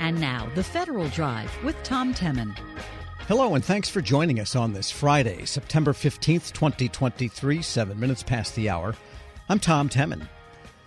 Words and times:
And 0.00 0.18
now, 0.18 0.50
the 0.54 0.64
Federal 0.64 1.08
Drive 1.10 1.52
with 1.62 1.80
Tom 1.82 2.14
Temin. 2.14 2.58
Hello, 3.28 3.54
and 3.54 3.62
thanks 3.62 3.90
for 3.90 4.00
joining 4.00 4.40
us 4.40 4.56
on 4.56 4.72
this 4.72 4.90
Friday, 4.90 5.44
September 5.44 5.92
15th, 5.92 6.52
2023, 6.52 7.60
seven 7.60 8.00
minutes 8.00 8.22
past 8.22 8.56
the 8.56 8.70
hour. 8.70 8.96
I'm 9.50 9.58
Tom 9.58 9.90
Temin. 9.90 10.26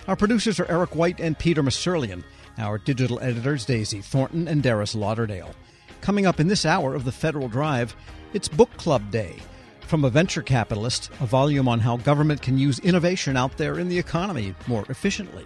Our 0.08 0.16
producers 0.16 0.60
are 0.60 0.70
Eric 0.70 0.96
White 0.96 1.20
and 1.20 1.38
Peter 1.38 1.62
Musurlian. 1.62 2.24
Our 2.58 2.80
digital 2.80 3.20
editors, 3.20 3.66
Daisy 3.66 4.02
Thornton 4.02 4.48
and 4.48 4.64
Darius 4.64 4.96
Lauderdale. 4.96 5.54
Coming 6.02 6.26
up 6.26 6.40
in 6.40 6.48
this 6.48 6.66
hour 6.66 6.96
of 6.96 7.06
the 7.06 7.12
Federal 7.12 7.48
Drive, 7.48 7.96
it's 8.34 8.48
Book 8.48 8.76
Club 8.78 9.12
Day. 9.12 9.38
From 9.82 10.06
a 10.06 10.10
venture 10.10 10.42
capitalist, 10.42 11.12
a 11.22 11.28
volume 11.28 11.68
on 11.68 11.80
how 11.80 11.98
government 11.98 12.42
can 12.42 12.58
use 12.58 12.80
innovation 12.80 13.38
out 13.38 13.58
there 13.58 13.78
in 13.78 13.90
the 13.90 14.00
economy 14.00 14.56
more 14.66 14.86
efficiently. 14.90 15.46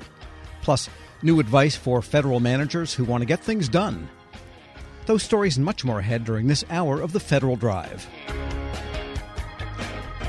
Plus, 0.62 0.90
new 1.24 1.40
advice 1.40 1.76
for 1.76 2.02
federal 2.02 2.40
managers 2.40 2.94
who 2.94 3.04
want 3.04 3.22
to 3.22 3.26
get 3.26 3.40
things 3.40 3.70
done. 3.70 4.08
Those 5.06 5.24
stories 5.24 5.58
and 5.58 5.66
much 5.66 5.86
more 5.86 6.00
ahead 6.00 6.25
during 6.25 6.48
this 6.48 6.66
hour 6.70 7.02
of 7.02 7.14
the 7.14 7.20
Federal 7.20 7.56
Drive. 7.56 8.08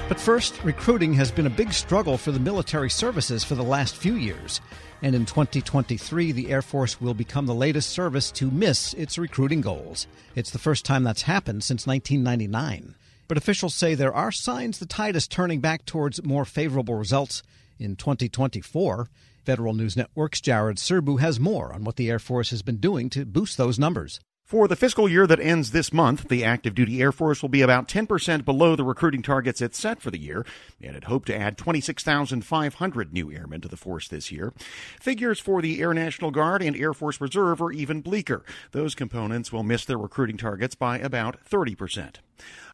But 0.08 0.18
first, 0.18 0.62
recruiting 0.64 1.12
has 1.14 1.30
been 1.30 1.46
a 1.46 1.50
big 1.50 1.72
struggle 1.72 2.16
for 2.16 2.32
the 2.32 2.40
military 2.40 2.88
services 2.88 3.44
for 3.44 3.54
the 3.54 3.62
last 3.62 3.94
few 3.94 4.14
years. 4.14 4.60
And 5.02 5.14
in 5.14 5.26
2023, 5.26 6.32
the 6.32 6.50
Air 6.50 6.62
Force 6.62 7.00
will 7.00 7.12
become 7.12 7.46
the 7.46 7.54
latest 7.54 7.90
service 7.90 8.30
to 8.32 8.50
miss 8.50 8.94
its 8.94 9.18
recruiting 9.18 9.60
goals. 9.60 10.06
It's 10.34 10.50
the 10.50 10.58
first 10.58 10.84
time 10.86 11.04
that's 11.04 11.22
happened 11.22 11.62
since 11.62 11.86
1999. 11.86 12.94
But 13.28 13.36
officials 13.36 13.74
say 13.74 13.94
there 13.94 14.14
are 14.14 14.32
signs 14.32 14.78
the 14.78 14.86
tide 14.86 15.14
is 15.14 15.28
turning 15.28 15.60
back 15.60 15.84
towards 15.84 16.24
more 16.24 16.46
favorable 16.46 16.94
results 16.94 17.42
in 17.78 17.94
2024. 17.94 19.10
Federal 19.48 19.72
News 19.72 19.96
Network's 19.96 20.42
Jared 20.42 20.76
Serbu 20.76 21.20
has 21.20 21.40
more 21.40 21.72
on 21.72 21.82
what 21.82 21.96
the 21.96 22.10
Air 22.10 22.18
Force 22.18 22.50
has 22.50 22.60
been 22.60 22.76
doing 22.76 23.08
to 23.08 23.24
boost 23.24 23.56
those 23.56 23.78
numbers. 23.78 24.20
For 24.44 24.68
the 24.68 24.76
fiscal 24.76 25.08
year 25.08 25.26
that 25.26 25.40
ends 25.40 25.70
this 25.70 25.90
month, 25.90 26.28
the 26.28 26.44
active 26.44 26.74
duty 26.74 27.00
Air 27.00 27.12
Force 27.12 27.40
will 27.40 27.48
be 27.48 27.62
about 27.62 27.88
10% 27.88 28.44
below 28.44 28.76
the 28.76 28.84
recruiting 28.84 29.22
targets 29.22 29.62
it 29.62 29.74
set 29.74 30.02
for 30.02 30.10
the 30.10 30.20
year, 30.20 30.44
and 30.82 30.94
it 30.94 31.04
hoped 31.04 31.28
to 31.28 31.34
add 31.34 31.56
26,500 31.56 33.14
new 33.14 33.32
airmen 33.32 33.62
to 33.62 33.68
the 33.68 33.78
force 33.78 34.06
this 34.06 34.30
year. 34.30 34.52
Figures 35.00 35.40
for 35.40 35.62
the 35.62 35.80
Air 35.80 35.94
National 35.94 36.30
Guard 36.30 36.60
and 36.60 36.76
Air 36.76 36.92
Force 36.92 37.18
Reserve 37.18 37.62
are 37.62 37.72
even 37.72 38.02
bleaker. 38.02 38.44
Those 38.72 38.94
components 38.94 39.50
will 39.50 39.62
miss 39.62 39.86
their 39.86 39.96
recruiting 39.96 40.36
targets 40.36 40.74
by 40.74 40.98
about 40.98 41.38
30%. 41.48 42.16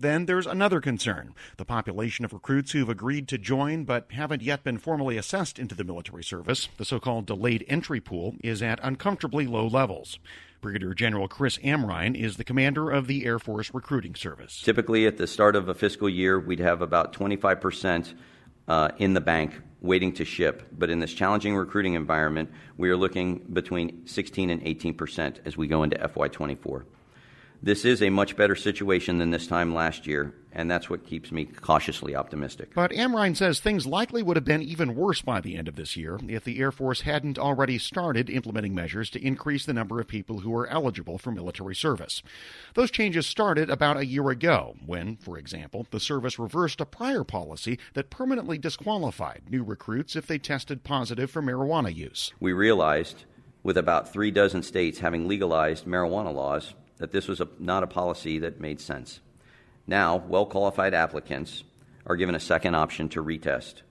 Then 0.01 0.27
there's 0.27 0.47
another 0.47 0.81
concern 0.81 1.35
the 1.57 1.65
population 1.65 2.25
of 2.25 2.33
recruits 2.33 2.73
who've 2.73 2.89
agreed 2.89 3.29
to 3.29 3.39
join 3.39 3.85
but 3.85 4.11
haven't 4.13 4.43
yet 4.43 4.65
been 4.65 4.79
formally 4.79 5.17
assessed 5.17 5.59
into 5.59 5.75
the 5.75 5.85
military 5.85 6.25
service, 6.25 6.69
the 6.77 6.85
so 6.85 7.01
called 7.01 7.27
delayed 7.27 7.65
entry 7.69 8.01
pool, 8.01 8.35
is 8.43 8.63
at 8.63 8.81
uncomfortably 8.83 9.47
low 9.47 9.67
levels. 9.67 10.19
Brigadier 10.61 10.95
General 10.95 11.29
Chris 11.29 11.59
Amrine 11.59 12.19
is 12.19 12.39
the 12.39 12.45
commander 12.45 12.91
of 12.91 13.07
the 13.07 13.27
Air 13.27 13.39
Force 13.39 13.73
Recruiting 13.75 14.15
Service. 14.15 14.63
Typically, 14.63 15.07
at 15.07 15.19
the 15.19 15.27
start 15.27 15.57
of 15.57 15.69
a 15.69 15.75
fiscal 15.75 16.09
year, 16.09 16.41
we'd 16.41 16.61
have 16.61 16.81
about 16.81 17.13
25% 17.13 18.15
uh, 18.67 18.89
in 18.97 19.13
the 19.13 19.21
bank 19.21 19.61
waiting 19.83 20.13
to 20.15 20.25
ship. 20.25 20.67
But 20.73 20.89
in 20.89 21.01
this 21.01 21.13
challenging 21.13 21.55
recruiting 21.55 21.95
environment, 21.95 22.51
we 22.79 22.89
are 22.89 22.97
looking 22.97 23.45
between 23.53 24.07
16 24.07 24.49
and 24.49 24.63
18% 24.63 25.41
as 25.45 25.57
we 25.57 25.67
go 25.67 25.83
into 25.83 25.99
FY24. 25.99 26.85
This 27.65 27.87
is 27.87 28.03
a 28.03 28.11
much 28.11 28.37
better 28.37 28.55
situation 28.55 29.17
than 29.17 29.31
this 29.31 29.47
time 29.47 29.75
last 29.75 30.07
year, 30.07 30.35
and 30.53 30.71
that's 30.71 30.91
what 30.91 31.07
keeps 31.07 31.33
me 31.33 31.47
cautiously 31.47 32.15
optimistic. 32.15 32.75
But 32.75 32.91
Amrine 32.91 33.35
says 33.35 33.59
things 33.59 33.87
likely 33.87 34.23
would 34.23 34.37
have 34.37 34.45
been 34.45 34.61
even 34.61 34.95
worse 34.95 35.23
by 35.23 35.41
the 35.41 35.57
end 35.57 35.67
of 35.67 35.75
this 35.75 35.97
year 35.97 36.21
if 36.29 36.45
the 36.45 36.59
Air 36.61 36.71
Force 36.71 37.01
hadn't 37.01 37.39
already 37.39 37.79
started 37.79 38.29
implementing 38.29 38.75
measures 38.75 39.09
to 39.09 39.27
increase 39.27 39.65
the 39.65 39.73
number 39.73 39.99
of 39.99 40.07
people 40.07 40.41
who 40.41 40.55
are 40.55 40.67
eligible 40.67 41.17
for 41.17 41.33
military 41.33 41.75
service. 41.75 42.23
Those 42.75 42.91
changes 42.91 43.27
started 43.27 43.71
about 43.71 43.97
a 43.97 44.05
year 44.05 44.29
ago 44.29 44.77
when, 44.85 45.17
for 45.17 45.39
example, 45.39 45.87
the 45.91 46.01
service 46.01 46.39
reversed 46.39 46.83
a 46.83 46.85
prior 46.85 47.25
policy 47.25 47.79
that 47.95 48.11
permanently 48.11 48.59
disqualified 48.59 49.45
new 49.49 49.65
recruits 49.65 50.17
if 50.17 50.27
they 50.27 50.37
tested 50.37 50.85
positive 50.85 51.31
for 51.31 51.41
marijuana 51.41 51.95
use. 51.95 52.31
We 52.41 52.53
realized, 52.53 53.25
with 53.63 53.79
about 53.79 54.13
three 54.13 54.31
dozen 54.31 54.63
states 54.63 54.99
having 54.99 55.27
legalized 55.27 55.87
marijuana 55.87 56.35
laws, 56.35 56.75
that 57.05 57.13
this 57.13 57.29
was 57.29 57.43
a, 57.43 57.49
not 57.59 57.83
a 57.83 57.87
policy 57.87 58.39
that 58.39 58.61
made 58.61 58.81
sense. 58.81 59.21
Now, 59.87 60.17
well 60.17 60.47
qualified 60.47 60.95
applicants 60.95 61.63
are 62.07 62.17
given 62.17 62.35
a 62.35 62.41
second 62.41 62.77
option 62.77 63.11
to 63.11 63.23
retest. 63.23 63.83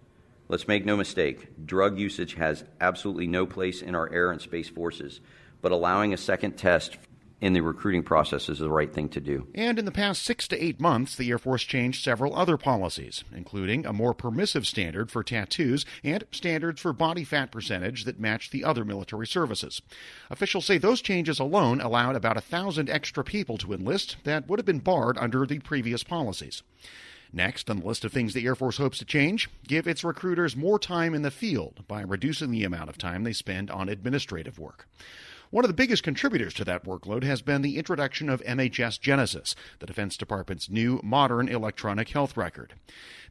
Let's 0.49 0.67
make 0.67 0.83
no 0.83 0.97
mistake, 0.97 1.63
drug 1.63 1.99
usage 1.99 2.33
has 2.33 2.63
absolutely 2.81 3.27
no 3.27 3.45
place 3.45 3.83
in 3.83 3.93
our 3.93 4.11
air 4.11 4.31
and 4.31 4.41
space 4.41 4.67
forces, 4.67 5.21
but 5.61 5.71
allowing 5.71 6.11
a 6.11 6.17
second 6.17 6.53
test 6.57 6.97
in 7.43 7.51
the 7.51 7.59
recruiting 7.59 8.03
process 8.03 8.47
is 8.47 8.59
the 8.59 8.69
right 8.69 8.93
thing 8.93 9.09
to 9.09 9.19
do. 9.19 9.45
And 9.53 9.77
in 9.77 9.83
the 9.83 9.91
past 9.91 10.23
six 10.23 10.47
to 10.47 10.63
eight 10.63 10.79
months, 10.79 11.13
the 11.13 11.29
Air 11.29 11.37
Force 11.37 11.63
changed 11.63 12.01
several 12.01 12.33
other 12.33 12.55
policies, 12.55 13.25
including 13.35 13.85
a 13.85 13.91
more 13.91 14.13
permissive 14.13 14.65
standard 14.65 15.11
for 15.11 15.23
tattoos 15.23 15.85
and 16.05 16.23
standards 16.31 16.79
for 16.79 16.93
body 16.93 17.25
fat 17.25 17.51
percentage 17.51 18.05
that 18.05 18.17
match 18.17 18.49
the 18.49 18.63
other 18.63 18.85
military 18.85 19.27
services. 19.27 19.81
Officials 20.29 20.65
say 20.65 20.77
those 20.77 21.01
changes 21.01 21.37
alone 21.37 21.81
allowed 21.81 22.15
about 22.15 22.37
a 22.37 22.41
thousand 22.41 22.89
extra 22.89 23.25
people 23.25 23.57
to 23.57 23.73
enlist 23.73 24.15
that 24.23 24.47
would 24.47 24.57
have 24.57 24.65
been 24.65 24.79
barred 24.79 25.17
under 25.17 25.45
the 25.45 25.59
previous 25.59 26.01
policies. 26.01 26.63
Next 27.33 27.69
on 27.69 27.81
the 27.81 27.85
list 27.85 28.05
of 28.05 28.13
things 28.13 28.33
the 28.33 28.45
Air 28.45 28.55
Force 28.55 28.77
hopes 28.77 28.99
to 28.99 29.05
change, 29.05 29.49
give 29.67 29.85
its 29.85 30.05
recruiters 30.05 30.55
more 30.55 30.79
time 30.79 31.13
in 31.13 31.23
the 31.23 31.31
field 31.31 31.83
by 31.89 32.03
reducing 32.03 32.51
the 32.51 32.63
amount 32.63 32.89
of 32.89 32.97
time 32.97 33.25
they 33.25 33.33
spend 33.33 33.69
on 33.69 33.89
administrative 33.89 34.57
work. 34.57 34.87
One 35.53 35.63
of 35.63 35.69
the 35.69 35.75
biggest 35.75 36.01
contributors 36.01 36.55
to 36.55 36.65
that 36.65 36.83
workload 36.83 37.23
has 37.23 37.43
been 37.43 37.61
the 37.61 37.77
introduction 37.77 38.27
of 38.27 38.41
MHS 38.41 38.99
Genesis, 38.99 39.55
the 39.77 39.85
Defense 39.85 40.17
Department's 40.17 40.67
new 40.67 40.99
modern 41.03 41.47
electronic 41.47 42.09
health 42.09 42.35
record. 42.35 42.73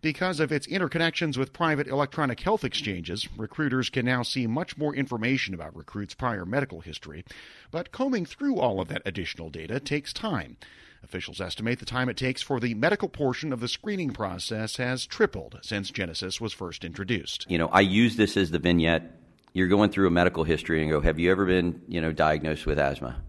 Because 0.02 0.38
of 0.38 0.52
its 0.52 0.68
interconnections 0.68 1.36
with 1.36 1.52
private 1.52 1.88
electronic 1.88 2.38
health 2.38 2.62
exchanges, 2.62 3.28
recruiters 3.36 3.90
can 3.90 4.06
now 4.06 4.22
see 4.22 4.46
much 4.46 4.78
more 4.78 4.94
information 4.94 5.52
about 5.52 5.74
recruits' 5.74 6.14
prior 6.14 6.46
medical 6.46 6.80
history. 6.80 7.24
But 7.72 7.90
combing 7.90 8.24
through 8.24 8.60
all 8.60 8.80
of 8.80 8.86
that 8.86 9.02
additional 9.04 9.50
data 9.50 9.80
takes 9.80 10.12
time. 10.12 10.58
Officials 11.02 11.40
estimate 11.40 11.80
the 11.80 11.84
time 11.84 12.08
it 12.08 12.16
takes 12.16 12.40
for 12.40 12.60
the 12.60 12.74
medical 12.74 13.08
portion 13.08 13.52
of 13.52 13.58
the 13.58 13.66
screening 13.66 14.12
process 14.12 14.76
has 14.76 15.06
tripled 15.06 15.58
since 15.62 15.90
Genesis 15.90 16.40
was 16.40 16.52
first 16.52 16.84
introduced. 16.84 17.50
You 17.50 17.58
know, 17.58 17.66
I 17.66 17.80
use 17.80 18.14
this 18.14 18.36
as 18.36 18.52
the 18.52 18.60
vignette 18.60 19.21
you're 19.52 19.68
going 19.68 19.90
through 19.90 20.06
a 20.06 20.10
medical 20.10 20.44
history 20.44 20.82
and 20.82 20.90
go, 20.90 21.00
"Have 21.00 21.18
you 21.18 21.30
ever 21.30 21.44
been, 21.44 21.82
you 21.88 22.00
know, 22.00 22.12
diagnosed 22.12 22.66
with 22.66 22.78
asthma?" 22.78 23.22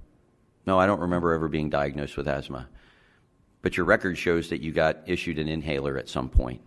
No, 0.66 0.80
I 0.80 0.86
don't 0.86 1.02
remember 1.02 1.34
ever 1.34 1.48
being 1.48 1.70
diagnosed 1.70 2.16
with 2.16 2.28
asthma. 2.28 2.70
But 3.62 3.78
your 3.78 3.86
record 3.86 4.18
shows 4.18 4.50
that 4.50 4.62
you 4.62 4.72
got 4.72 5.04
issued 5.06 5.40
an 5.40 5.48
inhaler 5.48 5.98
at 5.98 6.10
some 6.10 6.30
point, 6.30 6.62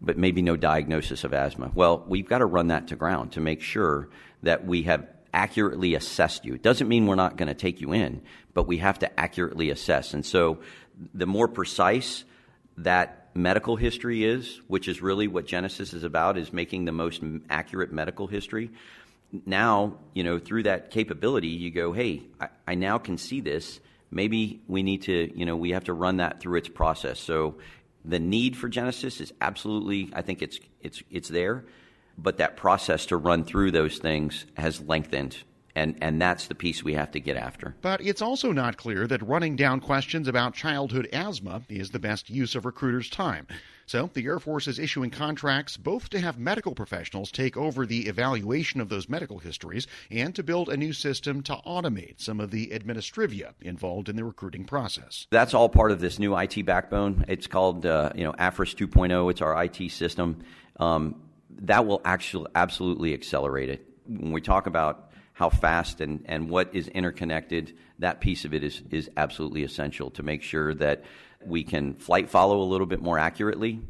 but 0.00 0.18
maybe 0.18 0.42
no 0.42 0.56
diagnosis 0.56 1.24
of 1.24 1.32
asthma. 1.32 1.70
Well, 1.74 2.04
we've 2.06 2.28
got 2.28 2.38
to 2.38 2.46
run 2.46 2.68
that 2.68 2.88
to 2.88 2.96
ground 2.96 3.32
to 3.32 3.40
make 3.40 3.60
sure 3.60 4.08
that 4.42 4.66
we 4.66 4.82
have 4.82 5.06
accurately 5.32 5.94
assessed 5.94 6.44
you. 6.44 6.54
It 6.54 6.62
doesn't 6.62 6.88
mean 6.88 7.06
we're 7.06 7.16
not 7.16 7.36
going 7.36 7.48
to 7.48 7.54
take 7.54 7.80
you 7.80 7.92
in, 7.92 8.22
but 8.52 8.68
we 8.68 8.78
have 8.78 9.00
to 9.00 9.20
accurately 9.20 9.70
assess. 9.70 10.14
And 10.14 10.24
so 10.24 10.60
the 11.12 11.26
more 11.26 11.48
precise 11.48 12.24
that 12.78 13.23
medical 13.34 13.76
history 13.76 14.24
is, 14.24 14.60
which 14.68 14.88
is 14.88 15.02
really 15.02 15.26
what 15.26 15.46
Genesis 15.46 15.92
is 15.92 16.04
about, 16.04 16.38
is 16.38 16.52
making 16.52 16.84
the 16.84 16.92
most 16.92 17.22
accurate 17.50 17.92
medical 17.92 18.26
history. 18.26 18.70
Now, 19.44 19.94
you 20.12 20.22
know, 20.22 20.38
through 20.38 20.64
that 20.64 20.90
capability, 20.90 21.48
you 21.48 21.70
go, 21.70 21.92
hey, 21.92 22.22
I, 22.40 22.48
I 22.68 22.74
now 22.76 22.98
can 22.98 23.18
see 23.18 23.40
this. 23.40 23.80
Maybe 24.10 24.60
we 24.68 24.84
need 24.84 25.02
to, 25.02 25.36
you 25.36 25.44
know, 25.44 25.56
we 25.56 25.72
have 25.72 25.84
to 25.84 25.92
run 25.92 26.18
that 26.18 26.40
through 26.40 26.58
its 26.58 26.68
process. 26.68 27.18
So 27.18 27.56
the 28.04 28.20
need 28.20 28.56
for 28.56 28.68
Genesis 28.68 29.20
is 29.20 29.32
absolutely, 29.40 30.10
I 30.14 30.22
think 30.22 30.40
it's 30.40 30.60
it's 30.80 31.02
it's 31.10 31.28
there, 31.28 31.64
but 32.16 32.38
that 32.38 32.56
process 32.56 33.06
to 33.06 33.16
run 33.16 33.44
through 33.44 33.72
those 33.72 33.98
things 33.98 34.46
has 34.56 34.80
lengthened 34.80 35.36
and, 35.76 35.96
and 36.00 36.20
that's 36.20 36.46
the 36.46 36.54
piece 36.54 36.84
we 36.84 36.94
have 36.94 37.10
to 37.12 37.20
get 37.20 37.36
after. 37.36 37.74
But 37.82 38.00
it's 38.00 38.22
also 38.22 38.52
not 38.52 38.76
clear 38.76 39.06
that 39.06 39.22
running 39.22 39.56
down 39.56 39.80
questions 39.80 40.28
about 40.28 40.54
childhood 40.54 41.08
asthma 41.12 41.62
is 41.68 41.90
the 41.90 41.98
best 41.98 42.30
use 42.30 42.54
of 42.54 42.64
recruiters' 42.64 43.10
time. 43.10 43.46
So 43.86 44.08
the 44.14 44.24
Air 44.24 44.38
Force 44.38 44.66
is 44.66 44.78
issuing 44.78 45.10
contracts 45.10 45.76
both 45.76 46.08
to 46.10 46.20
have 46.20 46.38
medical 46.38 46.74
professionals 46.74 47.30
take 47.30 47.56
over 47.56 47.84
the 47.84 48.06
evaluation 48.06 48.80
of 48.80 48.88
those 48.88 49.08
medical 49.08 49.38
histories 49.38 49.86
and 50.10 50.34
to 50.34 50.42
build 50.42 50.68
a 50.68 50.76
new 50.76 50.92
system 50.92 51.42
to 51.42 51.56
automate 51.66 52.20
some 52.20 52.40
of 52.40 52.50
the 52.50 52.68
administrivia 52.68 53.52
involved 53.60 54.08
in 54.08 54.16
the 54.16 54.24
recruiting 54.24 54.64
process. 54.64 55.26
That's 55.30 55.52
all 55.52 55.68
part 55.68 55.90
of 55.90 56.00
this 56.00 56.18
new 56.18 56.36
IT 56.36 56.64
backbone. 56.64 57.24
It's 57.28 57.46
called 57.46 57.84
uh, 57.84 58.12
you 58.14 58.24
know 58.24 58.32
AFRIS 58.32 58.74
2.0. 58.74 59.30
It's 59.30 59.42
our 59.42 59.64
IT 59.64 59.90
system. 59.90 60.42
Um, 60.80 61.20
that 61.60 61.86
will 61.86 62.00
actually 62.04 62.46
absolutely 62.54 63.12
accelerate 63.12 63.68
it. 63.68 63.86
When 64.06 64.32
we 64.32 64.40
talk 64.40 64.66
about 64.66 65.10
how 65.34 65.50
fast 65.50 66.00
and, 66.00 66.24
and 66.26 66.48
what 66.48 66.74
is 66.74 66.88
interconnected, 66.88 67.76
that 67.98 68.20
piece 68.20 68.44
of 68.44 68.54
it 68.54 68.64
is, 68.64 68.80
is 68.90 69.10
absolutely 69.16 69.64
essential 69.64 70.10
to 70.10 70.22
make 70.22 70.42
sure 70.42 70.72
that 70.74 71.04
we 71.44 71.64
can 71.64 71.92
flight 71.92 72.30
follow 72.30 72.60
a 72.62 72.64
little 72.64 72.86
bit 72.86 73.02
more 73.02 73.18
accurately 73.18 73.80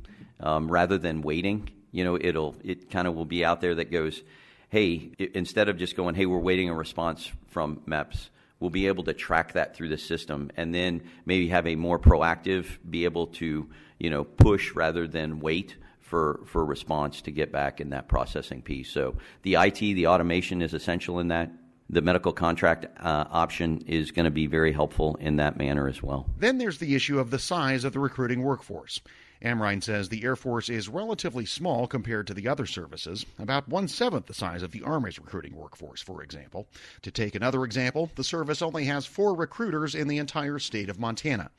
um, 0.41 0.71
rather 0.71 0.99
than 0.99 1.23
waiting. 1.23 1.69
You 1.93 2.05
know, 2.05 2.19
it'll 2.21 2.57
it 2.65 2.91
kind 2.91 3.07
of 3.07 3.15
will 3.15 3.27
be 3.27 3.45
out 3.45 3.61
there 3.61 3.77
that 3.77 3.93
goes, 3.93 4.23
hey, 4.71 5.13
instead 5.35 5.69
of 5.69 5.79
just 5.79 5.97
going, 5.97 6.15
hey, 6.15 6.27
we're 6.27 6.39
waiting 6.39 6.71
a 6.71 6.75
response 6.75 7.31
from 7.49 7.77
MEPS, 7.87 8.31
we'll 8.59 8.71
be 8.71 8.87
able 8.87 9.05
to 9.05 9.13
track 9.13 9.53
that 9.53 9.77
through 9.77 9.91
the 9.91 9.99
system 9.99 10.51
and 10.57 10.75
then 10.75 11.03
maybe 11.27 11.49
have 11.49 11.67
a 11.67 11.77
more 11.77 11.99
proactive, 11.99 12.67
be 12.89 13.05
able 13.05 13.27
to, 13.27 13.69
you 13.99 14.11
know, 14.11 14.25
push 14.25 14.75
rather 14.75 15.07
than 15.07 15.41
wait 15.41 15.77
for, 16.05 16.41
for 16.45 16.65
response 16.65 17.23
to 17.23 17.31
get 17.31 17.51
back 17.51 17.81
in 17.81 17.91
that 17.91 18.09
processing 18.09 18.63
piece. 18.63 18.91
So 18.91 19.17
the 19.43 19.55
IT, 19.55 19.79
the 19.79 20.07
automation 20.07 20.61
is 20.63 20.75
essential 20.75 21.19
in 21.19 21.29
that. 21.29 21.51
The 21.91 22.03
medical 22.03 22.33
contract 22.33 22.87
uh, 22.99 23.25
option 23.31 23.83
is 23.87 24.11
going 24.11 24.25
to 24.25 24.31
be 24.31 24.47
very 24.47 24.73
helpful 24.73 25.17
in 25.21 25.37
that 25.37 25.57
manner 25.59 25.87
as 25.89 26.03
well. 26.03 26.27
Then 26.39 26.59
there's 26.59 26.79
the 26.79 26.95
issue 26.95 27.19
of 27.19 27.31
the 27.31 27.39
size 27.39 27.85
of 27.85 27.93
the 27.93 28.01
recruiting 28.01 28.43
workforce. 28.43 29.01
Amrine 29.43 29.83
says 29.83 30.09
the 30.09 30.25
Air 30.25 30.37
Force 30.37 30.71
is 30.71 30.89
relatively 30.89 31.45
small 31.45 31.87
compared 31.87 32.27
to 32.27 32.35
the 32.35 32.49
other 32.49 32.65
services, 32.65 33.27
about 33.39 33.69
one 33.69 33.89
seventh 33.89 34.27
the 34.27 34.35
size 34.35 34.63
of 34.63 34.71
the 34.71 34.83
Army's 34.83 35.19
recruiting 35.19 35.55
workforce, 35.55 36.01
for 36.01 36.23
example. 36.23 36.67
To 37.03 37.11
take 37.11 37.35
another 37.35 37.65
example, 37.65 38.11
the 38.15 38.25
service 38.25 38.63
only 38.63 38.87
has 38.87 39.05
four 39.05 39.35
recruiters 39.35 39.95
in 39.95 40.09
the 40.09 40.19
entire 40.19 40.59
state 40.59 40.89
of 40.89 40.99
Montana. 40.99 41.51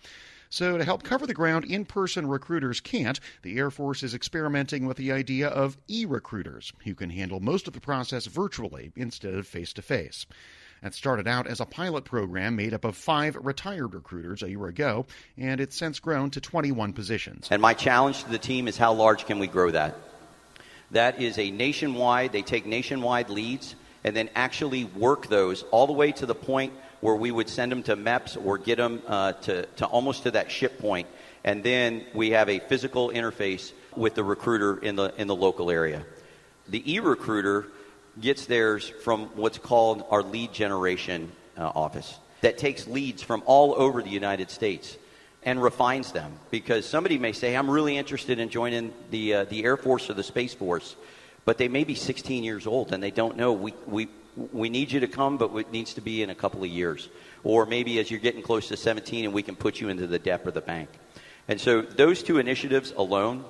So, 0.55 0.77
to 0.77 0.85
help 0.85 1.03
cover 1.03 1.27
the 1.27 1.33
ground 1.33 1.65
in 1.65 1.83
person 1.83 2.27
recruiters 2.27 2.79
can't, 2.79 3.19
the 3.41 3.57
Air 3.57 3.69
Force 3.69 4.03
is 4.03 4.13
experimenting 4.13 4.85
with 4.85 4.95
the 4.95 5.11
idea 5.11 5.49
of 5.49 5.77
e 5.89 6.05
recruiters 6.05 6.71
who 6.85 6.95
can 6.95 7.09
handle 7.09 7.41
most 7.41 7.67
of 7.67 7.73
the 7.73 7.81
process 7.81 8.25
virtually 8.25 8.93
instead 8.95 9.33
of 9.33 9.45
face 9.45 9.73
to 9.73 9.81
face. 9.81 10.25
That 10.81 10.93
started 10.93 11.27
out 11.27 11.45
as 11.45 11.59
a 11.59 11.65
pilot 11.65 12.05
program 12.05 12.55
made 12.55 12.73
up 12.73 12.85
of 12.85 12.95
five 12.95 13.35
retired 13.35 13.93
recruiters 13.93 14.43
a 14.43 14.49
year 14.49 14.67
ago, 14.67 15.07
and 15.37 15.59
it's 15.59 15.75
since 15.75 15.99
grown 15.99 16.29
to 16.29 16.39
21 16.39 16.93
positions. 16.93 17.49
And 17.51 17.61
my 17.61 17.73
challenge 17.73 18.23
to 18.23 18.29
the 18.29 18.37
team 18.37 18.69
is 18.69 18.77
how 18.77 18.93
large 18.93 19.25
can 19.25 19.39
we 19.39 19.47
grow 19.47 19.71
that? 19.71 19.97
That 20.91 21.21
is 21.21 21.37
a 21.37 21.51
nationwide, 21.51 22.31
they 22.31 22.43
take 22.43 22.65
nationwide 22.65 23.29
leads 23.29 23.75
and 24.05 24.15
then 24.15 24.29
actually 24.35 24.85
work 24.85 25.27
those 25.27 25.63
all 25.63 25.85
the 25.85 25.91
way 25.91 26.13
to 26.13 26.25
the 26.25 26.35
point 26.35 26.71
where 27.01 27.15
we 27.15 27.31
would 27.31 27.49
send 27.49 27.71
them 27.71 27.83
to 27.83 27.95
MEPS 27.95 28.43
or 28.43 28.57
get 28.57 28.77
them 28.77 29.01
uh, 29.07 29.33
to, 29.33 29.65
to 29.77 29.85
almost 29.85 30.23
to 30.23 30.31
that 30.31 30.51
ship 30.51 30.79
point. 30.79 31.07
And 31.43 31.63
then 31.63 32.05
we 32.13 32.31
have 32.31 32.49
a 32.49 32.59
physical 32.59 33.09
interface 33.09 33.71
with 33.95 34.15
the 34.15 34.23
recruiter 34.23 34.77
in 34.77 34.95
the, 34.95 35.13
in 35.17 35.27
the 35.27 35.35
local 35.35 35.69
area. 35.69 36.03
The 36.67 36.93
e 36.93 36.99
recruiter 36.99 37.67
gets 38.19 38.45
theirs 38.45 38.91
from 39.03 39.27
what's 39.35 39.57
called 39.57 40.05
our 40.09 40.23
lead 40.23 40.53
generation 40.53 41.31
uh, 41.57 41.71
office 41.75 42.17
that 42.41 42.57
takes 42.57 42.87
leads 42.87 43.23
from 43.23 43.43
all 43.45 43.73
over 43.75 44.01
the 44.01 44.09
United 44.09 44.49
States 44.49 44.97
and 45.43 45.61
refines 45.61 46.11
them 46.11 46.31
because 46.51 46.85
somebody 46.85 47.17
may 47.17 47.31
say 47.31 47.55
I'm 47.55 47.69
really 47.69 47.97
interested 47.97 48.39
in 48.39 48.49
joining 48.49 48.93
the 49.11 49.33
uh, 49.33 49.45
the 49.45 49.63
Air 49.63 49.77
Force 49.77 50.09
or 50.09 50.13
the 50.13 50.23
Space 50.23 50.53
Force 50.53 50.95
but 51.43 51.57
they 51.57 51.67
may 51.67 51.83
be 51.83 51.95
16 51.95 52.43
years 52.43 52.65
old 52.65 52.93
and 52.93 53.01
they 53.01 53.11
don't 53.11 53.37
know 53.37 53.53
we 53.53 53.73
we 53.85 54.07
we 54.51 54.69
need 54.69 54.91
you 54.91 54.99
to 54.99 55.07
come 55.07 55.37
but 55.37 55.55
it 55.55 55.71
needs 55.71 55.93
to 55.93 56.01
be 56.01 56.23
in 56.23 56.29
a 56.29 56.35
couple 56.35 56.63
of 56.63 56.69
years 56.69 57.09
or 57.43 57.65
maybe 57.65 57.99
as 57.99 58.09
you're 58.09 58.19
getting 58.19 58.41
close 58.41 58.67
to 58.67 58.77
17 58.77 59.25
and 59.25 59.33
we 59.33 59.43
can 59.43 59.55
put 59.55 59.79
you 59.79 59.89
into 59.89 60.07
the 60.07 60.19
DEP 60.19 60.47
or 60.47 60.51
the 60.51 60.61
bank 60.61 60.89
and 61.47 61.59
so 61.59 61.81
those 61.81 62.23
two 62.23 62.37
initiatives 62.37 62.93
alone 62.97 63.45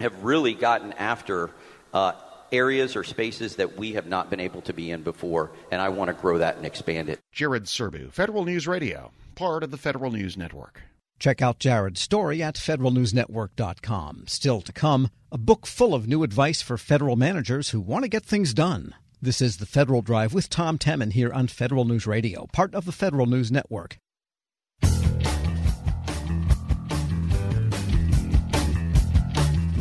have 0.00 0.24
really 0.24 0.54
gotten 0.54 0.92
after 0.94 1.50
uh, 1.92 2.12
areas 2.52 2.96
or 2.96 3.04
spaces 3.04 3.56
that 3.56 3.76
we 3.76 3.92
have 3.94 4.06
not 4.06 4.30
been 4.30 4.40
able 4.40 4.62
to 4.62 4.72
be 4.72 4.90
in 4.90 5.02
before, 5.02 5.50
and 5.70 5.80
I 5.80 5.88
want 5.88 6.08
to 6.08 6.14
grow 6.14 6.38
that 6.38 6.56
and 6.56 6.64
expand 6.64 7.08
it. 7.08 7.20
Jared 7.32 7.64
Serbu, 7.64 8.12
Federal 8.12 8.44
News 8.44 8.66
Radio, 8.66 9.12
part 9.34 9.62
of 9.62 9.70
the 9.70 9.76
Federal 9.76 10.10
News 10.10 10.36
Network. 10.36 10.82
Check 11.18 11.40
out 11.40 11.58
Jared's 11.58 12.00
story 12.00 12.42
at 12.42 12.56
federalnewsnetwork.com. 12.56 14.24
Still 14.26 14.60
to 14.62 14.72
come, 14.72 15.10
a 15.30 15.38
book 15.38 15.66
full 15.66 15.94
of 15.94 16.08
new 16.08 16.22
advice 16.22 16.60
for 16.60 16.76
federal 16.76 17.16
managers 17.16 17.70
who 17.70 17.80
want 17.80 18.04
to 18.04 18.08
get 18.08 18.24
things 18.24 18.52
done. 18.52 18.94
This 19.24 19.40
is 19.40 19.56
the 19.56 19.64
Federal 19.64 20.02
Drive 20.02 20.34
with 20.34 20.50
Tom 20.50 20.76
Temin 20.76 21.14
here 21.14 21.32
on 21.32 21.46
Federal 21.46 21.86
News 21.86 22.06
Radio, 22.06 22.46
part 22.52 22.74
of 22.74 22.84
the 22.84 22.92
Federal 22.92 23.24
News 23.24 23.50
Network. 23.50 23.96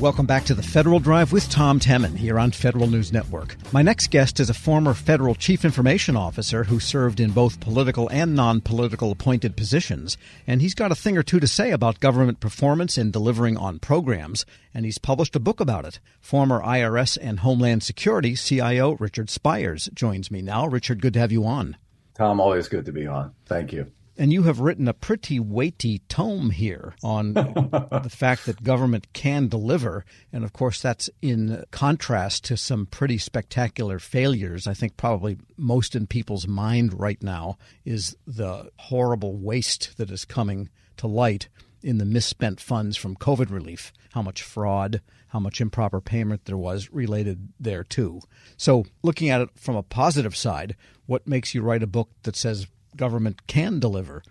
Welcome 0.04 0.26
back 0.26 0.44
to 0.48 0.54
the 0.54 0.62
Federal 0.62 1.00
Drive 1.00 1.32
with 1.32 1.50
Tom 1.50 1.80
Temin 1.80 2.18
here 2.18 2.38
on 2.38 2.52
Federal 2.52 2.88
News 2.88 3.14
Network. 3.14 3.56
My 3.72 3.82
next 3.82 4.12
guest 4.12 4.42
is 4.42 4.50
a 4.50 4.54
former 4.54 4.94
federal 4.94 5.34
chief 5.34 5.64
information 5.64 6.18
officer 6.18 6.66
who 6.66 6.82
served 6.82 7.22
in 7.22 7.32
both 7.32 7.62
political 7.62 8.10
and 8.10 8.36
non 8.36 8.60
political 8.60 9.12
appointed 9.14 9.56
positions, 9.56 10.18
and 10.46 10.62
he's 10.62 10.76
got 10.76 10.92
a 10.92 10.96
thing 10.96 11.18
or 11.18 11.24
two 11.24 11.40
to 11.40 11.48
say 11.48 11.72
about 11.72 12.02
government 12.02 12.42
performance 12.42 12.98
in 12.98 13.12
delivering 13.12 13.56
on 13.56 13.80
programs, 13.80 14.46
and 14.74 14.84
he's 14.84 14.98
published 14.98 15.38
a 15.38 15.40
book 15.40 15.62
about 15.62 15.86
it. 15.86 16.02
Former 16.20 16.62
IRS 16.62 17.18
and 17.22 17.40
Homeland 17.40 17.82
Security 17.82 18.36
CIO 18.36 18.98
Richard 19.00 19.30
Spires 19.30 19.90
joins 19.94 20.30
me 20.30 20.42
now. 20.42 20.68
Richard, 20.68 21.02
good 21.02 21.14
to 21.14 21.20
have 21.20 21.32
you 21.32 21.46
on. 21.46 21.78
Tom, 22.14 22.42
always 22.42 22.68
good 22.68 22.84
to 22.88 22.92
be 22.92 23.08
on. 23.08 23.32
Thank 23.46 23.72
you. 23.72 23.90
And 24.18 24.32
you 24.32 24.44
have 24.44 24.60
written 24.60 24.88
a 24.88 24.94
pretty 24.94 25.40
weighty 25.40 26.00
tome 26.08 26.52
here 26.52 26.96
on 27.04 27.34
the 27.34 28.12
fact 28.12 28.46
that 28.46 28.64
government 28.64 29.12
can 29.14 29.48
deliver. 29.48 30.06
And 30.32 30.44
of 30.44 30.54
course, 30.54 30.82
that's 30.82 31.10
in 31.22 31.64
contrast 31.72 32.44
to 32.46 32.58
some 32.58 32.86
pretty 32.86 33.18
spectacular 33.18 33.98
failures. 34.00 34.68
I 34.68 34.74
think 34.76 34.98
probably 34.98 35.38
most 35.58 35.96
in 35.96 36.06
people's 36.06 36.48
mind 36.48 37.00
right 37.00 37.22
now 37.24 37.58
is 37.86 38.16
the 38.28 38.70
horrible 38.78 39.36
waste 39.36 39.98
that 39.98 40.12
is 40.12 40.26
coming 40.26 40.70
to 40.98 41.08
light 41.08 41.50
in 41.82 41.98
the 41.98 42.06
misspent 42.06 42.62
funds 42.62 42.96
from 42.96 43.16
COVID 43.16 43.52
relief, 43.52 43.92
how 44.14 44.22
much 44.22 44.42
fraud, 44.42 45.02
how 45.28 45.40
much 45.40 45.60
improper 45.60 46.00
payment 46.00 46.46
there 46.46 46.58
was 46.58 46.92
related 46.92 47.50
there 47.60 47.84
too. 47.84 48.22
So, 48.56 48.86
looking 49.02 49.30
at 49.30 49.42
it 49.42 49.50
from 49.56 49.76
a 49.76 49.84
positive 49.84 50.36
side, 50.36 50.76
what 51.08 51.28
makes 51.28 51.54
you 51.54 51.62
write 51.62 51.84
a 51.84 51.88
book 51.88 52.10
that 52.24 52.36
says 52.36 52.68
government 52.98 53.48
can 53.48 53.80
deliver? 53.80 54.24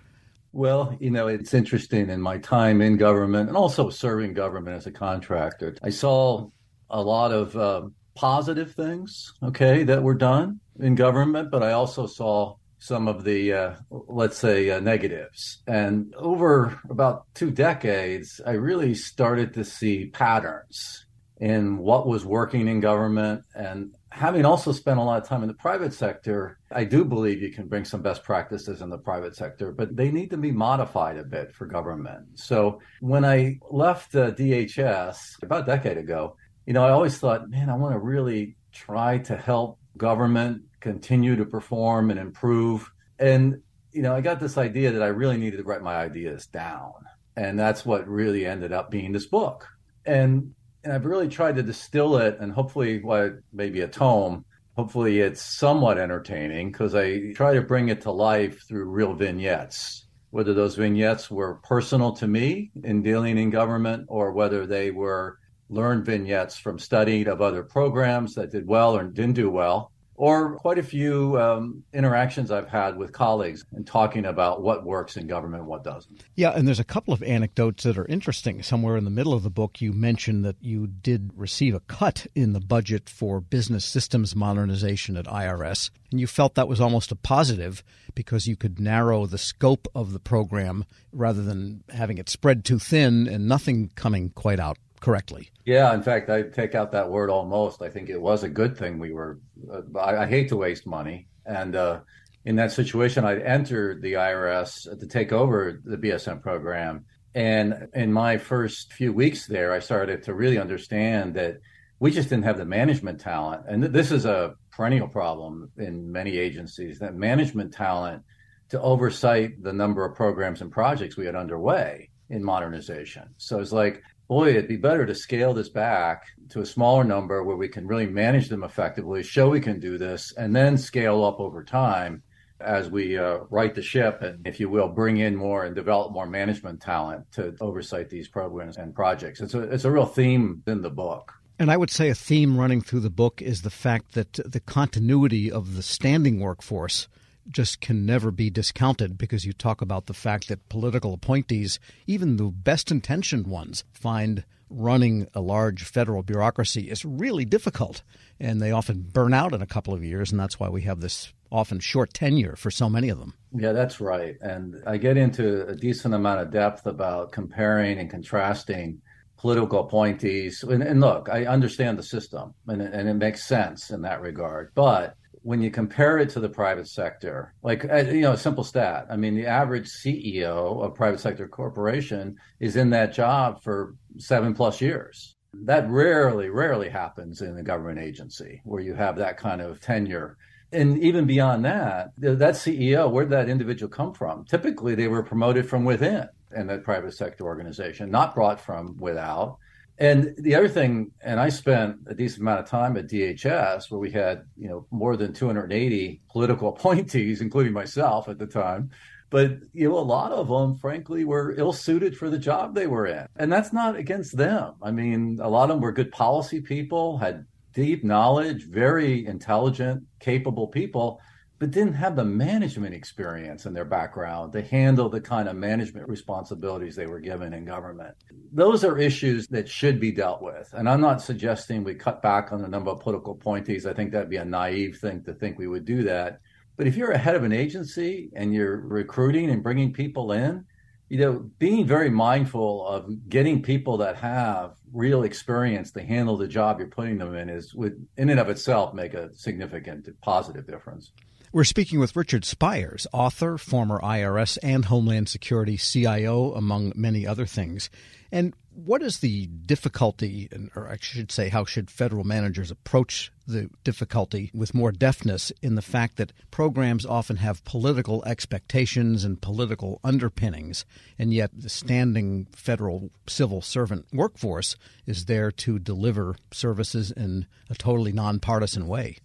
Well, 0.53 0.97
you 1.01 1.11
know, 1.11 1.29
it's 1.29 1.55
interesting 1.55 2.11
in 2.11 2.21
my 2.21 2.39
time 2.39 2.83
in 2.83 2.99
government 2.99 3.49
and 3.49 3.57
also 3.57 3.89
serving 3.89 4.35
government 4.35 4.77
as 4.77 4.87
a 4.87 4.93
contractor. 4.93 5.77
I 5.83 5.91
saw 5.91 6.51
a 6.91 7.03
lot 7.03 7.33
of 7.33 7.57
uh, 7.57 7.83
positive 8.15 8.75
things, 8.75 9.33
okay, 9.43 9.83
that 9.85 10.03
were 10.03 10.15
done 10.15 10.61
in 10.79 10.95
government, 10.95 11.51
but 11.51 11.63
I 11.63 11.73
also 11.73 12.07
saw 12.07 12.57
some 12.79 13.09
of 13.09 13.25
the, 13.25 13.53
uh, 13.53 13.75
let's 13.91 14.37
say, 14.37 14.69
uh, 14.69 14.81
negatives. 14.81 15.63
And 15.67 16.13
over 16.17 16.79
about 16.91 17.27
two 17.35 17.51
decades, 17.51 18.41
I 18.45 18.53
really 18.53 18.95
started 18.95 19.55
to 19.55 19.65
see 19.65 20.07
patterns 20.07 21.07
in 21.39 21.79
what 21.79 22.07
was 22.07 22.27
working 22.27 22.69
in 22.69 22.81
government 22.81 23.45
and 23.55 23.95
having 24.13 24.45
also 24.45 24.73
spent 24.73 24.99
a 24.99 25.03
lot 25.03 25.21
of 25.21 25.27
time 25.27 25.43
in 25.43 25.49
the 25.49 25.55
private 25.55 25.95
sector, 25.95 26.59
I 26.71 26.85
do 26.85 27.05
believe 27.05 27.41
you 27.41 27.51
can 27.51 27.67
bring 27.67 27.85
some 27.85 28.03
best 28.03 28.23
practices 28.23 28.83
in 28.83 28.91
the 28.91 28.99
private 28.99 29.35
sector, 29.35 29.73
but 29.73 29.97
they 29.97 30.11
need 30.11 30.31
to 30.31 30.37
be 30.37 30.53
modified 30.53 31.17
a 31.17 31.25
bit 31.25 31.55
for 31.55 31.67
government. 31.67 32.39
So 32.39 32.81
when 33.01 33.25
I 33.25 33.59
left 33.71 34.15
uh, 34.15 34.33
DHS 34.33 35.43
about 35.43 35.63
a 35.63 35.67
decade 35.67 35.97
ago, 35.97 36.37
you 36.67 36.75
know, 36.75 36.85
I 36.85 36.91
always 36.91 37.17
thought, 37.17 37.49
man, 37.49 37.71
I 37.71 37.77
want 37.77 37.95
to 37.95 37.99
really 37.99 38.57
try 38.71 39.19
to 39.19 39.37
help 39.37 39.79
government 39.97 40.63
continue 40.81 41.37
to 41.37 41.47
perform 41.47 42.11
and 42.11 42.21
improve. 42.21 42.91
And, 43.19 43.63
you 43.93 44.03
know, 44.03 44.15
I 44.15 44.21
got 44.21 44.41
this 44.41 44.59
idea 44.59 44.93
that 44.93 45.03
I 45.03 45.09
really 45.09 45.39
needed 45.39 45.57
to 45.57 45.65
write 45.65 45.83
my 45.83 45.97
ideas 45.97 46.47
down. 46.47 46.93
And 47.35 47.59
that's 47.59 47.85
what 47.87 48.07
really 48.07 48.45
ended 48.45 48.73
up 48.73 48.91
being 48.91 49.13
this 49.13 49.27
book. 49.27 49.67
And 50.05 50.55
and 50.85 50.93
I've 50.93 51.05
really 51.05 51.29
tried 51.29 51.57
to 51.57 51.63
distill 51.63 52.17
it 52.17 52.39
and 52.41 52.53
hopefully 52.53 53.03
what 53.03 53.35
maybe 53.53 53.81
a 53.81 53.89
tome. 53.89 54.45
Hopefully 54.77 55.21
it's 55.21 55.41
somewhat 55.41 55.99
entertaining 55.99 56.73
because 56.73 56.95
I 56.95 57.33
try 57.33 57.55
to 57.55 57.63
bring 57.63 57.89
it 57.89 58.01
to 58.03 58.11
life 58.11 58.67
through 58.67 58.87
real 58.87 59.15
vignettes. 59.15 60.07
Whether 60.31 60.55
those 60.55 60.77
vignettes 60.77 61.31
were 61.31 61.57
personal 61.57 62.13
to 62.13 62.27
me 62.27 62.71
in 62.83 63.03
dealing 63.03 63.37
in 63.37 63.51
government 63.51 64.07
or 64.09 64.33
whether 64.33 64.67
they 64.67 64.91
were 64.91 65.39
learned 65.69 66.07
vignettes 66.07 66.57
from 66.59 66.79
studying 66.79 67.29
of 67.29 67.43
other 67.43 67.63
programs 67.63 68.35
that 68.35 68.51
did 68.51 68.67
well 68.67 68.97
or 68.97 69.05
didn't 69.05 69.35
do 69.35 69.51
well 69.51 69.93
or 70.15 70.57
quite 70.57 70.79
a 70.79 70.83
few 70.83 71.41
um, 71.41 71.83
interactions 71.93 72.51
I've 72.51 72.69
had 72.69 72.97
with 72.97 73.13
colleagues 73.13 73.65
and 73.73 73.87
talking 73.87 74.27
about 74.27 74.63
what 74.63 74.85
works 74.85 75.17
in 75.17 75.27
government 75.27 75.63
and 75.63 75.69
what 75.69 75.85
doesn't. 75.85 76.25
Yeah, 76.37 76.51
and 76.51 76.67
there's 76.67 76.81
a 76.81 76.85
couple 76.85 77.15
of 77.15 77.23
anecdotes 77.23 77.85
that 77.85 77.99
are 77.99 78.07
interesting. 78.07 78.63
Somewhere 78.63 78.97
in 78.97 79.05
the 79.05 79.11
middle 79.11 79.33
of 79.33 79.43
the 79.43 79.51
book, 79.51 79.81
you 79.81 79.93
mentioned 79.93 80.45
that 80.45 80.57
you 80.61 80.87
did 80.87 81.31
receive 81.35 81.75
a 81.75 81.81
cut 81.81 82.27
in 82.35 82.53
the 82.53 82.61
budget 82.61 83.09
for 83.09 83.41
business 83.41 83.85
systems 83.85 84.37
modernization 84.37 85.17
at 85.17 85.27
IRS, 85.27 85.91
and 86.11 86.21
you 86.21 86.27
felt 86.27 86.55
that 86.55 86.69
was 86.69 86.81
almost 86.81 87.11
a 87.11 87.17
positive 87.17 87.83
because 88.15 88.47
you 88.47 88.57
could 88.57 88.79
narrow 88.79 89.27
the 89.27 89.39
scope 89.39 89.89
of 89.95 90.13
the 90.13 90.21
program 90.21 90.85
rather 91.13 91.43
than 91.43 91.83
having 91.91 92.19
it 92.19 92.29
spread 92.29 92.65
too 92.65 92.79
thin 92.79 93.27
and 93.27 93.49
nothing 93.49 93.91
coming 93.95 94.31
quite 94.31 94.61
out 94.61 94.79
correctly. 95.03 95.51
Yeah, 95.65 95.93
in 95.93 96.03
fact, 96.03 96.31
I 96.31 96.43
take 96.43 96.75
out 96.75 96.93
that 96.93 97.11
word 97.11 97.29
almost. 97.29 97.83
I 97.83 97.91
think 97.91 98.09
it 98.09 98.21
was 98.21 98.45
a 98.45 98.49
good 98.49 98.79
thing 98.79 98.99
we 98.99 99.13
were. 99.13 99.41
Uh, 99.71 99.99
I, 99.99 100.23
I, 100.23 100.27
hate 100.27 100.49
to 100.49 100.57
waste 100.57 100.87
money, 100.87 101.27
and 101.45 101.77
uh, 101.77 102.01
in 102.45 102.57
that 102.57 102.73
situation, 102.73 103.25
I'd 103.25 103.43
entered 103.43 104.01
the 104.01 104.15
IRS 104.15 104.99
to 104.99 105.07
take 105.07 105.33
over 105.33 105.81
the 105.85 105.99
BSM 105.99 106.41
program. 106.41 107.05
And 107.35 107.89
in 107.95 108.13
my 108.13 108.39
first 108.39 108.93
few 108.93 109.13
weeks 109.13 109.47
there, 109.47 109.73
I 109.73 109.81
started 109.81 110.23
to 110.25 110.35
really 110.35 110.59
understand 110.59 111.35
that 111.35 111.59
we 111.99 112.11
just 112.11 112.29
didn't 112.29 112.45
have 112.45 112.59
the 112.59 112.65
management 112.65 113.21
talent. 113.21 113.65
And 113.69 113.83
th- 113.83 113.93
this 113.93 114.13
is 114.13 114.25
a 114.25 114.55
perennial 114.71 115.09
problem 115.09 115.71
in 115.79 116.13
many 116.13 116.37
agencies 116.37 116.99
that 116.99 117.15
management 117.15 117.73
talent 117.73 118.23
to 118.71 118.81
oversight 118.81 119.63
the 119.63 119.73
number 119.73 120.05
of 120.05 120.15
programs 120.15 120.61
and 120.61 120.71
projects 120.71 121.17
we 121.17 121.27
had 121.27 121.37
underway 121.37 122.11
in 122.29 122.43
modernization. 122.43 123.29
So 123.37 123.61
it's 123.61 123.73
like, 123.73 124.03
boy, 124.33 124.49
it'd 124.49 124.67
be 124.67 124.77
better 124.79 125.05
to 125.05 125.15
scale 125.15 125.53
this 125.53 125.69
back 125.69 126.25
to 126.49 126.63
a 126.63 126.67
smaller 126.67 127.05
number 127.05 127.45
where 127.45 127.57
we 127.57 127.69
can 127.69 127.87
really 127.87 128.07
manage 128.07 128.49
them 128.49 128.65
effectively, 128.65 129.23
show 129.23 129.51
we 129.51 129.61
can 129.61 129.79
do 129.79 129.99
this, 129.99 130.33
and 130.39 130.57
then 130.57 130.79
scale 130.79 131.23
up 131.23 131.39
over 131.39 131.63
time 131.63 132.23
as 132.59 132.89
we 132.89 133.19
uh, 133.19 133.41
right 133.51 133.75
the 133.75 133.83
ship 133.83 134.23
and, 134.23 134.47
if 134.47 134.59
you 134.59 134.71
will, 134.71 134.89
bring 134.89 135.19
in 135.19 135.37
more 135.37 135.67
and 135.67 135.75
develop 135.75 136.13
more 136.13 136.27
management 136.27 136.81
talent 136.81 137.31
to 137.33 137.55
oversight 137.61 138.09
these 138.09 138.27
programs 138.27 138.79
and 138.79 138.95
projects. 138.95 139.43
It's 139.43 139.53
a, 139.53 139.61
it's 139.65 139.85
a 139.85 139.91
real 139.91 140.07
theme 140.07 140.63
in 140.67 140.81
the 140.81 140.89
book. 140.89 141.31
And 141.59 141.71
I 141.71 141.77
would 141.77 141.91
say 141.91 142.09
a 142.09 142.15
theme 142.15 142.57
running 142.57 142.81
through 142.81 143.01
the 143.01 143.11
book 143.11 143.43
is 143.43 143.61
the 143.61 143.71
fact 143.71 144.15
that 144.15 144.33
the 144.33 144.61
continuity 144.61 145.53
of 145.53 145.77
the 145.77 145.83
standing 145.83 146.41
workforce 146.41 147.07
just 147.49 147.81
can 147.81 148.07
never 148.07 148.31
be 148.31 148.51
discounted 148.51 149.19
because 149.19 149.45
you 149.45 149.53
talk 149.53 149.81
about 149.81 150.07
the 150.07 150.15
fact 150.15 150.49
that 150.49 150.69
political 150.69 151.13
appointees, 151.13 151.79
even 152.07 152.37
the 152.37 152.45
best 152.45 152.91
intentioned 152.91 153.47
ones, 153.47 153.85
find 153.93 154.45
running 154.71 155.27
a 155.35 155.41
large 155.41 155.85
federal 155.85 156.23
bureaucracy 156.23 156.91
is 156.91 157.05
really 157.05 157.45
difficult. 157.45 158.03
And 158.41 158.61
they 158.61 158.71
often 158.71 159.03
burn 159.03 159.35
out 159.35 159.53
in 159.53 159.63
a 159.63 159.67
couple 159.67 159.95
of 159.95 160.03
years. 160.03 160.31
And 160.31 160.41
that's 160.41 160.59
why 160.59 160.69
we 160.69 160.83
have 160.83 161.01
this 161.01 161.33
often 161.51 161.79
short 161.79 162.15
tenure 162.15 162.57
for 162.57 162.71
so 162.71 162.89
many 162.89 163.09
of 163.09 163.19
them. 163.19 163.35
Yeah, 163.53 163.73
that's 163.73 164.01
right. 164.01 164.37
And 164.41 164.83
I 164.87 164.97
get 164.97 165.17
into 165.17 165.67
a 165.69 165.77
decent 165.77 166.15
amount 166.15 166.41
of 166.41 166.51
depth 166.51 166.87
about 166.87 167.33
comparing 167.33 167.99
and 167.99 168.11
contrasting 168.11 169.03
political 169.37 169.81
appointees. 169.81 170.63
And, 170.63 170.83
and 170.83 171.01
look, 171.01 171.29
I 171.29 171.45
understand 171.45 171.99
the 171.99 172.03
system 172.03 172.55
and, 172.67 172.81
and 172.81 173.09
it 173.09 173.15
makes 173.15 173.45
sense 173.45 173.91
in 173.91 174.03
that 174.03 174.23
regard. 174.23 174.71
But 174.75 175.17
when 175.43 175.61
you 175.61 175.71
compare 175.71 176.19
it 176.19 176.31
to 176.31 176.41
the 176.41 176.49
private 176.49 176.89
sector, 176.89 177.55
like, 177.63 177.85
uh, 177.91 177.97
you 177.97 178.23
know, 178.23 178.37
simple 178.37 178.65
stat, 178.65 179.07
I 179.11 179.17
mean, 179.17 179.35
the 179.35 179.47
average 179.47 179.89
CEO 179.89 180.83
of 180.83 180.95
private 180.95 181.21
sector 181.21 181.49
corporation 181.49 182.37
is 182.61 182.77
in 182.77 182.91
that 182.91 183.13
job 183.13 183.63
for 183.63 183.97
seven 184.19 184.55
plus 184.55 184.81
years. 184.81 185.37
That 185.55 185.89
rarely, 185.91 186.49
rarely 186.49 186.89
happens 186.89 187.43
in 187.43 187.59
a 187.59 187.63
government 187.63 187.99
agency 187.99 188.63
where 188.65 188.83
you 188.83 188.95
have 188.95 189.17
that 189.17 189.37
kind 189.37 189.61
of 189.61 189.81
tenure 189.81 190.39
and 190.73 190.99
even 191.03 191.27
beyond 191.27 191.65
that, 191.67 192.13
that 192.17 192.55
CEO, 192.55 193.11
where 193.11 193.25
did 193.25 193.33
that 193.33 193.49
individual 193.49 193.91
come 193.91 194.15
from? 194.15 194.45
Typically, 194.47 194.95
they 194.95 195.09
were 195.09 195.23
promoted 195.23 195.69
from 195.69 195.85
within 195.85 196.27
in 196.57 196.67
that 196.67 196.83
private 196.83 197.13
sector 197.13 197.45
organization, 197.45 198.11
not 198.11 198.35
brought 198.35 198.61
from 198.61 198.97
without. 198.99 199.59
And 199.99 200.35
the 200.39 200.55
other 200.55 200.69
thing, 200.69 201.13
and 201.23 201.39
I 201.39 201.49
spent 201.49 201.99
a 202.07 202.15
decent 202.15 202.41
amount 202.41 202.61
of 202.61 202.67
time 202.69 202.97
at 202.97 203.09
DHS, 203.09 203.91
where 203.91 204.01
we 204.01 204.11
had 204.11 204.45
you 204.57 204.69
know 204.69 204.87
more 204.91 205.17
than 205.17 205.33
280 205.33 206.23
political 206.31 206.69
appointees, 206.75 207.41
including 207.41 207.73
myself 207.73 208.29
at 208.29 208.39
the 208.39 208.47
time. 208.47 208.91
But 209.31 209.61
you 209.73 209.89
know, 209.89 209.99
a 209.99 210.01
lot 210.01 210.33
of 210.33 210.49
them, 210.49 210.77
frankly, 210.77 211.25
were 211.25 211.55
ill-suited 211.57 212.17
for 212.17 212.29
the 212.29 212.39
job 212.39 212.75
they 212.75 212.87
were 212.87 213.07
in, 213.07 213.27
and 213.37 213.51
that's 213.51 213.73
not 213.73 213.97
against 213.97 214.37
them. 214.37 214.75
I 214.83 214.91
mean, 214.91 215.39
a 215.41 215.49
lot 215.49 215.65
of 215.65 215.77
them 215.77 215.81
were 215.81 215.93
good 215.93 216.13
policy 216.13 216.61
people, 216.61 217.19
had 217.19 217.47
deep 217.73 218.05
knowledge, 218.05 218.65
very 218.65 219.27
intelligent, 219.27 220.05
capable 220.21 220.67
people, 220.67 221.21
but 221.63 221.71
didn't 221.71 221.95
have 221.95 222.17
the 222.17 222.25
management 222.25 222.93
experience 222.93 223.67
in 223.67 223.73
their 223.73 223.85
background 223.85 224.53
to 224.53 224.63
handle 224.63 225.09
the 225.09 225.21
kind 225.21 225.49
of 225.49 225.55
management 225.55 226.09
responsibilities 226.09 226.97
they 226.97 227.07
were 227.07 227.21
given 227.21 227.55
in 227.55 227.65
government. 227.65 228.17
Those 228.51 228.83
are 228.83 228.99
issues 228.99 229.47
that 229.47 229.69
should 229.69 230.01
be 230.01 230.11
dealt 230.11 230.43
with. 230.43 230.69
And 230.73 230.89
I'm 230.89 231.01
not 231.01 231.23
suggesting 231.23 231.85
we 231.85 231.95
cut 231.95 232.21
back 232.21 232.51
on 232.51 232.63
the 232.63 232.67
number 232.67 232.91
of 232.91 232.99
political 232.99 233.35
appointees. 233.35 233.87
I 233.87 233.95
think 233.95 234.11
that'd 234.11 234.29
be 234.29 234.39
a 234.39 234.45
naive 234.45 234.99
thing 234.99 235.23
to 235.23 235.35
think 235.35 235.57
we 235.57 235.69
would 235.69 235.85
do 235.85 236.03
that. 236.03 236.41
But 236.77 236.89
if 236.89 236.97
you're 236.97 237.13
a 237.13 237.17
head 237.17 237.37
of 237.37 237.45
an 237.45 237.53
agency 237.53 238.31
and 238.35 238.53
you're 238.53 238.81
recruiting 238.81 239.49
and 239.49 239.63
bringing 239.63 239.93
people 239.93 240.33
in, 240.33 240.65
you 241.11 241.19
know, 241.19 241.49
being 241.61 241.87
very 241.87 242.11
mindful 242.11 242.85
of 242.89 243.29
getting 243.29 243.63
people 243.63 243.99
that 243.99 244.17
have 244.17 244.73
real 244.93 245.23
experience 245.23 245.93
to 245.93 246.03
handle 246.03 246.37
the 246.37 246.49
job 246.49 246.81
you're 246.81 246.89
putting 246.89 247.19
them 247.19 247.37
in 247.37 247.49
is 247.49 247.73
would 247.73 248.05
in 248.17 248.31
and 248.31 248.41
of 248.41 248.49
itself 248.49 248.95
make 248.95 249.15
a 249.15 249.33
significant 249.37 250.09
positive 250.23 250.67
difference. 250.67 251.13
We're 251.55 251.65
speaking 251.65 252.01
with 252.01 252.17
Richard 252.17 252.47
Spires, 252.47 253.07
author, 253.13 253.59
former 253.59 254.01
IRS 254.01 254.57
and 254.63 254.87
Homeland 254.87 255.29
Security 255.29 255.77
CIO, 255.77 256.55
among 256.55 256.95
many 256.97 257.27
other 257.27 257.45
things. 257.45 257.91
And 258.33 258.55
what 258.75 259.03
is 259.03 259.19
the 259.19 259.49
difficulty, 259.49 260.49
or 260.75 260.89
I 260.89 260.97
should 260.99 261.31
say, 261.31 261.51
how 261.51 261.67
should 261.67 261.91
federal 261.91 262.25
managers 262.25 262.71
approach 262.71 263.31
the 263.47 263.69
difficulty 263.85 264.51
with 264.55 264.73
more 264.73 264.93
deftness 264.93 265.53
in 265.61 265.75
the 265.75 265.83
fact 265.83 266.17
that 266.17 266.33
programs 266.51 267.05
often 267.05 267.37
have 267.37 267.63
political 267.67 268.25
expectations 268.25 269.23
and 269.23 269.43
political 269.43 270.01
underpinnings, 270.03 270.87
and 271.19 271.35
yet 271.35 271.51
the 271.55 271.69
standing 271.69 272.47
federal 272.57 273.11
civil 273.29 273.61
servant 273.61 274.07
workforce 274.11 274.75
is 275.05 275.27
there 275.27 275.53
to 275.53 275.79
deliver 275.79 276.35
services 276.51 277.11
in 277.11 277.45
a 277.69 277.75
totally 277.75 278.13
nonpartisan 278.13 278.89
way? 278.89 279.19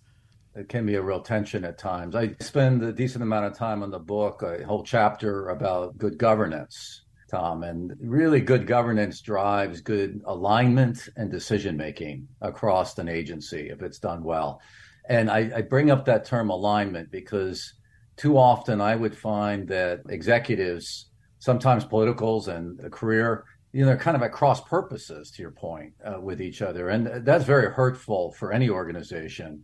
It 0.57 0.69
can 0.69 0.85
be 0.85 0.95
a 0.95 1.01
real 1.01 1.21
tension 1.21 1.63
at 1.63 1.77
times. 1.77 2.15
I 2.15 2.35
spend 2.39 2.83
a 2.83 2.91
decent 2.91 3.21
amount 3.21 3.45
of 3.45 3.55
time 3.55 3.83
on 3.83 3.91
the 3.91 3.99
book, 3.99 4.41
a 4.41 4.65
whole 4.65 4.83
chapter 4.83 5.49
about 5.49 5.97
good 5.97 6.17
governance, 6.17 7.03
Tom, 7.29 7.63
and 7.63 7.95
really 7.99 8.41
good 8.41 8.65
governance 8.65 9.21
drives 9.21 9.81
good 9.81 10.21
alignment 10.25 11.09
and 11.15 11.29
decision 11.29 11.77
making 11.77 12.27
across 12.41 12.97
an 12.97 13.07
agency 13.07 13.69
if 13.69 13.81
it's 13.83 13.99
done 13.99 14.23
well. 14.23 14.59
And 15.07 15.29
I, 15.29 15.51
I 15.57 15.61
bring 15.61 15.91
up 15.91 16.05
that 16.05 16.25
term 16.25 16.49
alignment 16.49 17.11
because 17.11 17.73
too 18.17 18.37
often 18.37 18.81
I 18.81 18.95
would 18.95 19.15
find 19.15 19.67
that 19.67 20.01
executives, 20.09 21.11
sometimes 21.37 21.85
politicals 21.85 22.47
and 22.47 22.79
a 22.83 22.89
career, 22.89 23.45
you 23.73 23.81
know, 23.81 23.87
they're 23.87 23.97
kind 23.97 24.17
of 24.17 24.23
at 24.23 24.31
cross 24.31 24.59
purposes 24.61 25.29
to 25.31 25.41
your 25.43 25.51
point 25.51 25.93
uh, 26.03 26.19
with 26.19 26.41
each 26.41 26.63
other. 26.63 26.89
And 26.89 27.23
that's 27.23 27.45
very 27.45 27.71
hurtful 27.71 28.31
for 28.31 28.51
any 28.51 28.69
organization 28.69 29.63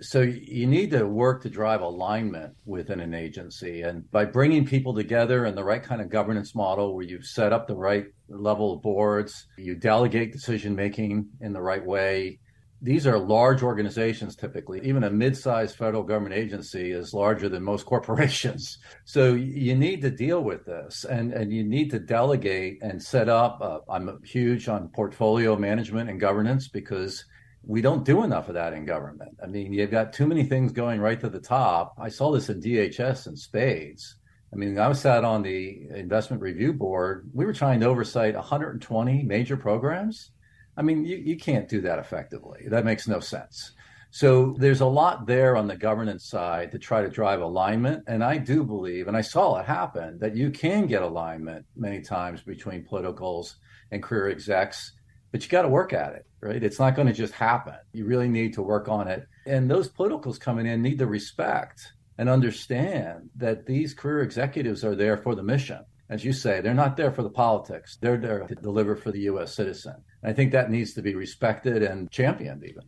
so 0.00 0.22
you 0.22 0.66
need 0.66 0.90
to 0.90 1.06
work 1.06 1.42
to 1.42 1.50
drive 1.50 1.80
alignment 1.80 2.54
within 2.64 3.00
an 3.00 3.14
agency. 3.14 3.82
And 3.82 4.10
by 4.10 4.24
bringing 4.24 4.66
people 4.66 4.94
together 4.94 5.46
in 5.46 5.54
the 5.54 5.64
right 5.64 5.82
kind 5.82 6.00
of 6.00 6.08
governance 6.08 6.54
model 6.54 6.94
where 6.94 7.04
you've 7.04 7.26
set 7.26 7.52
up 7.52 7.68
the 7.68 7.76
right 7.76 8.06
level 8.28 8.74
of 8.74 8.82
boards, 8.82 9.46
you 9.56 9.76
delegate 9.76 10.32
decision 10.32 10.74
making 10.74 11.28
in 11.40 11.52
the 11.52 11.60
right 11.60 11.84
way. 11.84 12.40
These 12.82 13.06
are 13.06 13.18
large 13.18 13.62
organizations 13.62 14.36
typically. 14.36 14.80
Even 14.82 15.04
a 15.04 15.10
mid-sized 15.10 15.76
federal 15.76 16.02
government 16.02 16.34
agency 16.34 16.90
is 16.90 17.14
larger 17.14 17.48
than 17.48 17.62
most 17.62 17.86
corporations. 17.86 18.78
So 19.04 19.34
you 19.34 19.76
need 19.76 20.02
to 20.02 20.10
deal 20.10 20.42
with 20.42 20.66
this 20.66 21.04
and, 21.04 21.32
and 21.32 21.52
you 21.52 21.62
need 21.62 21.90
to 21.92 22.00
delegate 22.00 22.82
and 22.82 23.00
set 23.00 23.28
up. 23.28 23.60
Uh, 23.62 23.78
I'm 23.88 24.20
huge 24.24 24.68
on 24.68 24.88
portfolio 24.88 25.56
management 25.56 26.10
and 26.10 26.20
governance 26.20 26.68
because 26.68 27.24
we 27.66 27.80
don't 27.80 28.04
do 28.04 28.24
enough 28.24 28.48
of 28.48 28.54
that 28.54 28.72
in 28.72 28.84
government. 28.84 29.36
I 29.42 29.46
mean, 29.46 29.72
you've 29.72 29.90
got 29.90 30.12
too 30.12 30.26
many 30.26 30.44
things 30.44 30.72
going 30.72 31.00
right 31.00 31.20
to 31.20 31.28
the 31.28 31.40
top. 31.40 31.94
I 31.98 32.08
saw 32.08 32.32
this 32.32 32.48
in 32.48 32.60
DHS 32.60 33.26
and 33.26 33.38
spades. 33.38 34.16
I 34.52 34.56
mean, 34.56 34.78
I 34.78 34.86
was 34.86 35.00
sat 35.00 35.24
on 35.24 35.42
the 35.42 35.88
investment 35.94 36.42
review 36.42 36.72
board. 36.72 37.28
We 37.32 37.44
were 37.44 37.52
trying 37.52 37.80
to 37.80 37.86
oversight 37.86 38.34
120 38.34 39.22
major 39.22 39.56
programs. 39.56 40.30
I 40.76 40.82
mean, 40.82 41.04
you, 41.04 41.16
you 41.16 41.36
can't 41.36 41.68
do 41.68 41.80
that 41.82 41.98
effectively. 41.98 42.66
That 42.68 42.84
makes 42.84 43.08
no 43.08 43.20
sense. 43.20 43.72
So 44.10 44.54
there's 44.58 44.80
a 44.80 44.86
lot 44.86 45.26
there 45.26 45.56
on 45.56 45.66
the 45.66 45.76
governance 45.76 46.24
side 46.24 46.70
to 46.70 46.78
try 46.78 47.02
to 47.02 47.08
drive 47.08 47.40
alignment. 47.40 48.04
And 48.06 48.22
I 48.22 48.38
do 48.38 48.62
believe, 48.62 49.08
and 49.08 49.16
I 49.16 49.22
saw 49.22 49.58
it 49.58 49.66
happen, 49.66 50.18
that 50.20 50.36
you 50.36 50.50
can 50.50 50.86
get 50.86 51.02
alignment 51.02 51.66
many 51.74 52.00
times 52.00 52.40
between 52.40 52.84
politicals 52.84 53.56
and 53.90 54.02
career 54.02 54.28
execs 54.28 54.92
but 55.34 55.42
you 55.42 55.48
got 55.48 55.62
to 55.62 55.68
work 55.68 55.92
at 55.92 56.12
it, 56.12 56.26
right? 56.40 56.62
It's 56.62 56.78
not 56.78 56.94
going 56.94 57.08
to 57.08 57.12
just 57.12 57.32
happen. 57.32 57.74
You 57.92 58.04
really 58.04 58.28
need 58.28 58.52
to 58.52 58.62
work 58.62 58.88
on 58.88 59.08
it. 59.08 59.26
And 59.46 59.68
those 59.68 59.88
politicals 59.88 60.38
coming 60.38 60.64
in 60.64 60.80
need 60.80 60.98
to 60.98 61.08
respect 61.08 61.92
and 62.18 62.28
understand 62.28 63.30
that 63.34 63.66
these 63.66 63.94
career 63.94 64.20
executives 64.20 64.84
are 64.84 64.94
there 64.94 65.16
for 65.16 65.34
the 65.34 65.42
mission. 65.42 65.80
As 66.08 66.24
you 66.24 66.32
say, 66.32 66.60
they're 66.60 66.72
not 66.72 66.96
there 66.96 67.10
for 67.10 67.24
the 67.24 67.30
politics. 67.30 67.98
They're 68.00 68.16
there 68.16 68.46
to 68.46 68.54
deliver 68.54 68.94
for 68.94 69.10
the 69.10 69.22
U.S. 69.22 69.52
citizen. 69.52 69.96
And 70.22 70.30
I 70.30 70.34
think 70.34 70.52
that 70.52 70.70
needs 70.70 70.92
to 70.92 71.02
be 71.02 71.16
respected 71.16 71.82
and 71.82 72.08
championed, 72.12 72.62
even. 72.62 72.84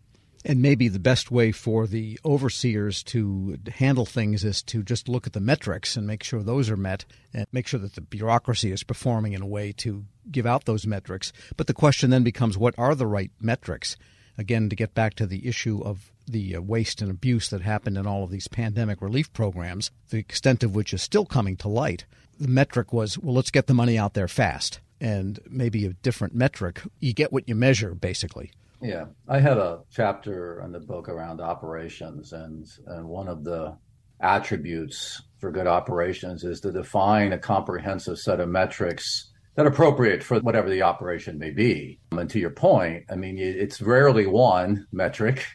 And 0.49 0.63
maybe 0.63 0.87
the 0.87 1.01
best 1.01 1.33
way 1.33 1.51
for 1.51 1.89
the 1.89 2.21
overseers 2.25 3.03
to 3.05 3.59
handle 3.67 4.07
things 4.07 4.45
is 4.45 4.63
to 4.63 4.85
just 4.85 5.09
look 5.09 5.27
at 5.27 5.33
the 5.33 5.41
metrics 5.41 5.97
and 5.97 6.07
make 6.07 6.23
sure 6.23 6.41
those 6.41 6.71
are 6.71 6.77
met 6.77 7.05
and 7.35 7.49
make 7.51 7.67
sure 7.67 7.81
that 7.81 7.97
the 7.97 8.01
bureaucracy 8.01 8.71
is 8.71 8.85
performing 8.85 9.33
in 9.33 9.43
a 9.43 9.47
way 9.47 9.73
to 9.79 10.05
give 10.31 10.47
out 10.47 10.65
those 10.65 10.87
metrics. 10.87 11.33
But 11.57 11.67
the 11.67 11.75
question 11.75 12.11
then 12.11 12.23
becomes 12.23 12.57
what 12.57 12.77
are 12.79 12.95
the 12.95 13.09
right 13.09 13.33
metrics? 13.41 13.97
Again, 14.39 14.69
to 14.69 14.77
get 14.77 14.95
back 14.95 15.15
to 15.15 15.27
the 15.27 15.49
issue 15.49 15.83
of 15.83 16.13
the 16.29 16.55
uh, 16.55 16.63
waste 16.63 17.03
and 17.03 17.11
abuse 17.11 17.49
that 17.49 17.63
happened 17.63 17.99
in 17.99 18.07
all 18.07 18.23
of 18.23 18.31
these 18.31 18.47
pandemic 18.47 19.03
relief 19.03 19.33
programs, 19.33 19.91
the 20.11 20.19
extent 20.19 20.63
of 20.63 20.77
which 20.77 20.95
is 20.95 21.03
still 21.03 21.27
coming 21.27 21.57
to 21.57 21.69
light. 21.69 22.05
The 22.39 22.47
metric 22.47 22.93
was, 22.93 23.19
well, 23.19 23.35
let's 23.35 23.51
get 23.51 23.67
the 23.67 23.75
money 23.75 23.99
out 23.99 24.15
there 24.15 24.29
fast. 24.29 24.79
And 25.01 25.41
maybe 25.51 25.87
a 25.87 25.95
different 25.95 26.37
metric. 26.37 26.83
You 27.01 27.13
get 27.13 27.33
what 27.33 27.49
you 27.49 27.57
measure, 27.57 27.97
basically. 27.97 28.53
Yeah, 28.83 29.07
I 29.29 29.41
had 29.41 29.57
a 29.57 29.81
chapter 29.91 30.61
in 30.63 30.73
the 30.73 30.81
book 30.81 31.09
around 31.09 31.41
operations, 31.41 32.33
and 32.33 32.67
and 32.87 33.09
one 33.09 33.29
of 33.29 33.43
the 33.43 33.77
attributes 34.21 35.23
for 35.39 35.51
good 35.51 35.67
operations 35.67 36.45
is 36.45 36.61
to 36.61 36.73
define 36.73 37.33
a 37.33 37.39
comprehensive 37.39 38.19
set 38.19 38.41
of 38.41 38.49
metrics 38.49 39.33
that 39.55 39.67
are 39.67 39.71
appropriate 39.71 40.23
for 40.23 40.39
whatever 40.41 40.69
the 40.69 40.83
operation 40.83 41.39
may 41.39 41.51
be. 41.51 41.99
And 42.13 42.29
to 42.31 42.39
your 42.39 42.51
point, 42.51 43.05
I 43.11 43.17
mean, 43.17 43.39
it's 43.39 43.81
rarely 43.81 44.27
one 44.27 44.87
metric, 44.93 45.47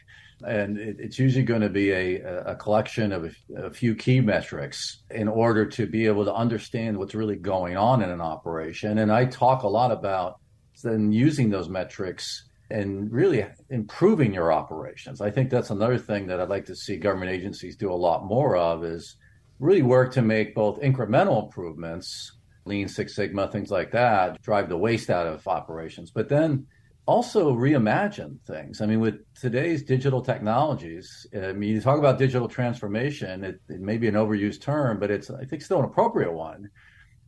and 0.44 0.76
it's 0.76 1.18
usually 1.18 1.44
going 1.44 1.60
to 1.60 1.68
be 1.68 1.92
a, 1.92 2.20
a 2.46 2.56
collection 2.56 3.12
of 3.12 3.24
a, 3.24 3.66
a 3.66 3.70
few 3.70 3.94
key 3.94 4.20
metrics 4.20 5.02
in 5.10 5.28
order 5.28 5.64
to 5.66 5.86
be 5.86 6.06
able 6.06 6.24
to 6.24 6.34
understand 6.34 6.98
what's 6.98 7.14
really 7.14 7.36
going 7.36 7.76
on 7.76 8.02
in 8.02 8.10
an 8.10 8.20
operation. 8.20 8.98
And 8.98 9.12
I 9.12 9.26
talk 9.26 9.62
a 9.62 9.68
lot 9.68 9.92
about 9.92 10.40
then 10.82 11.12
using 11.12 11.50
those 11.50 11.68
metrics 11.68 12.48
and 12.72 13.12
really 13.12 13.46
improving 13.70 14.32
your 14.32 14.52
operations. 14.52 15.20
I 15.20 15.30
think 15.30 15.50
that's 15.50 15.70
another 15.70 15.98
thing 15.98 16.26
that 16.28 16.40
I'd 16.40 16.48
like 16.48 16.64
to 16.66 16.76
see 16.76 16.96
government 16.96 17.30
agencies 17.30 17.76
do 17.76 17.92
a 17.92 17.94
lot 17.94 18.24
more 18.24 18.56
of 18.56 18.84
is 18.84 19.16
really 19.58 19.82
work 19.82 20.12
to 20.14 20.22
make 20.22 20.54
both 20.54 20.80
incremental 20.80 21.44
improvements, 21.44 22.32
Lean 22.64 22.88
Six 22.88 23.14
Sigma, 23.14 23.48
things 23.48 23.70
like 23.70 23.92
that, 23.92 24.40
drive 24.42 24.68
the 24.68 24.76
waste 24.76 25.10
out 25.10 25.26
of 25.26 25.46
operations, 25.46 26.10
but 26.10 26.28
then 26.28 26.66
also 27.06 27.52
reimagine 27.52 28.40
things. 28.46 28.80
I 28.80 28.86
mean, 28.86 29.00
with 29.00 29.20
today's 29.34 29.82
digital 29.82 30.22
technologies, 30.22 31.26
I 31.34 31.52
mean, 31.52 31.74
you 31.74 31.80
talk 31.80 31.98
about 31.98 32.18
digital 32.18 32.48
transformation, 32.48 33.44
it, 33.44 33.60
it 33.68 33.80
may 33.80 33.98
be 33.98 34.08
an 34.08 34.14
overused 34.14 34.62
term, 34.62 34.98
but 34.98 35.10
it's, 35.10 35.30
I 35.30 35.44
think, 35.44 35.62
still 35.62 35.80
an 35.80 35.84
appropriate 35.84 36.32
one 36.32 36.70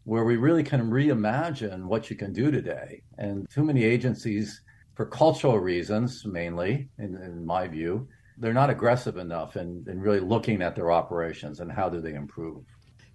where 0.05 0.25
we 0.25 0.37
really 0.37 0.63
can 0.63 0.91
reimagine 0.91 1.85
what 1.85 2.11
you 2.11 2.17
can 2.17 2.33
do 2.33 2.51
today. 2.51 3.03
And 3.19 3.49
too 3.51 3.65
many 3.65 3.85
agencies 3.85 4.61
for 4.95 5.07
cultural 5.07 5.59
reasons, 5.59 6.25
mainly, 6.25 6.89
in, 6.99 7.17
in 7.17 7.45
my 7.45 7.67
view, 7.69 8.09
they're 8.39 8.53
not 8.53 8.71
aggressive 8.71 9.17
enough 9.17 9.57
in, 9.57 9.85
in 9.89 10.01
really 10.01 10.21
looking 10.21 10.63
at 10.63 10.75
their 10.75 10.91
operations 10.91 11.61
and 11.61 11.71
how 11.71 11.89
do 11.89 12.01
they 12.01 12.15
improve. 12.15 12.65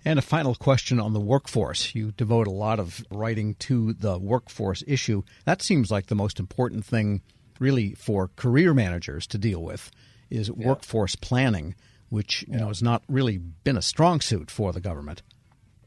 And 0.06 0.18
a 0.18 0.22
final 0.22 0.56
question 0.56 1.00
on 1.00 1.14
the 1.14 1.20
workforce. 1.20 1.94
You 1.94 2.12
devote 2.12 2.48
a 2.48 2.52
lot 2.52 2.80
of 2.80 3.04
writing 3.12 3.56
to 3.56 3.94
the 3.94 4.18
workforce 4.18 4.84
issue. 4.88 5.24
That 5.46 5.62
seems 5.62 5.92
like 5.92 6.08
the 6.08 6.16
most 6.16 6.40
important 6.40 6.86
thing, 6.86 7.22
really, 7.60 7.96
for 7.96 8.30
career 8.36 8.74
managers 8.74 9.28
to 9.28 9.38
deal 9.38 9.62
with 9.62 9.92
is 10.30 10.50
yeah. 10.56 10.68
workforce 10.68 11.16
planning, 11.16 11.76
which 12.10 12.44
you 12.44 12.54
yeah. 12.54 12.60
know 12.62 12.68
has 12.68 12.82
not 12.82 13.04
really 13.10 13.38
been 13.38 13.76
a 13.78 13.82
strong 13.82 14.22
suit 14.22 14.50
for 14.50 14.72
the 14.72 14.82
government. 14.82 15.22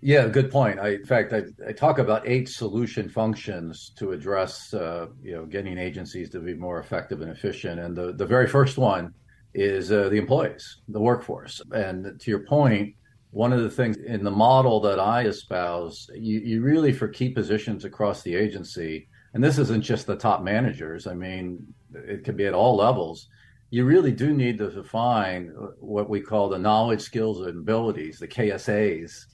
Yeah, 0.04 0.26
good 0.26 0.50
point. 0.50 0.80
I, 0.80 0.94
in 0.94 1.04
fact, 1.04 1.32
I, 1.32 1.42
I, 1.64 1.70
talk 1.72 1.98
about 1.98 2.28
eight 2.28 2.48
solution 2.48 3.08
functions 3.08 3.92
to 3.98 4.10
address, 4.10 4.74
uh, 4.74 5.06
you 5.22 5.32
know, 5.32 5.46
getting 5.46 5.78
agencies 5.78 6.28
to 6.30 6.40
be 6.40 6.54
more 6.54 6.80
effective 6.80 7.20
and 7.20 7.30
efficient. 7.30 7.78
And 7.78 7.96
the, 7.96 8.12
the 8.12 8.26
very 8.26 8.48
first 8.48 8.78
one 8.78 9.14
is 9.54 9.92
uh, 9.92 10.08
the 10.08 10.16
employees, 10.16 10.78
the 10.88 10.98
workforce. 10.98 11.62
And 11.70 12.18
to 12.18 12.30
your 12.32 12.40
point, 12.40 12.96
one 13.30 13.52
of 13.52 13.62
the 13.62 13.70
things 13.70 13.96
in 13.96 14.24
the 14.24 14.30
model 14.30 14.80
that 14.80 14.98
I 14.98 15.26
espouse, 15.26 16.10
you, 16.16 16.40
you 16.40 16.62
really, 16.62 16.92
for 16.92 17.06
key 17.06 17.28
positions 17.28 17.84
across 17.84 18.22
the 18.22 18.34
agency, 18.34 19.06
and 19.34 19.42
this 19.42 19.56
isn't 19.58 19.82
just 19.82 20.08
the 20.08 20.16
top 20.16 20.42
managers, 20.42 21.06
I 21.06 21.14
mean, 21.14 21.64
it 21.94 22.24
could 22.24 22.36
be 22.36 22.46
at 22.46 22.54
all 22.54 22.74
levels. 22.74 23.28
You 23.70 23.84
really 23.84 24.12
do 24.12 24.34
need 24.34 24.58
to 24.58 24.68
define 24.68 25.52
what 25.78 26.10
we 26.10 26.20
call 26.20 26.48
the 26.48 26.58
knowledge, 26.58 27.02
skills, 27.02 27.40
and 27.40 27.60
abilities, 27.60 28.18
the 28.18 28.26
KSAs, 28.26 29.26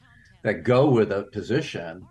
that 0.42 0.62
go 0.64 0.88
with 0.88 1.12
a 1.12 1.24
position 1.32 2.06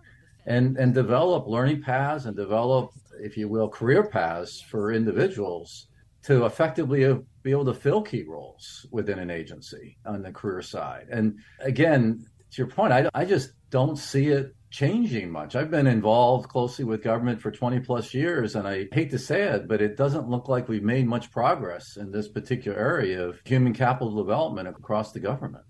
and 0.46 0.78
and 0.78 0.94
develop 0.94 1.48
learning 1.48 1.82
paths 1.82 2.26
and 2.26 2.36
develop 2.36 2.92
if 3.20 3.38
you 3.38 3.48
will 3.48 3.70
career 3.70 4.04
paths 4.04 4.62
for 4.62 4.92
individuals 4.92 5.88
to 6.24 6.46
effectively 6.46 7.16
be 7.44 7.52
able 7.52 7.66
to 7.66 7.74
fill 7.74 8.02
key 8.02 8.24
roles 8.24 8.86
within 8.92 9.20
an 9.20 9.30
agency 9.30 9.98
on 10.06 10.22
the 10.22 10.32
career 10.32 10.62
side. 10.62 11.08
And 11.12 11.40
again 11.60 12.26
to 12.52 12.62
your 12.62 12.68
point 12.68 12.94
i, 12.94 13.10
I 13.14 13.26
just 13.26 13.52
don't 13.70 13.98
see 13.98 14.28
it 14.28 14.54
changing 14.70 15.30
much. 15.32 15.56
I've 15.56 15.72
been 15.72 15.88
involved 15.88 16.50
closely 16.50 16.84
with 16.84 17.02
government 17.02 17.42
for 17.42 17.52
20 17.52 17.80
plus 17.82 18.14
years 18.14 18.56
and 18.56 18.68
i 18.68 18.88
hate 18.92 19.12
to 19.12 19.20
say 19.20 19.44
it 19.44 19.68
but 19.68 19.82
it 19.82 19.96
doesn't 19.96 20.30
look 20.30 20.50
like 20.50 20.68
we've 20.68 20.84
made 20.84 21.08
much 21.08 21.32
progress 21.32 21.98
in 21.98 22.12
this 22.12 22.28
particular 22.28 22.78
area 22.78 23.26
of 23.26 23.40
human 23.46 23.74
capital 23.74 24.14
development 24.16 24.68
across 24.68 25.14
the 25.14 25.20
government 25.20 25.64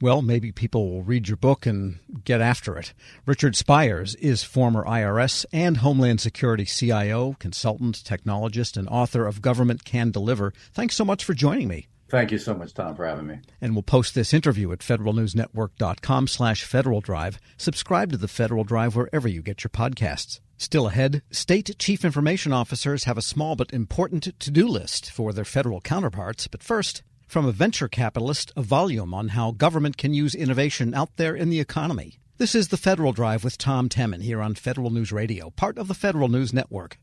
well, 0.00 0.22
maybe 0.22 0.52
people 0.52 0.90
will 0.90 1.02
read 1.02 1.28
your 1.28 1.36
book 1.36 1.66
and 1.66 1.98
get 2.24 2.40
after 2.40 2.76
it. 2.76 2.92
Richard 3.26 3.56
Spires 3.56 4.14
is 4.16 4.42
former 4.42 4.84
IRS 4.84 5.44
and 5.52 5.78
Homeland 5.78 6.20
Security 6.20 6.64
CIO, 6.64 7.36
consultant, 7.38 7.96
technologist, 7.96 8.76
and 8.76 8.88
author 8.88 9.26
of 9.26 9.42
Government 9.42 9.84
Can 9.84 10.10
Deliver. 10.10 10.52
Thanks 10.72 10.94
so 10.94 11.04
much 11.04 11.24
for 11.24 11.34
joining 11.34 11.68
me. 11.68 11.86
Thank 12.08 12.30
you 12.30 12.38
so 12.38 12.54
much, 12.54 12.74
Tom, 12.74 12.94
for 12.94 13.06
having 13.06 13.26
me. 13.26 13.40
And 13.60 13.74
we'll 13.74 13.82
post 13.82 14.14
this 14.14 14.34
interview 14.34 14.70
at 14.72 14.80
federalnewsnetwork.com 14.80 16.28
slash 16.28 16.62
Federal 16.62 17.00
Drive. 17.00 17.40
Subscribe 17.56 18.12
to 18.12 18.18
the 18.18 18.28
Federal 18.28 18.62
Drive 18.62 18.94
wherever 18.94 19.26
you 19.26 19.42
get 19.42 19.64
your 19.64 19.70
podcasts. 19.70 20.40
Still 20.56 20.86
ahead, 20.86 21.22
state 21.30 21.74
chief 21.78 22.04
information 22.04 22.52
officers 22.52 23.04
have 23.04 23.18
a 23.18 23.22
small 23.22 23.56
but 23.56 23.72
important 23.72 24.38
to-do 24.38 24.68
list 24.68 25.10
for 25.10 25.32
their 25.32 25.44
federal 25.44 25.80
counterparts. 25.80 26.46
But 26.46 26.62
first, 26.62 27.02
from 27.26 27.46
a 27.46 27.52
venture 27.52 27.88
capitalist, 27.88 28.52
a 28.56 28.62
volume 28.62 29.14
on 29.14 29.28
how 29.28 29.52
government 29.52 29.96
can 29.96 30.14
use 30.14 30.34
innovation 30.34 30.94
out 30.94 31.16
there 31.16 31.34
in 31.34 31.50
the 31.50 31.60
economy. 31.60 32.18
This 32.36 32.54
is 32.54 32.68
the 32.68 32.76
Federal 32.76 33.12
Drive 33.12 33.44
with 33.44 33.58
Tom 33.58 33.88
Temin 33.88 34.22
here 34.22 34.42
on 34.42 34.54
Federal 34.54 34.90
News 34.90 35.12
Radio, 35.12 35.50
part 35.50 35.78
of 35.78 35.88
the 35.88 35.94
Federal 35.94 36.28
News 36.28 36.52
Network. 36.52 36.98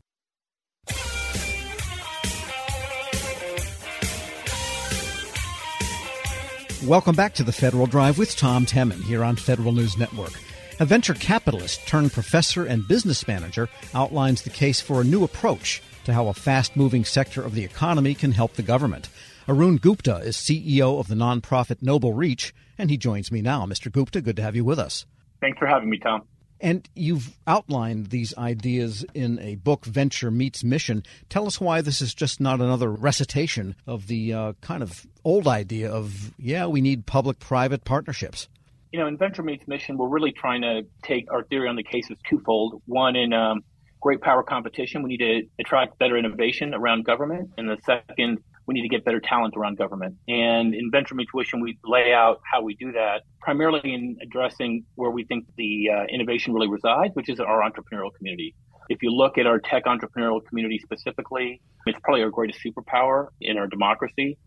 Welcome 6.84 7.14
back 7.14 7.34
to 7.34 7.44
the 7.44 7.52
Federal 7.52 7.86
Drive 7.86 8.18
with 8.18 8.36
Tom 8.36 8.66
Temin 8.66 9.02
here 9.04 9.22
on 9.22 9.36
Federal 9.36 9.72
News 9.72 9.96
Network. 9.96 10.32
A 10.80 10.84
venture 10.84 11.14
capitalist 11.14 11.86
turned 11.86 12.12
professor 12.12 12.64
and 12.64 12.88
business 12.88 13.28
manager 13.28 13.68
outlines 13.94 14.42
the 14.42 14.50
case 14.50 14.80
for 14.80 15.00
a 15.00 15.04
new 15.04 15.22
approach 15.22 15.80
to 16.04 16.12
how 16.12 16.26
a 16.26 16.34
fast 16.34 16.74
moving 16.74 17.04
sector 17.04 17.40
of 17.40 17.54
the 17.54 17.64
economy 17.64 18.14
can 18.14 18.32
help 18.32 18.54
the 18.54 18.62
government. 18.62 19.08
Arun 19.48 19.76
Gupta 19.76 20.18
is 20.18 20.36
CEO 20.36 21.00
of 21.00 21.08
the 21.08 21.14
nonprofit 21.14 21.82
Noble 21.82 22.12
Reach, 22.12 22.54
and 22.78 22.90
he 22.90 22.96
joins 22.96 23.32
me 23.32 23.42
now. 23.42 23.66
Mr. 23.66 23.90
Gupta, 23.90 24.20
good 24.20 24.36
to 24.36 24.42
have 24.42 24.54
you 24.54 24.64
with 24.64 24.78
us. 24.78 25.04
Thanks 25.40 25.58
for 25.58 25.66
having 25.66 25.90
me, 25.90 25.98
Tom. 25.98 26.22
And 26.60 26.88
you've 26.94 27.36
outlined 27.44 28.06
these 28.06 28.36
ideas 28.38 29.04
in 29.14 29.40
a 29.40 29.56
book, 29.56 29.84
Venture 29.84 30.30
Meets 30.30 30.62
Mission. 30.62 31.02
Tell 31.28 31.48
us 31.48 31.60
why 31.60 31.80
this 31.80 32.00
is 32.00 32.14
just 32.14 32.40
not 32.40 32.60
another 32.60 32.88
recitation 32.88 33.74
of 33.84 34.06
the 34.06 34.32
uh, 34.32 34.52
kind 34.60 34.84
of 34.84 35.04
old 35.24 35.48
idea 35.48 35.90
of, 35.90 36.32
yeah, 36.38 36.66
we 36.66 36.80
need 36.80 37.04
public 37.04 37.40
private 37.40 37.84
partnerships. 37.84 38.48
You 38.92 39.00
know, 39.00 39.08
in 39.08 39.16
Venture 39.16 39.42
Meets 39.42 39.66
Mission, 39.66 39.96
we're 39.98 40.06
really 40.06 40.30
trying 40.30 40.62
to 40.62 40.82
take 41.02 41.32
our 41.32 41.42
theory 41.42 41.68
on 41.68 41.74
the 41.74 41.82
case 41.82 42.08
is 42.10 42.18
twofold. 42.30 42.80
One, 42.86 43.16
in 43.16 43.32
um, 43.32 43.64
great 44.00 44.20
power 44.20 44.44
competition, 44.44 45.02
we 45.02 45.16
need 45.16 45.18
to 45.18 45.42
attract 45.58 45.98
better 45.98 46.16
innovation 46.16 46.74
around 46.74 47.04
government. 47.04 47.50
And 47.58 47.68
the 47.68 47.78
second, 47.84 48.38
we 48.66 48.74
need 48.74 48.82
to 48.82 48.88
get 48.88 49.04
better 49.04 49.20
talent 49.20 49.54
around 49.56 49.78
government. 49.78 50.16
And 50.28 50.74
in 50.74 50.90
Venture 50.90 51.14
Mission, 51.14 51.60
we 51.60 51.78
lay 51.84 52.12
out 52.12 52.40
how 52.50 52.62
we 52.62 52.74
do 52.74 52.92
that, 52.92 53.22
primarily 53.40 53.80
in 53.84 54.16
addressing 54.22 54.84
where 54.94 55.10
we 55.10 55.24
think 55.24 55.46
the 55.56 55.90
uh, 55.90 56.04
innovation 56.04 56.52
really 56.54 56.68
resides, 56.68 57.14
which 57.14 57.28
is 57.28 57.40
our 57.40 57.60
entrepreneurial 57.62 58.14
community. 58.16 58.54
If 58.88 59.02
you 59.02 59.10
look 59.10 59.38
at 59.38 59.46
our 59.46 59.58
tech 59.58 59.84
entrepreneurial 59.84 60.44
community 60.44 60.78
specifically, 60.78 61.60
it's 61.86 61.98
probably 62.02 62.22
our 62.22 62.30
greatest 62.30 62.60
superpower 62.64 63.28
in 63.40 63.56
our 63.56 63.66
democracy. 63.66 64.38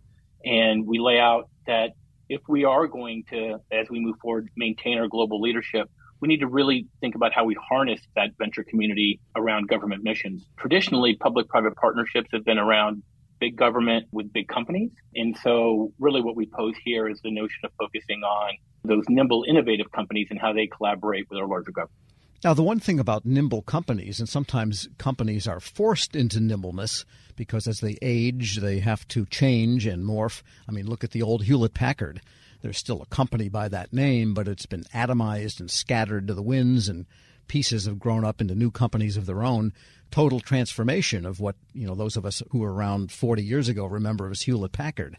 And 0.44 0.86
we 0.86 1.00
lay 1.00 1.20
out 1.20 1.50
that 1.68 1.92
if 2.30 2.42
we 2.48 2.64
are 2.66 2.88
going 2.88 3.24
to, 3.32 3.58
as 3.72 3.90
we 3.90 4.00
move 4.00 4.16
forward, 4.22 4.50
maintain 4.56 4.98
our 4.98 5.08
global 5.08 5.42
leadership, 5.42 5.90
we 6.22 6.28
need 6.28 6.40
to 6.40 6.48
really 6.48 6.88
think 7.02 7.16
about 7.16 7.34
how 7.34 7.44
we 7.46 7.56
harness 7.70 8.02
that 8.16 8.30
venture 8.38 8.64
community 8.64 9.20
around 9.36 9.68
government 9.68 10.04
missions. 10.04 10.46
Traditionally, 10.58 11.16
public 11.16 11.48
private 11.48 11.76
partnerships 11.76 12.30
have 12.34 12.46
been 12.46 12.58
around 12.58 13.04
big 13.40 13.56
government 13.56 14.08
with 14.12 14.32
big 14.32 14.48
companies. 14.48 14.92
And 15.16 15.38
so, 15.38 15.94
really, 16.00 16.22
what 16.22 16.36
we 16.36 16.46
pose 16.46 16.76
here 16.84 17.08
is 17.08 17.20
the 17.24 17.32
notion 17.32 17.60
of 17.64 17.72
focusing 17.78 18.24
on 18.24 18.54
those 18.84 19.04
nimble, 19.10 19.46
innovative 19.48 19.92
companies 19.92 20.28
and 20.30 20.40
how 20.40 20.54
they 20.54 20.68
collaborate 20.68 21.30
with 21.30 21.40
our 21.40 21.48
larger 21.48 21.72
government. 21.72 22.00
Now, 22.44 22.54
the 22.54 22.64
one 22.64 22.80
thing 22.80 23.00
about 23.00 23.26
nimble 23.26 23.64
companies, 23.64 24.20
and 24.20 24.30
sometimes 24.30 24.88
companies 24.98 25.48
are 25.48 25.60
forced 25.60 26.16
into 26.16 26.40
nimbleness 26.40 27.04
because 27.36 27.68
as 27.68 27.80
they 27.80 27.98
age, 28.02 28.58
they 28.58 28.80
have 28.80 29.08
to 29.10 29.26
change 29.26 29.88
and 29.88 30.06
morph. 30.06 30.44
I 30.70 30.72
mean, 30.72 30.86
look 30.86 31.04
at 31.04 31.12
the 31.12 31.24
old 31.24 31.44
Hewlett 31.46 31.74
Packard. 31.74 32.22
There's 32.62 32.78
still 32.78 33.02
a 33.02 33.08
company 33.08 33.50
by 33.50 33.68
that 33.70 33.94
name, 33.94 34.34
but 34.34 34.48
it's 34.48 34.66
been 34.66 34.84
atomized 34.94 35.60
and 35.60 35.72
scattered 35.72 36.28
to 36.28 36.34
the 36.34 36.44
winds, 36.44 36.88
and 36.88 37.06
pieces 37.48 37.86
have 37.86 38.00
grown 38.00 38.24
up 38.24 38.42
into 38.42 38.54
new 38.54 38.72
companies 38.72 39.18
of 39.18 39.26
their 39.26 39.44
own 39.44 39.74
total 40.16 40.40
transformation 40.40 41.26
of 41.26 41.42
what 41.42 41.58
you 41.74 41.86
know 41.86 41.94
those 41.94 42.16
of 42.16 42.26
us 42.26 42.42
who 42.52 42.60
were 42.60 42.74
around 42.74 43.12
40 43.12 43.44
years 43.44 43.68
ago 43.68 43.86
remember 43.86 44.32
as 44.32 44.44
Hewlett 44.44 44.72
Packard. 44.72 45.18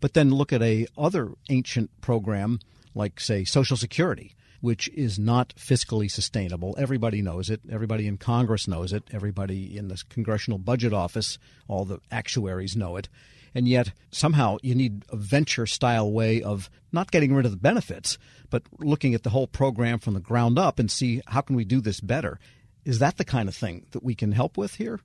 But 0.00 0.12
then 0.12 0.28
look 0.28 0.52
at 0.52 0.60
a 0.60 0.86
other 0.98 1.30
ancient 1.48 1.88
program 2.02 2.60
like 2.94 3.20
say 3.20 3.44
Social 3.44 3.78
Security, 3.78 4.34
which 4.60 4.90
is 4.90 5.18
not 5.18 5.54
fiscally 5.56 6.10
sustainable. 6.10 6.74
Everybody 6.76 7.22
knows 7.22 7.48
it. 7.48 7.62
Everybody 7.72 8.06
in 8.06 8.18
Congress 8.18 8.68
knows 8.68 8.92
it. 8.92 9.04
Everybody 9.10 9.78
in 9.78 9.88
the 9.88 10.02
Congressional 10.10 10.58
Budget 10.58 10.92
Office, 10.92 11.38
all 11.66 11.86
the 11.86 12.00
actuaries 12.10 12.76
know 12.76 12.96
it. 12.96 13.08
And 13.54 13.66
yet, 13.66 13.92
somehow, 14.10 14.58
you 14.60 14.74
need 14.74 15.04
a 15.08 15.16
venture 15.16 15.64
style 15.64 16.12
way 16.12 16.42
of 16.42 16.68
not 16.92 17.10
getting 17.10 17.32
rid 17.32 17.46
of 17.46 17.52
the 17.52 17.56
benefits, 17.56 18.18
but 18.50 18.64
looking 18.78 19.14
at 19.14 19.22
the 19.22 19.30
whole 19.30 19.46
program 19.46 20.00
from 20.00 20.12
the 20.12 20.20
ground 20.20 20.58
up 20.58 20.78
and 20.78 20.90
see 20.90 21.22
how 21.28 21.40
can 21.40 21.56
we 21.56 21.64
do 21.64 21.80
this 21.80 22.00
better. 22.00 22.38
Is 22.84 22.98
that 22.98 23.16
the 23.16 23.24
kind 23.24 23.48
of 23.48 23.54
thing 23.54 23.86
that 23.92 24.02
we 24.02 24.14
can 24.14 24.32
help 24.32 24.56
with 24.56 24.74
here? 24.74 25.00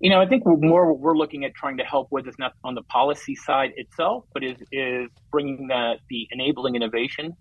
You 0.00 0.10
know, 0.10 0.20
I 0.20 0.26
think 0.26 0.44
more 0.46 0.92
what 0.92 1.00
we're 1.00 1.16
looking 1.16 1.44
at 1.44 1.54
trying 1.54 1.78
to 1.78 1.84
help 1.84 2.08
with 2.10 2.28
is 2.28 2.36
not 2.38 2.52
on 2.62 2.74
the 2.74 2.82
policy 2.82 3.34
side 3.34 3.72
itself, 3.76 4.24
but 4.32 4.44
is 4.44 4.56
is 4.70 5.08
bringing 5.30 5.66
the, 5.66 5.96
the 6.08 6.28
enabling 6.30 6.76
innovation 6.76 7.34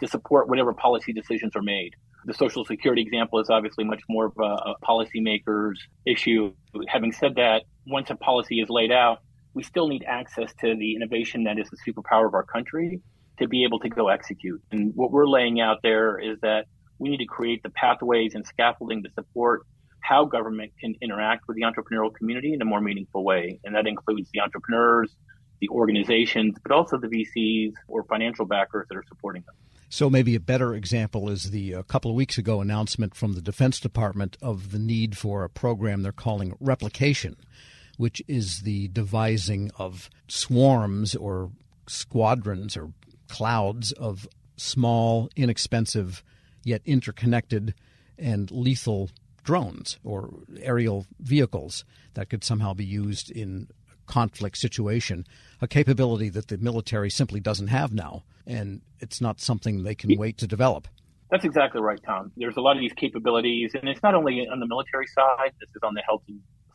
to 0.00 0.08
support 0.08 0.48
whatever 0.48 0.72
policy 0.72 1.12
decisions 1.12 1.54
are 1.54 1.62
made. 1.62 1.94
The 2.24 2.34
Social 2.34 2.64
Security 2.64 3.02
example 3.02 3.38
is 3.40 3.50
obviously 3.50 3.84
much 3.84 4.02
more 4.08 4.26
of 4.26 4.32
a, 4.38 4.42
a 4.42 4.74
policymaker's 4.82 5.80
issue. 6.06 6.52
Having 6.88 7.12
said 7.12 7.34
that, 7.36 7.64
once 7.86 8.10
a 8.10 8.16
policy 8.16 8.60
is 8.60 8.68
laid 8.70 8.90
out, 8.90 9.18
we 9.54 9.62
still 9.62 9.88
need 9.88 10.04
access 10.06 10.52
to 10.60 10.76
the 10.76 10.94
innovation 10.94 11.44
that 11.44 11.58
is 11.58 11.68
the 11.70 11.76
superpower 11.86 12.26
of 12.26 12.34
our 12.34 12.44
country 12.44 13.00
to 13.38 13.48
be 13.48 13.64
able 13.64 13.78
to 13.80 13.88
go 13.88 14.08
execute. 14.08 14.62
And 14.72 14.92
what 14.94 15.10
we're 15.10 15.28
laying 15.28 15.60
out 15.60 15.78
there 15.82 16.18
is 16.18 16.38
that 16.40 16.66
we 16.98 17.08
need 17.08 17.18
to 17.18 17.26
create 17.26 17.62
the 17.62 17.70
pathways 17.70 18.34
and 18.34 18.46
scaffolding 18.46 19.02
to 19.02 19.10
support 19.14 19.62
how 20.00 20.24
government 20.24 20.72
can 20.80 20.94
interact 21.02 21.46
with 21.48 21.56
the 21.56 21.62
entrepreneurial 21.62 22.14
community 22.14 22.52
in 22.54 22.62
a 22.62 22.64
more 22.64 22.80
meaningful 22.80 23.24
way. 23.24 23.60
And 23.64 23.74
that 23.74 23.86
includes 23.86 24.30
the 24.32 24.40
entrepreneurs, 24.40 25.14
the 25.60 25.68
organizations, 25.68 26.56
but 26.62 26.72
also 26.72 26.98
the 26.98 27.08
VCs 27.08 27.74
or 27.88 28.04
financial 28.04 28.46
backers 28.46 28.86
that 28.88 28.96
are 28.96 29.04
supporting 29.08 29.42
them. 29.42 29.54
So 29.90 30.10
maybe 30.10 30.34
a 30.34 30.40
better 30.40 30.74
example 30.74 31.30
is 31.30 31.50
the 31.50 31.72
a 31.72 31.82
couple 31.82 32.10
of 32.10 32.16
weeks 32.16 32.36
ago 32.36 32.60
announcement 32.60 33.14
from 33.14 33.32
the 33.32 33.40
Defense 33.40 33.80
Department 33.80 34.36
of 34.42 34.70
the 34.70 34.78
need 34.78 35.16
for 35.16 35.44
a 35.44 35.48
program 35.48 36.02
they're 36.02 36.12
calling 36.12 36.52
Replicator, 36.62 37.34
which 37.96 38.22
is 38.28 38.62
the 38.62 38.88
devising 38.88 39.70
of 39.78 40.10
swarms 40.28 41.16
or 41.16 41.50
squadrons 41.86 42.76
or 42.76 42.92
clouds 43.28 43.92
of 43.92 44.28
small, 44.56 45.30
inexpensive, 45.36 46.22
yet 46.64 46.82
interconnected 46.84 47.74
and 48.18 48.50
lethal 48.50 49.10
drones 49.44 49.98
or 50.04 50.30
aerial 50.60 51.06
vehicles 51.20 51.84
that 52.14 52.28
could 52.28 52.44
somehow 52.44 52.74
be 52.74 52.84
used 52.84 53.30
in 53.30 53.68
conflict 54.06 54.56
situation, 54.56 55.26
a 55.60 55.68
capability 55.68 56.28
that 56.30 56.48
the 56.48 56.58
military 56.58 57.10
simply 57.10 57.40
doesn't 57.40 57.68
have 57.68 57.92
now, 57.92 58.24
and 58.46 58.80
it's 59.00 59.20
not 59.20 59.40
something 59.40 59.82
they 59.82 59.94
can 59.94 60.18
wait 60.18 60.38
to 60.38 60.46
develop. 60.46 60.88
That's 61.30 61.44
exactly 61.44 61.80
right, 61.80 62.00
Tom. 62.04 62.32
There's 62.36 62.56
a 62.56 62.60
lot 62.60 62.76
of 62.76 62.80
these 62.80 62.94
capabilities, 62.94 63.72
and 63.74 63.88
it's 63.88 64.02
not 64.02 64.14
only 64.14 64.48
on 64.50 64.60
the 64.60 64.66
military 64.66 65.06
side. 65.06 65.52
This 65.60 65.68
is 65.70 65.82
on 65.82 65.94
the 65.94 66.02
health 66.06 66.22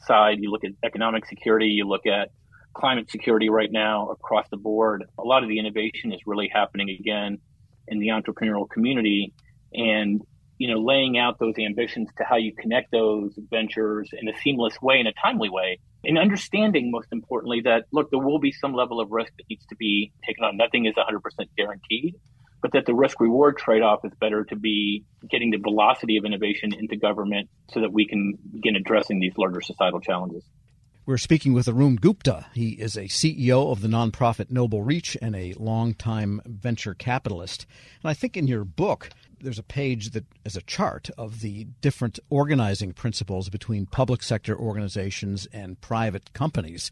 side. 0.06 0.38
You 0.40 0.52
look 0.52 0.64
at 0.64 0.72
economic 0.84 1.26
security. 1.26 1.68
You 1.68 1.88
look 1.88 2.06
at 2.06 2.30
climate 2.74 3.10
security 3.10 3.50
right 3.50 3.72
now 3.72 4.10
across 4.10 4.48
the 4.50 4.58
board. 4.58 5.04
A 5.18 5.24
lot 5.24 5.44
of 5.44 5.50
the 5.50 5.60
innovation 5.60 6.14
is 6.14 6.20
really 6.26 6.50
happening 6.54 6.90
again 6.90 7.40
in 7.88 8.00
the 8.00 8.10
entrepreneurial 8.10 8.70
community, 8.70 9.34
and 9.74 10.22
you 10.58 10.74
know, 10.74 10.80
laying 10.80 11.18
out 11.18 11.40
those 11.40 11.56
ambitions 11.58 12.10
to 12.18 12.24
how 12.24 12.38
you 12.38 12.54
connect 12.54 12.92
those 12.92 13.34
ventures 13.50 14.10
in 14.14 14.30
a 14.30 14.38
seamless 14.40 14.82
way, 14.82 15.00
in 15.00 15.08
a 15.08 15.14
timely 15.14 15.50
way, 15.50 15.80
and 16.06 16.18
understanding, 16.18 16.92
most 16.92 17.08
importantly, 17.12 17.62
that 17.62 17.86
look, 17.92 18.10
there 18.12 18.20
will 18.20 18.40
be 18.40 18.52
some 18.52 18.74
level 18.74 19.00
of 19.00 19.12
risk 19.12 19.32
that 19.38 19.44
needs 19.50 19.66
to 19.68 19.76
be 19.76 20.12
taken 20.26 20.44
on. 20.44 20.58
Nothing 20.58 20.86
is 20.86 20.94
100% 20.96 21.20
guaranteed, 21.58 22.16
but 22.62 22.72
that 22.74 22.86
the 22.86 22.94
risk 22.94 23.20
reward 23.20 23.58
trade 23.58 23.82
off 23.82 24.06
is 24.06 24.12
better 24.20 24.44
to 24.46 24.56
be 24.56 25.04
getting 25.30 25.52
the 25.52 25.58
velocity 25.58 26.18
of 26.18 26.26
innovation 26.26 26.74
into 26.74 26.96
government 26.98 27.50
so 27.72 27.82
that 27.82 27.92
we 27.92 28.08
can 28.08 28.38
begin 28.54 28.76
addressing 28.76 29.20
these 29.20 29.34
larger 29.38 29.62
societal 29.62 30.00
challenges. 30.00 30.44
We're 31.06 31.18
speaking 31.18 31.52
with 31.52 31.68
Arun 31.68 31.98
Gupta. 31.98 32.46
He 32.54 32.70
is 32.70 32.96
a 32.96 33.10
CEO 33.10 33.74
of 33.74 33.82
the 33.82 33.90
nonprofit 33.90 34.50
Noble 34.50 34.84
Reach 34.84 35.18
and 35.22 35.36
a 35.36 35.54
longtime 35.58 36.40
venture 36.46 36.94
capitalist. 36.94 37.66
And 38.02 38.10
I 38.10 38.14
think 38.14 38.38
in 38.38 38.48
your 38.48 38.64
book, 38.64 39.10
there's 39.44 39.60
a 39.60 39.64
page 39.64 40.12
that 40.12 40.26
is 40.46 40.56
a 40.56 40.62
chart 40.62 41.10
of 41.18 41.42
the 41.42 41.66
different 41.82 42.20
organizing 42.30 42.94
principles 42.94 43.50
between 43.50 43.86
public 43.86 44.24
sector 44.24 44.58
organizations 44.58 45.48
and 45.52 45.80
private 45.82 46.34
companies. 46.34 46.92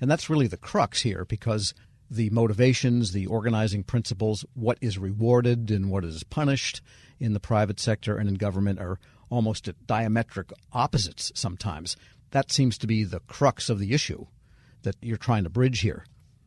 And 0.00 0.10
that's 0.10 0.30
really 0.30 0.46
the 0.46 0.56
crux 0.56 1.02
here 1.02 1.24
because 1.26 1.74
the 2.10 2.30
motivations, 2.30 3.12
the 3.12 3.26
organizing 3.26 3.84
principles, 3.84 4.44
what 4.54 4.78
is 4.80 4.98
rewarded 4.98 5.70
and 5.70 5.90
what 5.90 6.04
is 6.04 6.24
punished 6.24 6.80
in 7.20 7.34
the 7.34 7.40
private 7.40 7.78
sector 7.78 8.16
and 8.16 8.28
in 8.28 8.34
government 8.34 8.80
are 8.80 8.98
almost 9.28 9.68
at 9.68 9.86
diametric 9.86 10.52
opposites 10.72 11.30
sometimes. 11.34 11.96
That 12.30 12.50
seems 12.50 12.78
to 12.78 12.86
be 12.86 13.04
the 13.04 13.20
crux 13.20 13.68
of 13.68 13.78
the 13.78 13.92
issue 13.92 14.26
that 14.82 14.96
you're 15.02 15.18
trying 15.18 15.44
to 15.44 15.50
bridge 15.50 15.80
here. 15.80 16.04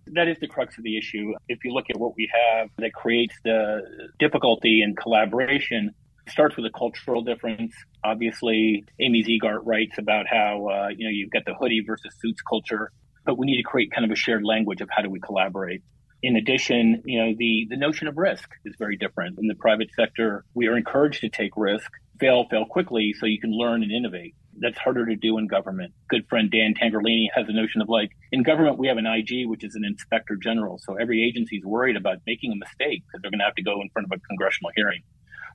That 0.07 0.27
is 0.27 0.37
the 0.39 0.47
crux 0.47 0.77
of 0.77 0.83
the 0.83 0.97
issue. 0.97 1.33
If 1.47 1.63
you 1.63 1.73
look 1.73 1.85
at 1.89 1.97
what 1.97 2.15
we 2.15 2.29
have 2.33 2.69
that 2.77 2.93
creates 2.93 3.35
the 3.43 3.81
difficulty 4.19 4.81
in 4.81 4.95
collaboration, 4.95 5.91
starts 6.29 6.55
with 6.55 6.65
a 6.65 6.77
cultural 6.77 7.21
difference. 7.21 7.73
Obviously, 8.03 8.85
Amy 8.99 9.23
Zegart 9.23 9.61
writes 9.63 9.97
about 9.97 10.25
how 10.27 10.67
uh, 10.67 10.87
you 10.89 11.05
know 11.05 11.11
you've 11.11 11.31
got 11.31 11.45
the 11.45 11.53
hoodie 11.53 11.83
versus 11.85 12.13
suits 12.21 12.41
culture, 12.41 12.91
but 13.25 13.37
we 13.37 13.45
need 13.45 13.57
to 13.57 13.63
create 13.63 13.91
kind 13.91 14.05
of 14.05 14.11
a 14.11 14.15
shared 14.15 14.43
language 14.43 14.81
of 14.81 14.89
how 14.91 15.01
do 15.01 15.09
we 15.09 15.19
collaborate. 15.19 15.81
In 16.21 16.35
addition, 16.35 17.01
you 17.05 17.19
know 17.19 17.33
the 17.37 17.67
the 17.69 17.77
notion 17.77 18.07
of 18.07 18.17
risk 18.17 18.49
is 18.65 18.75
very 18.77 18.97
different. 18.97 19.39
In 19.39 19.47
the 19.47 19.55
private 19.55 19.89
sector, 19.95 20.45
we 20.53 20.67
are 20.67 20.77
encouraged 20.77 21.21
to 21.21 21.29
take 21.29 21.51
risk, 21.55 21.89
fail, 22.19 22.45
fail 22.49 22.65
quickly, 22.65 23.13
so 23.17 23.25
you 23.25 23.39
can 23.39 23.51
learn 23.51 23.83
and 23.83 23.91
innovate 23.91 24.35
that's 24.59 24.77
harder 24.77 25.05
to 25.05 25.15
do 25.15 25.37
in 25.37 25.47
government. 25.47 25.93
Good 26.09 26.27
friend 26.29 26.51
Dan 26.51 26.73
Tangherlini 26.73 27.27
has 27.35 27.47
the 27.47 27.53
notion 27.53 27.81
of 27.81 27.89
like 27.89 28.11
in 28.31 28.43
government 28.43 28.77
we 28.77 28.87
have 28.87 28.97
an 28.97 29.05
IG 29.05 29.47
which 29.47 29.63
is 29.63 29.75
an 29.75 29.83
inspector 29.85 30.35
general, 30.35 30.79
so 30.79 30.95
every 30.95 31.23
agency 31.23 31.57
is 31.57 31.65
worried 31.65 31.95
about 31.95 32.17
making 32.25 32.51
a 32.51 32.55
mistake 32.55 33.03
because 33.05 33.21
they're 33.21 33.31
going 33.31 33.39
to 33.39 33.45
have 33.45 33.55
to 33.55 33.63
go 33.63 33.81
in 33.81 33.89
front 33.89 34.07
of 34.11 34.17
a 34.17 34.21
congressional 34.27 34.71
hearing. 34.75 35.01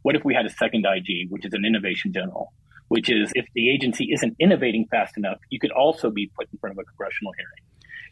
What 0.03 0.17
if 0.17 0.25
we 0.25 0.35
had 0.35 0.47
a 0.47 0.51
second 0.51 0.87
IG, 0.87 1.31
which 1.31 1.45
is 1.45 1.53
an 1.55 1.65
innovation 1.65 2.13
general, 2.13 2.53
which 2.89 3.11
is 3.11 3.33
if 3.35 3.47
the 3.55 3.71
agency 3.71 4.11
isn't 4.13 4.37
innovating 4.39 4.87
fast 4.91 5.17
enough, 5.17 5.39
you 5.51 5.59
could 5.59 5.73
also 5.73 6.11
be 6.11 6.31
put 6.37 6.49
in 6.53 6.59
front 6.59 6.79
of 6.79 6.79
a 6.79 6.85
congressional 6.85 7.33
hearing. 7.37 7.65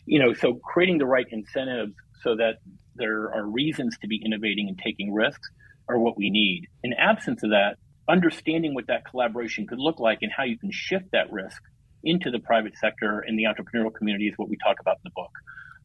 You 0.04 0.20
know, 0.20 0.34
so 0.34 0.54
creating 0.54 0.98
the 0.98 1.06
right 1.06 1.26
incentives 1.30 1.94
so 2.22 2.36
that 2.36 2.58
there 2.94 3.32
are 3.34 3.46
reasons 3.46 3.96
to 3.98 4.08
be 4.08 4.20
innovating 4.24 4.68
and 4.68 4.78
taking 4.78 5.12
risks 5.12 5.48
are 5.88 5.98
what 5.98 6.16
we 6.16 6.30
need. 6.30 6.66
In 6.82 6.92
absence 6.92 7.42
of 7.42 7.50
that, 7.50 7.76
understanding 8.08 8.74
what 8.74 8.86
that 8.88 9.04
collaboration 9.04 9.66
could 9.66 9.78
look 9.78 9.98
like 9.98 10.18
and 10.22 10.30
how 10.30 10.44
you 10.44 10.58
can 10.58 10.70
shift 10.70 11.06
that 11.12 11.32
risk 11.32 11.62
into 12.04 12.30
the 12.30 12.38
private 12.38 12.76
sector 12.78 13.20
and 13.20 13.38
the 13.38 13.44
entrepreneurial 13.44 13.92
community 13.92 14.28
is 14.28 14.34
what 14.36 14.48
we 14.48 14.56
talk 14.56 14.78
about 14.80 14.96
in 14.96 15.02
the 15.04 15.10
book. 15.10 15.32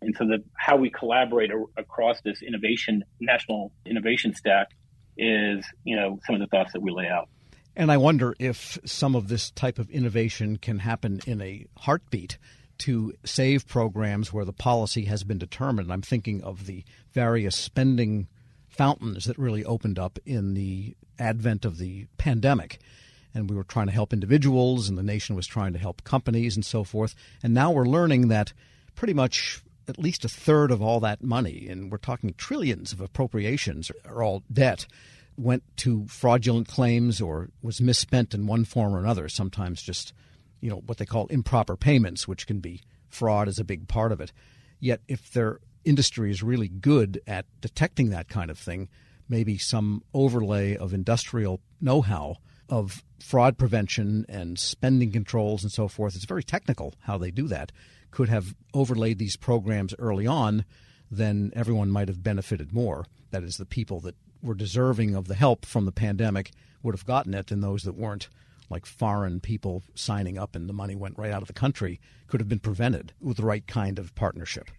And 0.02 0.16
so 0.18 0.26
that 0.28 0.44
how 0.56 0.78
we 0.78 0.90
collaborate 0.90 1.52
across 1.78 2.22
this 2.22 2.42
innovation, 2.42 3.04
national 3.20 3.72
innovation 3.86 4.34
stack 4.34 4.70
is, 5.18 5.66
you 5.84 5.96
know, 5.96 6.20
some 6.26 6.36
of 6.36 6.42
the 6.42 6.48
thoughts 6.48 6.74
that 6.74 6.82
we 6.82 6.92
lay 6.92 7.08
out. 7.08 7.30
And 7.76 7.92
I 7.92 7.98
wonder 7.98 8.36
if 8.40 8.80
some 8.86 9.16
of 9.16 9.28
this 9.28 9.52
type 9.52 9.80
of 9.80 9.90
innovation 9.90 10.58
can 10.58 10.80
happen 10.80 11.22
in 11.26 11.42
a 11.42 11.66
heartbeat 11.78 12.38
to 12.80 13.14
save 13.24 13.68
programs 13.68 14.34
where 14.34 14.44
the 14.44 14.54
policy 14.54 15.06
has 15.06 15.24
been 15.24 15.38
determined. 15.38 15.94
I'm 15.94 16.02
thinking 16.02 16.44
of 16.44 16.66
the 16.66 16.84
various 17.14 17.56
spending 17.56 18.28
fountains 18.82 19.26
that 19.26 19.38
really 19.38 19.64
opened 19.64 20.00
up 20.00 20.18
in 20.26 20.56
the 20.56 20.96
advent 21.20 21.66
of 21.66 21.78
the 21.78 22.08
pandemic. 22.18 22.80
And 23.32 23.48
we 23.48 23.56
were 23.56 23.64
trying 23.64 23.86
to 23.86 23.94
help 23.94 24.12
individuals, 24.12 24.90
and 24.90 24.98
the 24.98 25.04
nation 25.04 25.36
was 25.36 25.46
trying 25.46 25.74
to 25.74 25.78
help 25.78 26.04
companies 26.04 26.56
and 26.56 26.66
so 26.66 26.84
forth. 26.84 27.14
And 27.44 27.54
now 27.54 27.70
we're 27.70 27.86
learning 27.86 28.30
that 28.30 28.54
pretty 28.96 29.14
much 29.14 29.62
at 29.88 30.00
least 30.00 30.26
a 30.26 30.30
third 30.30 30.72
of 30.72 30.82
all 30.82 31.00
that 31.02 31.22
money, 31.22 31.68
and 31.70 31.92
we're 31.92 32.00
talking 32.00 32.34
trillions 32.34 32.92
of 32.92 33.02
appropriations, 33.02 33.92
are 34.04 34.24
all 34.24 34.42
debt, 34.52 34.88
went 35.38 35.62
to 35.78 36.08
fraudulent 36.08 36.68
claims 36.68 37.22
or 37.22 37.50
was 37.62 37.82
misspent 37.82 38.34
in 38.34 38.48
one 38.48 38.66
form 38.66 38.96
or 38.96 39.00
another. 39.00 39.30
Sometimes 39.30 39.84
just, 39.84 40.12
you 40.60 40.72
know, 40.72 40.82
what 40.88 40.98
they 40.98 41.06
call 41.06 41.28
improper 41.28 41.76
payments, 41.76 42.28
which 42.28 42.48
can 42.48 42.60
be 42.60 42.82
fraud 43.10 43.48
is 43.48 43.60
a 43.60 43.64
big 43.64 43.88
part 43.88 44.12
of 44.12 44.20
it. 44.20 44.32
Yet, 44.80 45.02
if 45.08 45.32
their 45.34 45.60
industry 45.86 46.32
is 46.32 46.44
really 46.44 46.68
good 46.68 47.22
at 47.28 47.46
detecting 47.62 48.10
that 48.10 48.30
kind 48.30 48.50
of 48.52 48.58
thing, 48.58 48.90
maybe 49.28 49.58
some 49.58 50.04
overlay 50.14 50.76
of 50.76 50.94
industrial 50.94 51.62
know 51.80 52.02
how 52.02 52.38
of 52.70 53.04
fraud 53.20 53.58
prevention 53.58 54.26
and 54.30 54.58
spending 54.58 55.12
controls 55.12 55.64
and 55.64 55.72
so 55.72 55.88
forth. 55.88 56.16
It's 56.16 56.26
very 56.26 56.44
technical 56.44 56.94
how 57.02 57.18
they 57.18 57.32
do 57.32 57.48
that. 57.50 57.72
Could 58.12 58.30
have 58.30 58.56
overlaid 58.74 59.20
these 59.20 59.38
programs 59.38 59.94
early 60.00 60.26
on, 60.26 60.66
then 61.10 61.52
everyone 61.56 61.92
might 61.92 62.08
have 62.08 62.24
benefited 62.24 62.74
more. 62.74 63.06
That 63.32 63.44
is, 63.44 63.58
the 63.58 63.66
people 63.66 64.00
that 64.02 64.16
were 64.42 64.56
deserving 64.56 65.16
of 65.16 65.28
the 65.28 65.36
help 65.36 65.66
from 65.66 65.86
the 65.86 65.92
pandemic 65.92 66.52
would 66.82 66.96
have 66.96 67.06
gotten 67.06 67.34
it, 67.34 67.52
and 67.52 67.64
those 67.64 67.84
that 67.84 67.96
weren't, 67.96 68.30
like 68.70 68.86
foreign 68.86 69.40
people 69.40 69.84
signing 69.94 70.38
up 70.38 70.56
and 70.56 70.68
the 70.68 70.74
money 70.74 70.96
went 70.96 71.18
right 71.18 71.32
out 71.32 71.42
of 71.42 71.48
the 71.48 71.54
country, 71.54 72.00
could 72.28 72.40
have 72.40 72.50
been 72.50 72.60
prevented 72.60 73.14
with 73.20 73.38
the 73.38 73.46
right 73.46 73.68
kind 73.68 74.00
of 74.00 74.16
partnership. 74.16 74.72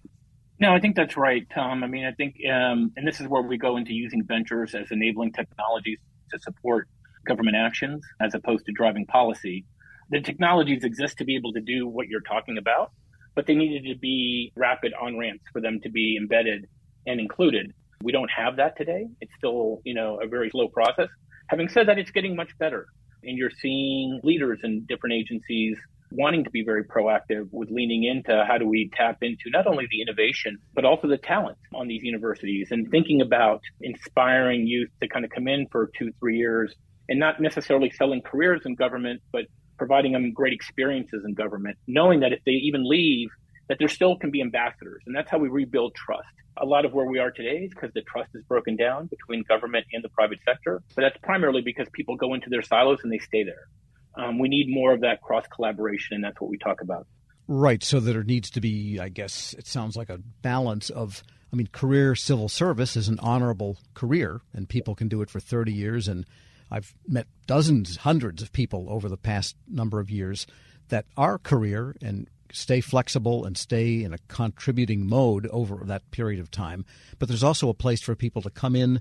No, 0.62 0.72
I 0.72 0.78
think 0.78 0.94
that's 0.94 1.16
right, 1.16 1.44
Tom. 1.52 1.82
I 1.82 1.88
mean, 1.88 2.04
I 2.04 2.12
think, 2.12 2.36
um, 2.48 2.92
and 2.96 3.04
this 3.04 3.20
is 3.20 3.26
where 3.26 3.42
we 3.42 3.58
go 3.58 3.76
into 3.78 3.92
using 3.92 4.22
ventures 4.22 4.76
as 4.76 4.92
enabling 4.92 5.32
technologies 5.32 5.98
to 6.30 6.38
support 6.38 6.86
government 7.26 7.56
actions 7.56 8.04
as 8.20 8.32
opposed 8.36 8.66
to 8.66 8.72
driving 8.72 9.04
policy. 9.06 9.64
The 10.10 10.20
technologies 10.20 10.84
exist 10.84 11.18
to 11.18 11.24
be 11.24 11.34
able 11.34 11.52
to 11.54 11.60
do 11.60 11.88
what 11.88 12.06
you're 12.06 12.20
talking 12.20 12.58
about, 12.58 12.92
but 13.34 13.48
they 13.48 13.56
needed 13.56 13.92
to 13.92 13.98
be 13.98 14.52
rapid 14.54 14.94
on 14.94 15.18
ramps 15.18 15.42
for 15.52 15.60
them 15.60 15.80
to 15.82 15.90
be 15.90 16.16
embedded 16.16 16.68
and 17.08 17.18
included. 17.18 17.72
We 18.00 18.12
don't 18.12 18.30
have 18.30 18.54
that 18.58 18.76
today. 18.76 19.08
It's 19.20 19.32
still, 19.36 19.80
you 19.82 19.94
know, 19.94 20.20
a 20.22 20.28
very 20.28 20.48
slow 20.50 20.68
process. 20.68 21.08
Having 21.48 21.70
said 21.70 21.88
that, 21.88 21.98
it's 21.98 22.12
getting 22.12 22.36
much 22.36 22.56
better. 22.60 22.86
And 23.24 23.36
you're 23.36 23.50
seeing 23.50 24.20
leaders 24.22 24.60
in 24.62 24.84
different 24.88 25.14
agencies 25.14 25.76
wanting 26.12 26.44
to 26.44 26.50
be 26.50 26.62
very 26.62 26.84
proactive 26.84 27.48
with 27.50 27.70
leaning 27.70 28.04
into 28.04 28.44
how 28.46 28.58
do 28.58 28.66
we 28.66 28.90
tap 28.94 29.18
into 29.22 29.44
not 29.46 29.66
only 29.66 29.86
the 29.90 30.02
innovation, 30.02 30.58
but 30.74 30.84
also 30.84 31.08
the 31.08 31.18
talent 31.18 31.58
on 31.74 31.88
these 31.88 32.02
universities 32.02 32.68
and 32.70 32.90
thinking 32.90 33.20
about 33.20 33.62
inspiring 33.80 34.66
youth 34.66 34.90
to 35.00 35.08
kind 35.08 35.24
of 35.24 35.30
come 35.30 35.48
in 35.48 35.66
for 35.72 35.90
two, 35.98 36.12
three 36.20 36.36
years 36.36 36.74
and 37.08 37.18
not 37.18 37.40
necessarily 37.40 37.90
selling 37.90 38.20
careers 38.22 38.62
in 38.64 38.74
government, 38.74 39.20
but 39.32 39.44
providing 39.78 40.12
them 40.12 40.32
great 40.32 40.52
experiences 40.52 41.24
in 41.26 41.34
government, 41.34 41.76
knowing 41.86 42.20
that 42.20 42.32
if 42.32 42.40
they 42.44 42.52
even 42.52 42.88
leave, 42.88 43.28
that 43.68 43.78
there 43.78 43.88
still 43.88 44.16
can 44.16 44.30
be 44.30 44.40
ambassadors. 44.40 45.02
And 45.06 45.16
that's 45.16 45.30
how 45.30 45.38
we 45.38 45.48
rebuild 45.48 45.94
trust. 45.94 46.28
A 46.58 46.66
lot 46.66 46.84
of 46.84 46.92
where 46.92 47.06
we 47.06 47.18
are 47.18 47.30
today 47.30 47.64
is 47.64 47.70
because 47.70 47.90
the 47.94 48.02
trust 48.02 48.30
is 48.34 48.44
broken 48.44 48.76
down 48.76 49.06
between 49.06 49.42
government 49.48 49.86
and 49.92 50.04
the 50.04 50.10
private 50.10 50.38
sector. 50.44 50.82
But 50.94 51.02
that's 51.02 51.16
primarily 51.22 51.62
because 51.62 51.88
people 51.92 52.16
go 52.16 52.34
into 52.34 52.50
their 52.50 52.62
silos 52.62 53.00
and 53.02 53.10
they 53.10 53.18
stay 53.18 53.42
there. 53.42 53.66
Um, 54.14 54.38
we 54.38 54.48
need 54.48 54.66
more 54.68 54.92
of 54.92 55.00
that 55.00 55.22
cross 55.22 55.44
collaboration, 55.54 56.16
and 56.16 56.24
that's 56.24 56.40
what 56.40 56.50
we 56.50 56.58
talk 56.58 56.80
about. 56.80 57.06
Right. 57.48 57.82
So 57.82 58.00
there 58.00 58.22
needs 58.22 58.50
to 58.50 58.60
be, 58.60 58.98
I 59.00 59.08
guess, 59.08 59.54
it 59.58 59.66
sounds 59.66 59.96
like 59.96 60.10
a 60.10 60.18
balance 60.42 60.90
of. 60.90 61.22
I 61.52 61.54
mean, 61.58 61.68
career 61.70 62.14
civil 62.14 62.48
service 62.48 62.96
is 62.96 63.08
an 63.08 63.18
honorable 63.18 63.76
career, 63.92 64.40
and 64.54 64.66
people 64.66 64.94
can 64.94 65.08
do 65.08 65.20
it 65.20 65.28
for 65.28 65.38
30 65.38 65.70
years. 65.70 66.08
And 66.08 66.24
I've 66.70 66.94
met 67.06 67.26
dozens, 67.46 67.98
hundreds 67.98 68.40
of 68.40 68.52
people 68.52 68.86
over 68.88 69.10
the 69.10 69.18
past 69.18 69.54
number 69.68 70.00
of 70.00 70.08
years 70.08 70.46
that 70.88 71.04
are 71.14 71.36
career 71.36 71.94
and 72.00 72.26
stay 72.52 72.80
flexible 72.80 73.44
and 73.44 73.56
stay 73.56 74.02
in 74.02 74.12
a 74.12 74.18
contributing 74.28 75.06
mode 75.06 75.46
over 75.48 75.82
that 75.84 76.10
period 76.10 76.40
of 76.40 76.50
time. 76.50 76.84
But 77.18 77.28
there's 77.28 77.44
also 77.44 77.68
a 77.68 77.74
place 77.74 78.00
for 78.00 78.14
people 78.14 78.42
to 78.42 78.50
come 78.50 78.76
in, 78.76 79.00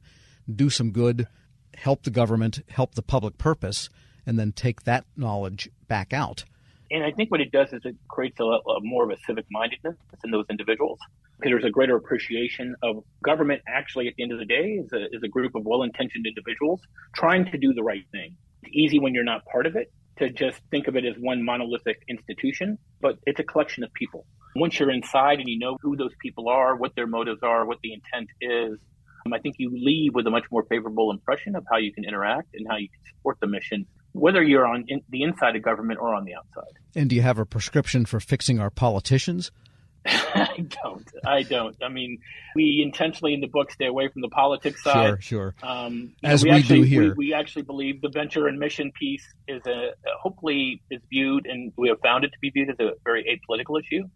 do 0.54 0.70
some 0.70 0.92
good, 0.92 1.28
help 1.76 2.04
the 2.04 2.10
government, 2.10 2.62
help 2.70 2.96
the 2.96 3.02
public 3.02 3.38
purpose, 3.38 3.90
and 4.26 4.40
then 4.40 4.52
take 4.52 4.84
that 4.84 5.06
knowledge 5.16 5.70
back 5.88 6.14
out. 6.14 6.44
And 6.92 7.04
I 7.04 7.12
think 7.12 7.32
what 7.32 7.40
it 7.40 7.52
does 7.52 7.72
is 7.72 7.82
it 7.86 7.96
creates 8.10 8.40
a, 8.40 8.44
a 8.44 8.82
more 8.82 9.06
of 9.06 9.12
a 9.12 9.18
civic 9.26 9.46
mindedness 9.50 9.96
in 10.24 10.32
those 10.32 10.46
individuals 10.50 11.00
because 11.40 11.52
there's 11.52 11.66
a 11.66 11.72
greater 11.72 11.96
appreciation 11.96 12.76
of 12.84 13.04
government 13.24 13.62
actually 13.68 14.08
at 14.08 14.16
the 14.16 14.24
end 14.24 14.34
of 14.34 14.40
the 14.40 14.46
day 14.46 14.74
is 14.84 14.92
a, 14.92 15.06
is 15.16 15.24
a 15.24 15.28
group 15.28 15.56
of 15.56 15.66
well 15.66 15.84
intentioned 15.84 16.28
individuals 16.28 16.82
trying 17.16 17.46
to 17.46 17.58
do 17.58 17.74
the 17.74 17.82
right 17.82 18.06
thing. 18.12 18.36
It's 18.64 18.74
easy 18.76 19.00
when 19.00 19.14
you're 19.14 19.24
not 19.24 19.46
part 19.46 19.66
of 19.66 19.76
it 19.76 19.92
to 20.20 20.30
just 20.30 20.60
think 20.70 20.88
of 20.88 20.96
it 20.96 21.06
as 21.06 21.16
one 21.18 21.44
monolithic 21.44 22.04
institution, 22.08 22.78
but 23.00 23.18
it's 23.26 23.40
a 23.40 23.44
collection 23.44 23.84
of 23.84 23.94
people. 23.94 24.26
Once 24.56 24.78
you're 24.78 24.92
inside 24.92 25.40
and 25.40 25.48
you 25.48 25.58
know 25.58 25.78
who 25.82 25.96
those 25.96 26.14
people 26.22 26.50
are, 26.50 26.76
what 26.76 26.94
their 26.96 27.08
motives 27.08 27.42
are, 27.42 27.66
what 27.66 27.80
the 27.82 27.94
intent 27.94 28.30
is, 28.42 28.78
um, 29.26 29.34
I 29.34 29.40
think 29.40 29.56
you 29.58 29.72
leave 29.74 30.14
with 30.14 30.28
a 30.28 30.30
much 30.30 30.46
more 30.52 30.64
favorable 30.64 31.12
impression 31.12 31.56
of 31.56 31.66
how 31.72 31.78
you 31.78 31.94
can 31.94 32.04
interact 32.04 32.50
and 32.54 32.68
how 32.70 32.78
you 32.78 32.90
can 32.90 33.00
support 33.16 33.38
the 33.40 33.48
mission, 33.48 33.86
whether 34.14 34.44
you're 34.44 34.66
on 34.66 34.86
in 34.88 35.02
the 35.10 35.24
inside 35.24 35.56
of 35.56 35.62
government 35.62 36.00
or 36.00 36.14
on 36.14 36.26
the 36.26 36.36
outside. 36.36 36.74
And 36.96 37.10
do 37.10 37.16
you 37.16 37.22
have 37.22 37.40
a 37.40 37.46
prescription 37.46 38.06
for 38.06 38.20
fixing 38.20 38.60
our 38.60 38.70
politicians? 38.70 39.52
I 40.06 40.66
don't. 40.84 41.08
I 41.26 41.44
don't. 41.44 41.76
I 41.84 41.90
mean, 41.90 42.20
we 42.56 42.82
intentionally 42.84 43.36
in 43.36 43.40
the 43.40 43.48
book 43.48 43.72
stay 43.72 43.86
away 43.86 44.08
from 44.08 44.24
the 44.24 44.30
politics 44.30 44.84
side. 44.84 45.22
Sure, 45.22 45.22
sure. 45.22 45.56
Um, 45.62 46.16
As 46.24 46.44
know, 46.44 46.50
we, 46.50 46.56
we 46.56 46.60
actually, 46.60 46.80
do 46.80 46.84
here. 46.86 47.02
We, 47.02 47.28
we, 47.28 47.34
actually 47.34 47.62
believe 47.64 48.02
the 48.02 48.10
venture 48.10 48.48
and 48.48 48.58
mission 48.58 48.92
piece 49.00 49.24
is 49.48 49.62
a 49.68 49.92
hopefully 50.20 50.82
is 50.90 51.02
viewed, 51.10 51.46
and 51.46 51.72
we 51.78 51.90
have 51.90 52.00
found 52.02 52.24
it 52.24 52.30
to 52.30 52.40
be 52.42 52.50
viewed 52.50 52.72
as 52.72 52.80
a 52.80 52.94
very 53.06 53.24
apolitical 53.26 53.80
issue 53.80 54.08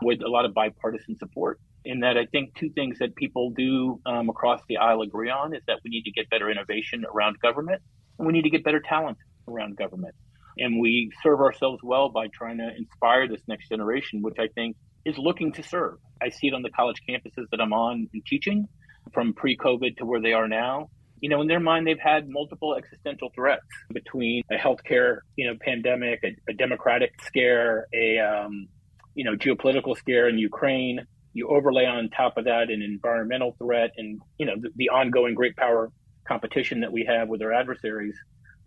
with 0.00 0.22
a 0.22 0.28
lot 0.28 0.46
of 0.46 0.54
bipartisan 0.54 1.18
support. 1.18 1.60
In 1.84 2.00
that, 2.00 2.16
I 2.16 2.24
think 2.24 2.54
two 2.54 2.70
things 2.70 2.98
that 3.00 3.14
people 3.14 3.50
do 3.50 4.00
um, 4.06 4.30
across 4.30 4.62
the 4.66 4.78
aisle 4.78 5.02
agree 5.02 5.28
on 5.28 5.54
is 5.54 5.60
that 5.66 5.80
we 5.84 5.90
need 5.90 6.04
to 6.04 6.10
get 6.10 6.30
better 6.30 6.50
innovation 6.50 7.04
around 7.04 7.38
government, 7.40 7.82
and 8.18 8.26
we 8.26 8.32
need 8.32 8.42
to 8.42 8.50
get 8.50 8.64
better 8.64 8.80
talent 8.80 9.18
around 9.48 9.76
government. 9.76 10.14
And 10.58 10.80
we 10.80 11.10
serve 11.22 11.40
ourselves 11.40 11.80
well 11.82 12.10
by 12.10 12.28
trying 12.28 12.58
to 12.58 12.70
inspire 12.76 13.28
this 13.28 13.40
next 13.48 13.68
generation, 13.68 14.22
which 14.22 14.36
I 14.38 14.48
think 14.54 14.76
is 15.04 15.18
looking 15.18 15.52
to 15.52 15.62
serve. 15.62 15.98
I 16.22 16.30
see 16.30 16.48
it 16.48 16.54
on 16.54 16.62
the 16.62 16.70
college 16.70 17.02
campuses 17.08 17.46
that 17.50 17.60
I'm 17.60 17.72
on 17.72 18.08
and 18.12 18.24
teaching 18.24 18.68
from 19.12 19.34
pre 19.34 19.56
COVID 19.56 19.98
to 19.98 20.06
where 20.06 20.20
they 20.20 20.32
are 20.32 20.48
now. 20.48 20.90
You 21.20 21.28
know, 21.28 21.40
in 21.40 21.48
their 21.48 21.60
mind, 21.60 21.86
they've 21.86 21.98
had 21.98 22.28
multiple 22.28 22.74
existential 22.74 23.30
threats 23.34 23.66
between 23.92 24.42
a 24.50 24.56
healthcare, 24.56 25.18
you 25.36 25.46
know, 25.46 25.56
pandemic, 25.60 26.20
a, 26.22 26.50
a 26.50 26.54
democratic 26.54 27.12
scare, 27.22 27.86
a, 27.94 28.18
um, 28.18 28.68
you 29.14 29.24
know, 29.24 29.34
geopolitical 29.34 29.96
scare 29.96 30.28
in 30.28 30.38
Ukraine. 30.38 31.00
You 31.32 31.48
overlay 31.48 31.86
on 31.86 32.10
top 32.10 32.36
of 32.36 32.44
that 32.44 32.70
an 32.70 32.82
environmental 32.82 33.56
threat 33.58 33.90
and, 33.96 34.20
you 34.38 34.46
know, 34.46 34.54
the, 34.60 34.70
the 34.76 34.90
ongoing 34.90 35.34
great 35.34 35.56
power 35.56 35.90
competition 36.28 36.80
that 36.80 36.92
we 36.92 37.04
have 37.08 37.28
with 37.28 37.42
our 37.42 37.52
adversaries 37.52 38.16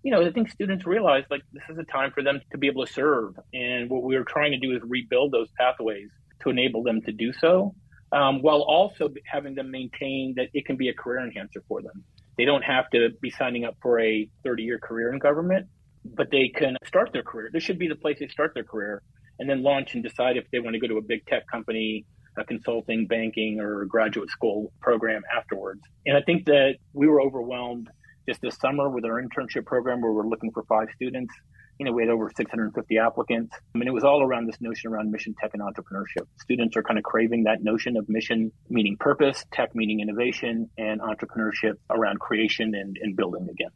you 0.04 0.12
know, 0.12 0.26
I 0.26 0.32
think 0.32 0.50
students 0.50 0.86
realize 0.86 1.24
like 1.30 1.42
this 1.52 1.64
is 1.70 1.78
a 1.78 1.84
time 1.84 2.12
for 2.12 2.24
them 2.24 2.42
to 2.52 2.58
be 2.58 2.68
able 2.68 2.86
to 2.86 2.92
serve. 2.92 3.36
And 3.54 3.90
what 3.90 4.04
we 4.04 4.16
are 4.16 4.24
trying 4.24 4.52
to 4.52 4.58
do 4.58 4.76
is 4.76 4.82
rebuild 4.84 5.32
those 5.32 5.50
pathways 5.58 6.10
to 6.44 6.50
enable 6.50 6.84
them 6.84 7.02
to 7.02 7.12
do 7.12 7.34
so, 7.34 7.76
um, 8.12 8.42
while 8.42 8.62
also 8.62 9.10
having 9.26 9.56
them 9.56 9.72
maintain 9.72 10.34
that 10.38 10.50
it 10.54 10.66
can 10.66 10.78
be 10.78 10.90
a 10.90 10.94
career 10.94 11.26
enhancer 11.26 11.64
for 11.68 11.82
them. 11.82 12.04
They 12.38 12.46
don't 12.46 12.62
have 12.62 12.90
to 12.92 13.10
be 13.22 13.32
signing 13.32 13.66
up 13.66 13.76
for 13.82 14.00
a 14.00 14.30
30 14.44 14.64
year 14.64 14.80
career 14.80 15.12
in 15.12 15.20
government, 15.20 15.68
but 16.06 16.30
they 16.32 16.50
can 16.50 16.78
start 16.86 17.12
their 17.12 17.24
career. 17.24 17.50
This 17.52 17.64
should 17.64 17.80
be 17.80 17.88
the 17.88 17.96
place 17.96 18.18
they 18.20 18.28
start 18.28 18.54
their 18.54 18.64
career 18.64 19.02
and 19.40 19.50
then 19.50 19.64
launch 19.64 19.94
and 19.96 20.04
decide 20.04 20.38
if 20.38 20.46
they 20.52 20.60
want 20.60 20.74
to 20.74 20.80
go 20.80 20.88
to 20.88 20.98
a 20.98 21.02
big 21.02 21.26
tech 21.26 21.44
company, 21.52 22.06
a 22.38 22.44
consulting, 22.44 23.08
banking, 23.08 23.60
or 23.60 23.86
graduate 23.86 24.30
school 24.30 24.72
program 24.82 25.24
afterwards. 25.36 25.82
And 26.06 26.16
I 26.16 26.22
think 26.22 26.46
that 26.46 26.76
we 26.94 27.08
were 27.08 27.22
overwhelmed 27.22 27.90
just 28.28 28.42
this 28.42 28.58
summer 28.58 28.90
with 28.90 29.06
our 29.06 29.22
internship 29.22 29.66
program 29.66 30.02
where 30.02 30.12
we're 30.12 30.28
looking 30.28 30.52
for 30.52 30.63
five 30.63 30.88
students 30.96 31.34
you 31.80 31.86
know, 31.86 31.92
we 31.92 32.02
had 32.02 32.10
over 32.10 32.32
650 32.36 32.98
applicants. 32.98 33.56
I 33.74 33.78
mean, 33.78 33.88
it 33.88 33.94
was 33.94 34.04
all 34.04 34.24
around 34.24 34.48
this 34.48 34.60
notion 34.60 34.92
around 34.92 35.12
mission 35.12 35.36
tech 35.40 35.52
and 35.54 35.62
entrepreneurship. 35.62 36.26
Students 36.42 36.76
are 36.76 36.84
kind 36.84 36.98
of 36.98 37.04
craving 37.04 37.44
that 37.44 37.63
notion 37.63 37.98
of 37.98 38.10
mission 38.10 38.52
meaning 38.70 38.98
purpose, 39.00 39.46
tech 39.52 39.76
meaning 39.76 40.00
innovation, 40.00 40.70
and 40.78 41.02
entrepreneurship 41.02 41.74
around 41.90 42.20
creation 42.20 42.74
and, 42.74 42.98
and 43.02 43.16
building 43.16 43.48
again. 43.50 43.70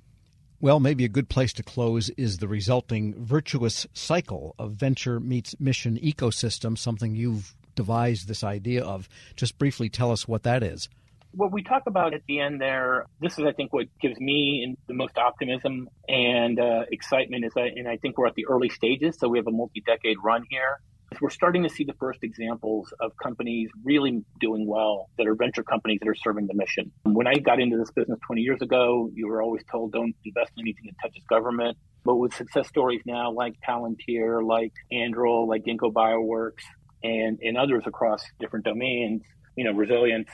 Well, 0.59 0.79
maybe 0.79 1.05
a 1.05 1.09
good 1.09 1.29
place 1.29 1.53
to 1.53 1.63
close 1.63 2.09
is 2.11 2.37
the 2.37 2.47
resulting 2.47 3.15
virtuous 3.23 3.87
cycle 3.93 4.55
of 4.59 4.73
venture 4.73 5.19
meets 5.19 5.59
mission 5.59 5.97
ecosystem, 5.97 6.77
something 6.77 7.15
you've 7.15 7.55
devised 7.75 8.27
this 8.27 8.43
idea 8.43 8.83
of. 8.83 9.09
Just 9.35 9.57
briefly 9.57 9.89
tell 9.89 10.11
us 10.11 10.27
what 10.27 10.43
that 10.43 10.61
is 10.61 10.87
what 11.33 11.51
we 11.51 11.63
talk 11.63 11.83
about 11.87 12.13
at 12.13 12.21
the 12.27 12.39
end 12.39 12.59
there, 12.59 13.05
this 13.19 13.37
is, 13.37 13.45
I 13.45 13.51
think, 13.53 13.73
what 13.73 13.87
gives 14.01 14.19
me 14.19 14.75
the 14.87 14.93
most 14.93 15.17
optimism 15.17 15.89
and 16.07 16.59
uh, 16.59 16.83
excitement 16.91 17.45
is, 17.45 17.53
that, 17.55 17.71
and 17.75 17.87
I 17.87 17.97
think 17.97 18.17
we're 18.17 18.27
at 18.27 18.35
the 18.35 18.45
early 18.47 18.69
stages. 18.69 19.17
So 19.19 19.27
we 19.27 19.37
have 19.37 19.47
a 19.47 19.51
multi-decade 19.51 20.17
run 20.23 20.43
here. 20.49 20.79
We're 21.19 21.29
starting 21.29 21.63
to 21.63 21.69
see 21.69 21.83
the 21.83 21.93
first 21.99 22.19
examples 22.23 22.93
of 23.01 23.11
companies 23.21 23.69
really 23.83 24.23
doing 24.39 24.65
well 24.65 25.09
that 25.17 25.27
are 25.27 25.35
venture 25.35 25.63
companies 25.63 25.99
that 26.01 26.07
are 26.07 26.15
serving 26.15 26.47
the 26.47 26.53
mission. 26.53 26.91
When 27.03 27.27
I 27.27 27.35
got 27.35 27.59
into 27.59 27.77
this 27.77 27.91
business 27.91 28.17
20 28.25 28.41
years 28.41 28.61
ago, 28.61 29.09
you 29.13 29.27
were 29.27 29.41
always 29.41 29.61
told 29.69 29.91
don't 29.91 30.15
invest 30.23 30.51
in 30.55 30.61
anything 30.63 30.85
that 30.85 30.95
touches 31.01 31.23
government. 31.29 31.77
But 32.05 32.15
with 32.15 32.33
success 32.33 32.67
stories 32.67 33.01
now 33.05 33.31
like 33.31 33.55
Palantir, 33.67 34.45
like 34.45 34.71
Anduril, 34.91 35.47
like 35.47 35.63
Ginkgo 35.65 35.91
Bioworks, 35.91 36.63
and, 37.03 37.39
and 37.41 37.57
others 37.57 37.83
across 37.85 38.23
different 38.39 38.65
domains, 38.65 39.21
you 39.55 39.65
know, 39.65 39.73
resilience, 39.73 40.29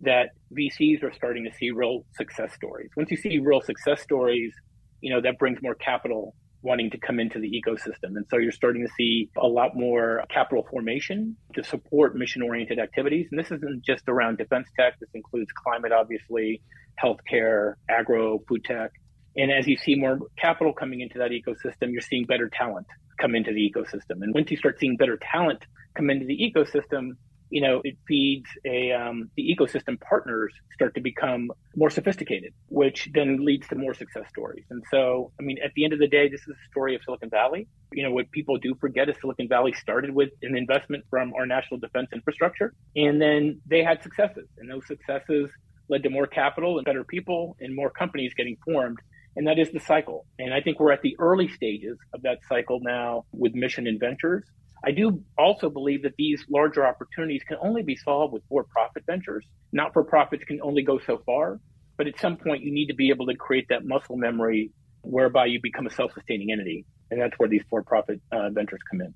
that 0.00 0.30
VCs 0.52 1.02
are 1.02 1.12
starting 1.12 1.44
to 1.44 1.52
see 1.56 1.70
real 1.70 2.04
success 2.16 2.52
stories. 2.54 2.90
Once 2.96 3.10
you 3.10 3.16
see 3.16 3.38
real 3.38 3.60
success 3.60 4.00
stories, 4.02 4.52
you 5.00 5.12
know, 5.12 5.20
that 5.20 5.38
brings 5.38 5.60
more 5.62 5.74
capital 5.74 6.34
wanting 6.62 6.90
to 6.90 6.98
come 6.98 7.20
into 7.20 7.38
the 7.38 7.50
ecosystem. 7.50 8.16
And 8.16 8.24
so 8.30 8.38
you're 8.38 8.50
starting 8.50 8.86
to 8.86 8.92
see 8.96 9.28
a 9.36 9.46
lot 9.46 9.76
more 9.76 10.24
capital 10.32 10.66
formation 10.70 11.36
to 11.54 11.62
support 11.62 12.16
mission 12.16 12.40
oriented 12.40 12.78
activities. 12.78 13.28
And 13.30 13.38
this 13.38 13.50
isn't 13.50 13.84
just 13.84 14.04
around 14.08 14.38
defense 14.38 14.68
tech, 14.78 14.98
this 14.98 15.10
includes 15.12 15.50
climate, 15.52 15.92
obviously, 15.92 16.62
healthcare, 17.02 17.74
agro, 17.88 18.40
food 18.48 18.64
tech. 18.64 18.92
And 19.36 19.52
as 19.52 19.66
you 19.66 19.76
see 19.76 19.94
more 19.94 20.18
capital 20.38 20.72
coming 20.72 21.00
into 21.00 21.18
that 21.18 21.32
ecosystem, 21.32 21.92
you're 21.92 22.00
seeing 22.00 22.24
better 22.24 22.48
talent 22.48 22.86
come 23.20 23.34
into 23.34 23.52
the 23.52 23.70
ecosystem. 23.70 24.22
And 24.22 24.34
once 24.34 24.50
you 24.50 24.56
start 24.56 24.78
seeing 24.80 24.96
better 24.96 25.18
talent 25.32 25.64
come 25.94 26.08
into 26.08 26.24
the 26.24 26.38
ecosystem, 26.38 27.10
you 27.54 27.60
know, 27.60 27.80
it 27.84 27.96
feeds 28.08 28.48
a 28.66 28.90
um, 28.90 29.30
the 29.36 29.44
ecosystem 29.56 30.00
partners 30.00 30.52
start 30.72 30.92
to 30.96 31.00
become 31.00 31.52
more 31.76 31.88
sophisticated, 31.88 32.52
which 32.68 33.08
then 33.14 33.44
leads 33.44 33.68
to 33.68 33.76
more 33.76 33.94
success 33.94 34.24
stories. 34.28 34.64
And 34.70 34.82
so, 34.90 35.30
I 35.38 35.44
mean, 35.44 35.58
at 35.64 35.70
the 35.76 35.84
end 35.84 35.92
of 35.92 36.00
the 36.00 36.08
day, 36.08 36.28
this 36.28 36.40
is 36.40 36.48
a 36.48 36.70
story 36.72 36.96
of 36.96 37.02
Silicon 37.04 37.30
Valley. 37.30 37.68
You 37.92 38.02
know, 38.02 38.10
what 38.10 38.28
people 38.32 38.58
do 38.58 38.74
forget 38.80 39.08
is 39.08 39.14
Silicon 39.20 39.46
Valley 39.46 39.72
started 39.72 40.12
with 40.12 40.30
an 40.42 40.56
investment 40.56 41.04
from 41.08 41.32
our 41.34 41.46
national 41.46 41.78
defense 41.78 42.08
infrastructure, 42.12 42.74
and 42.96 43.22
then 43.22 43.60
they 43.70 43.84
had 43.84 44.02
successes, 44.02 44.48
and 44.58 44.68
those 44.68 44.84
successes 44.88 45.48
led 45.88 46.02
to 46.02 46.10
more 46.10 46.26
capital 46.26 46.78
and 46.78 46.84
better 46.84 47.04
people 47.04 47.56
and 47.60 47.72
more 47.72 47.88
companies 47.88 48.34
getting 48.34 48.56
formed. 48.64 48.98
And 49.36 49.46
that 49.46 49.60
is 49.60 49.70
the 49.70 49.78
cycle. 49.78 50.26
And 50.40 50.52
I 50.52 50.60
think 50.60 50.80
we're 50.80 50.90
at 50.90 51.02
the 51.02 51.14
early 51.20 51.48
stages 51.48 51.98
of 52.12 52.22
that 52.22 52.38
cycle 52.48 52.80
now 52.82 53.26
with 53.32 53.54
mission 53.54 53.86
and 53.86 54.00
ventures. 54.00 54.42
I 54.86 54.90
do 54.90 55.22
also 55.38 55.70
believe 55.70 56.02
that 56.02 56.14
these 56.16 56.44
larger 56.48 56.86
opportunities 56.86 57.42
can 57.46 57.56
only 57.60 57.82
be 57.82 57.96
solved 57.96 58.34
with 58.34 58.42
for 58.48 58.64
profit 58.64 59.04
ventures. 59.06 59.44
Not 59.72 59.92
for 59.94 60.04
profits 60.04 60.44
can 60.44 60.60
only 60.62 60.82
go 60.82 60.98
so 61.06 61.22
far, 61.24 61.58
but 61.96 62.06
at 62.06 62.20
some 62.20 62.36
point 62.36 62.62
you 62.62 62.72
need 62.72 62.86
to 62.88 62.94
be 62.94 63.08
able 63.10 63.26
to 63.26 63.34
create 63.34 63.68
that 63.70 63.84
muscle 63.84 64.16
memory 64.16 64.70
whereby 65.02 65.46
you 65.46 65.60
become 65.62 65.86
a 65.86 65.90
self 65.90 66.12
sustaining 66.12 66.52
entity. 66.52 66.84
And 67.10 67.20
that's 67.20 67.34
where 67.38 67.48
these 67.48 67.62
for 67.70 67.82
profit 67.82 68.20
uh, 68.30 68.50
ventures 68.50 68.80
come 68.90 69.00
in. 69.00 69.14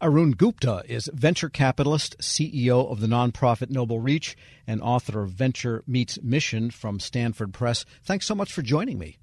Arun 0.00 0.32
Gupta 0.32 0.82
is 0.86 1.08
venture 1.14 1.48
capitalist, 1.48 2.18
CEO 2.18 2.90
of 2.90 3.00
the 3.00 3.06
nonprofit 3.06 3.70
Noble 3.70 4.00
Reach, 4.00 4.36
and 4.66 4.82
author 4.82 5.22
of 5.22 5.30
Venture 5.30 5.84
Meets 5.86 6.20
Mission 6.22 6.70
from 6.70 6.98
Stanford 6.98 7.54
Press. 7.54 7.84
Thanks 8.02 8.26
so 8.26 8.34
much 8.34 8.52
for 8.52 8.62
joining 8.62 8.98
me. 8.98 9.18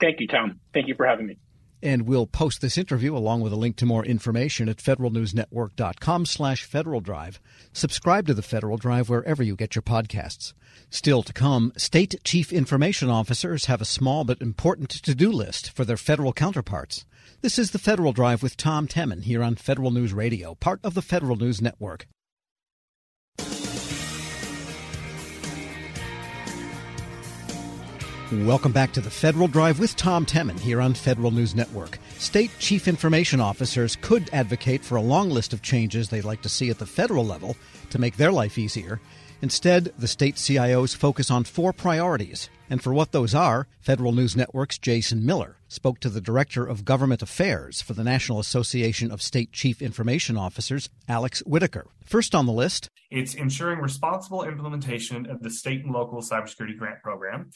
Thank 0.00 0.20
you, 0.20 0.28
Tom. 0.28 0.60
Thank 0.72 0.88
you 0.88 0.94
for 0.94 1.06
having 1.06 1.26
me. 1.26 1.38
And 1.82 2.02
we'll 2.02 2.26
post 2.26 2.60
this 2.60 2.78
interview 2.78 3.16
along 3.16 3.40
with 3.40 3.52
a 3.52 3.56
link 3.56 3.76
to 3.76 3.86
more 3.86 4.04
information 4.04 4.68
at 4.68 4.76
federalnewsnetwork.com 4.76 6.26
slash 6.26 6.62
Federal 6.62 7.00
Drive. 7.00 7.40
Subscribe 7.72 8.26
to 8.28 8.34
the 8.34 8.42
Federal 8.42 8.76
Drive 8.76 9.08
wherever 9.08 9.42
you 9.42 9.56
get 9.56 9.74
your 9.74 9.82
podcasts. 9.82 10.52
Still 10.90 11.22
to 11.24 11.32
come, 11.32 11.72
state 11.76 12.14
chief 12.22 12.52
information 12.52 13.10
officers 13.10 13.64
have 13.64 13.80
a 13.80 13.86
small 13.86 14.22
but 14.24 14.40
important 14.40 14.90
to-do 14.90 15.32
list 15.32 15.70
for 15.70 15.84
their 15.84 15.96
federal 15.96 16.32
counterparts. 16.32 17.04
This 17.40 17.58
is 17.58 17.72
the 17.72 17.78
Federal 17.78 18.12
Drive 18.12 18.42
with 18.42 18.56
Tom 18.56 18.86
Temin 18.86 19.24
here 19.24 19.42
on 19.42 19.56
Federal 19.56 19.90
News 19.90 20.12
Radio, 20.12 20.54
part 20.54 20.80
of 20.84 20.94
the 20.94 21.02
Federal 21.02 21.34
News 21.34 21.60
Network. 21.60 22.06
Welcome 28.32 28.72
back 28.72 28.92
to 28.92 29.02
the 29.02 29.10
Federal 29.10 29.46
Drive 29.46 29.78
with 29.78 29.94
Tom 29.94 30.24
Temin 30.24 30.58
here 30.58 30.80
on 30.80 30.94
Federal 30.94 31.30
News 31.30 31.54
Network. 31.54 31.98
State 32.16 32.50
chief 32.58 32.88
information 32.88 33.42
officers 33.42 33.94
could 34.00 34.30
advocate 34.32 34.82
for 34.82 34.96
a 34.96 35.02
long 35.02 35.28
list 35.28 35.52
of 35.52 35.60
changes 35.60 36.08
they'd 36.08 36.24
like 36.24 36.40
to 36.40 36.48
see 36.48 36.70
at 36.70 36.78
the 36.78 36.86
federal 36.86 37.26
level 37.26 37.56
to 37.90 37.98
make 37.98 38.16
their 38.16 38.32
life 38.32 38.56
easier. 38.56 39.02
Instead, 39.42 39.92
the 39.98 40.08
state 40.08 40.36
CIOs 40.36 40.96
focus 40.96 41.30
on 41.30 41.44
four 41.44 41.74
priorities. 41.74 42.48
And 42.70 42.82
for 42.82 42.94
what 42.94 43.12
those 43.12 43.34
are, 43.34 43.66
Federal 43.80 44.12
News 44.12 44.34
Network's 44.34 44.78
Jason 44.78 45.26
Miller 45.26 45.56
spoke 45.68 46.00
to 46.00 46.08
the 46.08 46.22
Director 46.22 46.64
of 46.64 46.86
Government 46.86 47.20
Affairs 47.20 47.82
for 47.82 47.92
the 47.92 48.02
National 48.02 48.40
Association 48.40 49.10
of 49.10 49.20
State 49.20 49.52
Chief 49.52 49.82
Information 49.82 50.38
Officers, 50.38 50.88
Alex 51.06 51.40
Whitaker. 51.40 51.86
First 52.02 52.34
on 52.34 52.46
the 52.46 52.52
list, 52.52 52.88
it's 53.10 53.34
ensuring 53.34 53.80
responsible 53.80 54.42
implementation 54.42 55.26
of 55.28 55.42
the 55.42 55.50
state 55.50 55.84
and 55.84 55.92
local 55.92 56.22
cybersecurity 56.22 56.78
grant 56.78 57.02
program 57.02 57.50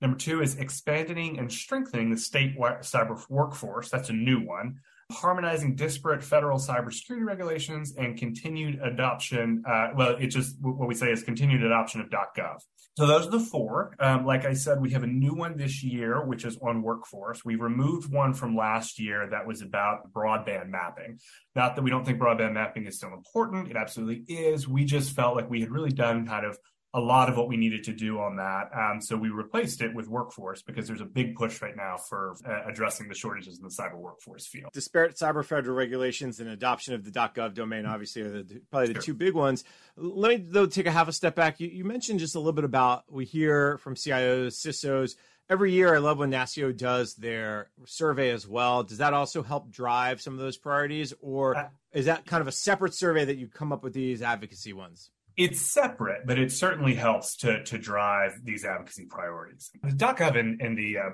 Number 0.00 0.16
two 0.16 0.42
is 0.42 0.56
expanding 0.56 1.38
and 1.38 1.50
strengthening 1.50 2.10
the 2.10 2.16
state 2.16 2.58
cyber 2.58 3.22
workforce. 3.28 3.90
That's 3.90 4.10
a 4.10 4.14
new 4.14 4.40
one. 4.40 4.80
Harmonizing 5.12 5.76
disparate 5.76 6.24
federal 6.24 6.58
cybersecurity 6.58 7.24
regulations 7.24 7.94
and 7.96 8.16
continued 8.16 8.80
adoption. 8.82 9.62
Uh, 9.68 9.88
well, 9.94 10.16
it 10.16 10.28
just 10.28 10.56
what 10.60 10.88
we 10.88 10.94
say 10.94 11.12
is 11.12 11.22
continued 11.22 11.62
adoption 11.62 12.00
of 12.00 12.08
.gov. 12.08 12.60
So 12.96 13.06
those 13.06 13.26
are 13.26 13.30
the 13.30 13.40
four. 13.40 13.96
Um, 13.98 14.24
like 14.24 14.44
I 14.44 14.54
said, 14.54 14.80
we 14.80 14.92
have 14.92 15.02
a 15.02 15.08
new 15.08 15.34
one 15.34 15.56
this 15.56 15.82
year, 15.82 16.24
which 16.24 16.44
is 16.44 16.56
on 16.62 16.80
workforce. 16.80 17.44
We 17.44 17.56
removed 17.56 18.10
one 18.10 18.34
from 18.34 18.56
last 18.56 19.00
year 19.00 19.26
that 19.30 19.46
was 19.46 19.62
about 19.62 20.12
broadband 20.12 20.68
mapping. 20.68 21.18
Not 21.56 21.74
that 21.74 21.82
we 21.82 21.90
don't 21.90 22.04
think 22.04 22.20
broadband 22.20 22.52
mapping 22.52 22.86
is 22.86 22.96
still 22.96 23.12
important; 23.12 23.68
it 23.68 23.76
absolutely 23.76 24.24
is. 24.32 24.68
We 24.68 24.84
just 24.84 25.14
felt 25.14 25.34
like 25.34 25.50
we 25.50 25.60
had 25.60 25.70
really 25.70 25.90
done 25.90 26.26
kind 26.26 26.46
of 26.46 26.56
a 26.94 27.00
lot 27.00 27.28
of 27.28 27.36
what 27.36 27.48
we 27.48 27.56
needed 27.56 27.82
to 27.82 27.92
do 27.92 28.20
on 28.20 28.36
that. 28.36 28.70
Um, 28.72 29.00
so 29.00 29.16
we 29.16 29.28
replaced 29.28 29.82
it 29.82 29.92
with 29.92 30.06
workforce 30.06 30.62
because 30.62 30.86
there's 30.86 31.00
a 31.00 31.06
big 31.06 31.34
push 31.34 31.60
right 31.60 31.76
now 31.76 31.96
for 31.96 32.36
uh, 32.46 32.70
addressing 32.70 33.08
the 33.08 33.16
shortages 33.16 33.58
in 33.58 33.64
the 33.64 33.68
cyber 33.68 33.96
workforce 33.96 34.46
field. 34.46 34.70
Disparate 34.72 35.16
cyber 35.16 35.44
federal 35.44 35.76
regulations 35.76 36.38
and 36.38 36.48
adoption 36.48 36.94
of 36.94 37.04
the 37.04 37.10
.gov 37.10 37.52
domain 37.52 37.84
obviously 37.84 38.22
are 38.22 38.30
the, 38.30 38.62
probably 38.70 38.88
the 38.88 38.94
sure. 38.94 39.02
two 39.02 39.14
big 39.14 39.34
ones. 39.34 39.64
Let 39.96 40.40
me 40.40 40.46
though 40.48 40.66
take 40.66 40.86
a 40.86 40.92
half 40.92 41.08
a 41.08 41.12
step 41.12 41.34
back. 41.34 41.58
You, 41.58 41.66
you 41.66 41.84
mentioned 41.84 42.20
just 42.20 42.36
a 42.36 42.38
little 42.38 42.52
bit 42.52 42.64
about 42.64 43.04
we 43.10 43.24
hear 43.24 43.76
from 43.78 43.96
CIOs, 43.96 44.54
CISOs 44.64 45.16
every 45.50 45.72
year. 45.72 45.96
I 45.96 45.98
love 45.98 46.18
when 46.18 46.30
NASCIO 46.30 46.76
does 46.76 47.16
their 47.16 47.70
survey 47.86 48.30
as 48.30 48.46
well. 48.46 48.84
Does 48.84 48.98
that 48.98 49.14
also 49.14 49.42
help 49.42 49.68
drive 49.68 50.20
some 50.20 50.34
of 50.34 50.38
those 50.38 50.56
priorities, 50.56 51.12
or 51.20 51.56
uh, 51.56 51.68
is 51.92 52.06
that 52.06 52.24
kind 52.24 52.40
of 52.40 52.46
a 52.46 52.52
separate 52.52 52.94
survey 52.94 53.24
that 53.24 53.36
you 53.36 53.48
come 53.48 53.72
up 53.72 53.82
with 53.82 53.94
these 53.94 54.22
advocacy 54.22 54.72
ones? 54.72 55.10
It's 55.36 55.60
separate, 55.60 56.26
but 56.26 56.38
it 56.38 56.52
certainly 56.52 56.94
helps 56.94 57.36
to 57.38 57.62
to 57.64 57.78
drive 57.78 58.40
these 58.44 58.64
advocacy 58.64 59.06
priorities. 59.06 59.70
The 59.82 59.90
.gov 59.90 60.38
and, 60.38 60.60
and 60.60 60.76
the 60.76 60.98
uh, 60.98 61.10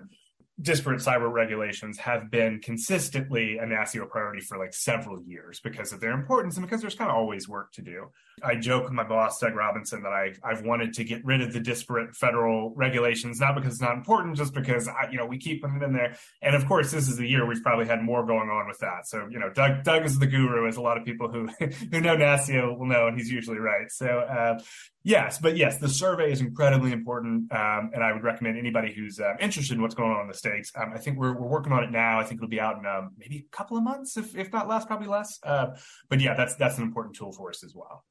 disparate 0.60 1.00
cyber 1.00 1.30
regulations 1.30 1.98
have 1.98 2.30
been 2.30 2.60
consistently 2.60 3.58
a 3.58 3.64
NASCIO 3.64 4.08
priority 4.08 4.40
for 4.40 4.58
like 4.58 4.74
several 4.74 5.22
years 5.22 5.60
because 5.60 5.92
of 5.92 6.00
their 6.00 6.12
importance 6.12 6.56
and 6.56 6.66
because 6.66 6.80
there's 6.80 6.94
kind 6.94 7.10
of 7.10 7.16
always 7.16 7.48
work 7.48 7.72
to 7.72 7.82
do. 7.82 8.08
I 8.42 8.56
joke 8.56 8.84
with 8.84 8.92
my 8.92 9.04
boss, 9.04 9.38
Doug 9.38 9.54
Robinson, 9.54 10.02
that 10.02 10.12
I, 10.12 10.34
I've 10.42 10.62
wanted 10.62 10.94
to 10.94 11.04
get 11.04 11.24
rid 11.24 11.40
of 11.40 11.52
the 11.52 11.60
disparate 11.60 12.14
federal 12.16 12.74
regulations, 12.74 13.40
not 13.40 13.54
because 13.54 13.74
it's 13.74 13.82
not 13.82 13.94
important, 13.94 14.36
just 14.36 14.54
because, 14.54 14.88
I, 14.88 15.10
you 15.10 15.18
know, 15.18 15.26
we 15.26 15.38
keep 15.38 15.62
them 15.62 15.82
in 15.82 15.92
there. 15.92 16.16
And 16.42 16.54
of 16.54 16.66
course, 16.66 16.90
this 16.90 17.08
is 17.08 17.16
the 17.16 17.26
year 17.26 17.46
we've 17.46 17.62
probably 17.62 17.86
had 17.86 18.02
more 18.02 18.24
going 18.24 18.48
on 18.48 18.66
with 18.66 18.78
that. 18.78 19.06
So, 19.06 19.28
you 19.30 19.38
know, 19.38 19.50
Doug, 19.50 19.84
Doug 19.84 20.04
is 20.04 20.18
the 20.18 20.26
guru, 20.26 20.68
as 20.68 20.76
a 20.76 20.82
lot 20.82 20.96
of 20.96 21.04
people 21.04 21.30
who, 21.30 21.46
who 21.90 22.00
know 22.00 22.16
NASCIO 22.16 22.78
will 22.78 22.86
know, 22.86 23.06
and 23.06 23.16
he's 23.16 23.30
usually 23.30 23.58
right. 23.58 23.90
So, 23.90 24.06
uh, 24.06 24.58
Yes, 25.02 25.38
but 25.38 25.56
yes, 25.56 25.78
the 25.78 25.88
survey 25.88 26.30
is 26.30 26.42
incredibly 26.42 26.92
important, 26.92 27.50
um, 27.52 27.90
and 27.94 28.04
I 28.04 28.12
would 28.12 28.22
recommend 28.22 28.58
anybody 28.58 28.92
who's 28.92 29.18
uh, 29.18 29.34
interested 29.40 29.74
in 29.74 29.82
what's 29.82 29.94
going 29.94 30.10
on 30.10 30.22
in 30.22 30.28
the 30.28 30.34
states. 30.34 30.72
Um, 30.76 30.92
I 30.94 30.98
think 30.98 31.18
we're 31.18 31.32
we're 31.32 31.48
working 31.48 31.72
on 31.72 31.82
it 31.82 31.90
now. 31.90 32.20
I 32.20 32.24
think 32.24 32.38
it'll 32.38 32.50
be 32.50 32.60
out 32.60 32.78
in 32.78 32.84
um, 32.84 33.12
maybe 33.16 33.46
a 33.50 33.56
couple 33.56 33.78
of 33.78 33.82
months, 33.82 34.18
if 34.18 34.36
if 34.36 34.52
not 34.52 34.68
less, 34.68 34.84
probably 34.84 35.08
less. 35.08 35.38
Uh, 35.42 35.68
but 36.10 36.20
yeah, 36.20 36.34
that's 36.34 36.54
that's 36.56 36.76
an 36.76 36.84
important 36.84 37.16
tool 37.16 37.32
for 37.32 37.48
us 37.48 37.64
as 37.64 37.74
well. 37.74 38.04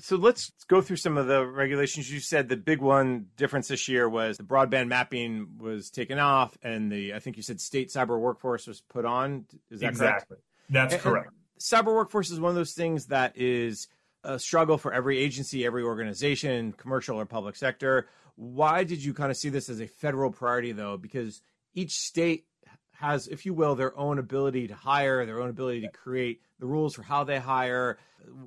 So 0.00 0.14
let's 0.14 0.52
go 0.68 0.80
through 0.80 0.96
some 0.96 1.18
of 1.18 1.26
the 1.26 1.44
regulations. 1.44 2.10
You 2.12 2.20
said 2.20 2.48
the 2.48 2.56
big 2.56 2.80
one 2.80 3.26
difference 3.36 3.66
this 3.66 3.88
year 3.88 4.08
was 4.08 4.36
the 4.36 4.44
broadband 4.44 4.86
mapping 4.86 5.56
was 5.58 5.90
taken 5.90 6.20
off, 6.20 6.56
and 6.62 6.92
the 6.92 7.14
I 7.14 7.18
think 7.18 7.36
you 7.36 7.42
said 7.42 7.60
state 7.60 7.90
cyber 7.90 8.18
workforce 8.18 8.68
was 8.68 8.80
put 8.80 9.04
on. 9.04 9.46
Is 9.70 9.80
that 9.80 9.88
exactly? 9.88 10.36
Correct? 10.36 10.42
That's 10.70 10.94
and, 10.94 11.02
correct. 11.02 11.26
And 11.26 11.36
cyber 11.60 11.92
workforce 11.92 12.30
is 12.30 12.38
one 12.38 12.50
of 12.50 12.56
those 12.56 12.74
things 12.74 13.06
that 13.06 13.36
is 13.36 13.88
a 14.24 14.38
struggle 14.38 14.78
for 14.78 14.92
every 14.92 15.18
agency, 15.18 15.64
every 15.64 15.82
organization, 15.82 16.72
commercial 16.72 17.18
or 17.18 17.26
public 17.26 17.56
sector. 17.56 18.08
Why 18.36 18.84
did 18.84 19.02
you 19.02 19.14
kind 19.14 19.30
of 19.30 19.36
see 19.36 19.48
this 19.48 19.68
as 19.68 19.80
a 19.80 19.86
federal 19.86 20.30
priority, 20.30 20.72
though? 20.72 20.96
Because 20.96 21.42
each 21.74 21.98
state 21.98 22.46
has, 22.92 23.28
if 23.28 23.46
you 23.46 23.54
will, 23.54 23.74
their 23.74 23.96
own 23.96 24.18
ability 24.18 24.68
to 24.68 24.74
hire, 24.74 25.24
their 25.24 25.40
own 25.40 25.50
ability 25.50 25.82
to 25.82 25.88
create 25.88 26.40
the 26.58 26.66
rules 26.66 26.94
for 26.94 27.02
how 27.02 27.24
they 27.24 27.38
hire. 27.38 27.98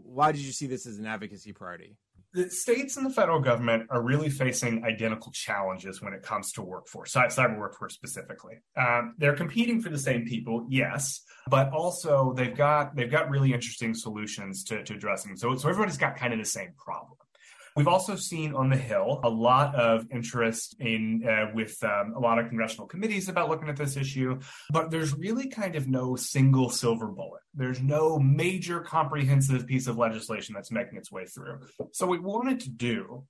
Why 0.04 0.32
did 0.32 0.42
you 0.42 0.52
see 0.52 0.68
this 0.68 0.86
as 0.86 0.98
an 0.98 1.06
advocacy 1.06 1.54
priority? 1.54 1.96
The 2.34 2.50
states 2.50 2.98
and 2.98 3.06
the 3.06 3.10
federal 3.10 3.40
government 3.40 3.88
are 3.90 4.02
really 4.02 4.30
facing 4.30 4.84
identical 4.86 5.32
challenges 5.32 6.02
when 6.02 6.14
it 6.14 6.24
comes 6.24 6.52
to 6.54 6.62
workforce, 6.62 7.14
cyber 7.14 7.58
workforce 7.58 7.94
specifically. 7.94 8.62
Um, 8.78 9.16
they're 9.18 9.36
competing 9.36 9.82
for 9.82 9.90
the 9.90 9.98
same 9.98 10.26
people, 10.26 10.66
yes, 10.70 11.22
but 11.50 11.72
also 11.72 12.34
they've 12.34 12.56
got 12.56 12.96
they've 12.96 13.12
got 13.12 13.30
really 13.30 13.54
interesting 13.54 13.94
solutions 13.94 14.64
to, 14.66 14.84
to 14.84 14.94
addressing. 14.94 15.36
So, 15.36 15.56
so 15.56 15.70
everybody's 15.70 15.98
got 15.98 16.16
kind 16.16 16.34
of 16.34 16.40
the 16.40 16.46
same 16.46 16.74
problem. 16.78 17.18
We've 17.76 17.88
also 17.88 18.16
seen 18.16 18.54
on 18.54 18.70
the 18.70 18.76
Hill 18.76 19.22
a 19.24 19.30
lot 19.30 19.76
of 19.76 20.06
interest 20.12 20.76
in 20.80 21.26
uh, 21.28 21.52
with 21.54 21.82
um, 21.84 22.14
a 22.16 22.20
lot 22.20 22.38
of 22.38 22.48
congressional 22.50 22.88
committees 22.88 23.30
about 23.30 23.50
looking 23.50 23.70
at 23.70 23.78
this 23.78 23.96
issue, 23.96 24.40
but 24.72 24.92
there's 24.92 25.14
really 25.14 25.48
kind 25.48 25.76
of 25.76 25.88
no 25.88 26.16
single 26.16 26.70
silver 26.70 27.08
bullet. 27.08 27.42
There's 27.54 27.82
no 27.82 28.20
major 28.20 28.82
comprehensive 28.82 29.68
piece 29.68 29.88
of 29.88 29.98
legislation 29.98 30.54
that's 30.54 30.72
making 30.72 30.98
its 30.98 31.12
way 31.12 31.26
through. 31.26 31.60
So 31.94 32.08
what 32.08 32.20
we 32.20 32.26
wanted 32.26 32.60
to 32.62 32.70
do 32.70 33.24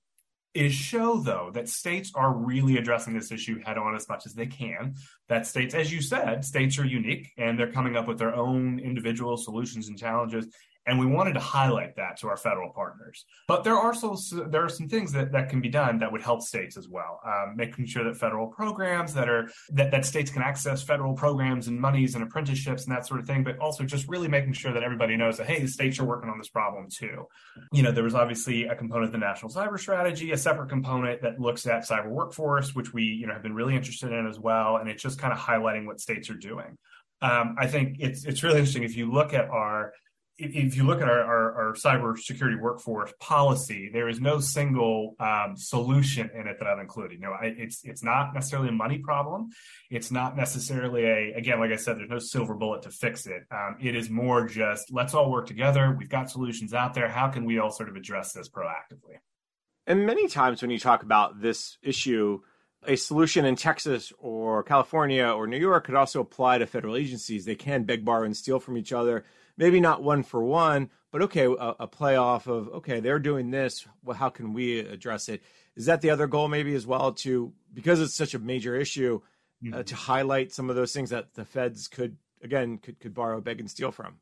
is 0.54 0.74
show 0.74 1.16
though 1.16 1.50
that 1.54 1.68
states 1.68 2.12
are 2.14 2.32
really 2.34 2.76
addressing 2.76 3.14
this 3.14 3.32
issue 3.32 3.58
head 3.64 3.78
on 3.78 3.94
as 3.94 4.08
much 4.08 4.26
as 4.26 4.34
they 4.34 4.46
can 4.46 4.94
that 5.28 5.46
states 5.46 5.74
as 5.74 5.90
you 5.90 6.02
said 6.02 6.44
states 6.44 6.78
are 6.78 6.84
unique 6.84 7.32
and 7.38 7.58
they're 7.58 7.72
coming 7.72 7.96
up 7.96 8.06
with 8.06 8.18
their 8.18 8.34
own 8.34 8.78
individual 8.78 9.38
solutions 9.38 9.88
and 9.88 9.98
challenges 9.98 10.46
and 10.86 10.98
we 10.98 11.06
wanted 11.06 11.34
to 11.34 11.40
highlight 11.40 11.96
that 11.96 12.16
to 12.18 12.28
our 12.28 12.36
federal 12.36 12.70
partners. 12.72 13.24
But 13.46 13.62
there 13.64 13.74
are 13.74 13.92
also 13.92 14.16
there 14.48 14.64
are 14.64 14.68
some 14.68 14.88
things 14.88 15.12
that, 15.12 15.32
that 15.32 15.48
can 15.48 15.60
be 15.60 15.68
done 15.68 15.98
that 15.98 16.10
would 16.10 16.22
help 16.22 16.42
states 16.42 16.76
as 16.76 16.88
well. 16.88 17.20
Um, 17.24 17.56
making 17.56 17.86
sure 17.86 18.04
that 18.04 18.16
federal 18.16 18.48
programs 18.48 19.14
that 19.14 19.28
are 19.28 19.48
that, 19.70 19.90
that 19.92 20.04
states 20.04 20.30
can 20.30 20.42
access 20.42 20.82
federal 20.82 21.14
programs 21.14 21.68
and 21.68 21.80
monies 21.80 22.14
and 22.14 22.24
apprenticeships 22.24 22.84
and 22.84 22.94
that 22.94 23.06
sort 23.06 23.20
of 23.20 23.26
thing, 23.26 23.44
but 23.44 23.58
also 23.58 23.84
just 23.84 24.08
really 24.08 24.28
making 24.28 24.54
sure 24.54 24.72
that 24.72 24.82
everybody 24.82 25.16
knows 25.16 25.36
that 25.38 25.46
hey, 25.46 25.60
the 25.60 25.68
states 25.68 25.98
are 26.00 26.04
working 26.04 26.30
on 26.30 26.38
this 26.38 26.48
problem 26.48 26.88
too. 26.90 27.26
You 27.72 27.82
know, 27.82 27.92
there 27.92 28.04
was 28.04 28.14
obviously 28.14 28.64
a 28.64 28.74
component 28.74 29.06
of 29.06 29.12
the 29.12 29.18
national 29.18 29.52
cyber 29.52 29.78
strategy, 29.78 30.32
a 30.32 30.36
separate 30.36 30.68
component 30.68 31.22
that 31.22 31.40
looks 31.40 31.66
at 31.66 31.86
cyber 31.86 32.08
workforce, 32.08 32.74
which 32.74 32.92
we 32.92 33.04
you 33.04 33.26
know 33.26 33.34
have 33.34 33.42
been 33.42 33.54
really 33.54 33.76
interested 33.76 34.12
in 34.12 34.26
as 34.26 34.38
well, 34.38 34.76
and 34.76 34.88
it's 34.88 35.02
just 35.02 35.18
kind 35.18 35.32
of 35.32 35.38
highlighting 35.38 35.86
what 35.86 36.00
states 36.00 36.28
are 36.30 36.34
doing. 36.34 36.76
Um, 37.20 37.54
I 37.56 37.68
think 37.68 37.98
it's 38.00 38.24
it's 38.24 38.42
really 38.42 38.58
interesting 38.58 38.82
if 38.82 38.96
you 38.96 39.10
look 39.10 39.32
at 39.32 39.48
our 39.48 39.92
if 40.38 40.76
you 40.76 40.84
look 40.84 41.00
at 41.00 41.08
our, 41.08 41.22
our, 41.22 41.54
our 41.54 41.74
cybersecurity 41.74 42.58
workforce 42.58 43.12
policy, 43.20 43.90
there 43.92 44.08
is 44.08 44.20
no 44.20 44.40
single 44.40 45.14
um, 45.20 45.54
solution 45.56 46.30
in 46.34 46.46
it 46.46 46.56
that 46.58 46.66
I've 46.66 46.78
included. 46.78 47.14
You 47.14 47.26
know, 47.26 47.32
I, 47.32 47.54
it's 47.56 47.84
it's 47.84 48.02
not 48.02 48.34
necessarily 48.34 48.70
a 48.70 48.72
money 48.72 48.98
problem. 48.98 49.50
It's 49.90 50.10
not 50.10 50.36
necessarily 50.36 51.04
a 51.04 51.34
again, 51.34 51.60
like 51.60 51.70
I 51.70 51.76
said, 51.76 51.98
there's 51.98 52.10
no 52.10 52.18
silver 52.18 52.54
bullet 52.54 52.82
to 52.82 52.90
fix 52.90 53.26
it. 53.26 53.42
Um, 53.50 53.76
it 53.80 53.94
is 53.94 54.08
more 54.08 54.46
just 54.46 54.90
let's 54.90 55.14
all 55.14 55.30
work 55.30 55.46
together. 55.46 55.94
We've 55.98 56.08
got 56.08 56.30
solutions 56.30 56.72
out 56.72 56.94
there. 56.94 57.08
How 57.08 57.28
can 57.28 57.44
we 57.44 57.58
all 57.58 57.70
sort 57.70 57.88
of 57.88 57.96
address 57.96 58.32
this 58.32 58.48
proactively? 58.48 59.18
And 59.86 60.06
many 60.06 60.28
times 60.28 60.62
when 60.62 60.70
you 60.70 60.78
talk 60.78 61.02
about 61.02 61.40
this 61.40 61.76
issue, 61.82 62.40
a 62.84 62.96
solution 62.96 63.44
in 63.44 63.56
Texas 63.56 64.12
or 64.18 64.62
California 64.62 65.26
or 65.26 65.46
New 65.46 65.58
York 65.58 65.84
could 65.84 65.94
also 65.94 66.20
apply 66.20 66.58
to 66.58 66.66
federal 66.66 66.96
agencies. 66.96 67.44
They 67.44 67.54
can 67.54 67.84
beg, 67.84 68.04
borrow, 68.04 68.24
and 68.24 68.36
steal 68.36 68.60
from 68.60 68.76
each 68.78 68.92
other 68.92 69.24
maybe 69.62 69.80
not 69.80 70.02
one 70.02 70.24
for 70.24 70.42
one, 70.42 70.90
but 71.12 71.22
okay, 71.22 71.44
a, 71.44 71.74
a 71.78 71.88
playoff 71.88 72.48
of 72.48 72.68
okay, 72.68 72.98
they're 72.98 73.20
doing 73.20 73.50
this. 73.50 73.86
Well, 74.04 74.16
how 74.16 74.28
can 74.28 74.52
we 74.52 74.80
address 74.80 75.28
it? 75.28 75.40
Is 75.76 75.86
that 75.86 76.00
the 76.00 76.10
other 76.10 76.26
goal, 76.26 76.48
maybe 76.48 76.74
as 76.74 76.84
well, 76.84 77.12
to 77.12 77.52
because 77.72 78.00
it's 78.00 78.14
such 78.14 78.34
a 78.34 78.40
major 78.40 78.74
issue, 78.74 79.20
uh, 79.22 79.64
mm-hmm. 79.64 79.74
uh, 79.78 79.82
to 79.84 79.94
highlight 79.94 80.52
some 80.52 80.68
of 80.68 80.74
those 80.74 80.92
things 80.92 81.10
that 81.10 81.34
the 81.34 81.44
feds 81.44 81.86
could 81.86 82.16
again 82.42 82.78
could 82.78 82.98
could 82.98 83.14
borrow, 83.14 83.40
beg, 83.40 83.60
and 83.60 83.70
steal 83.70 83.92
from? 83.92 84.16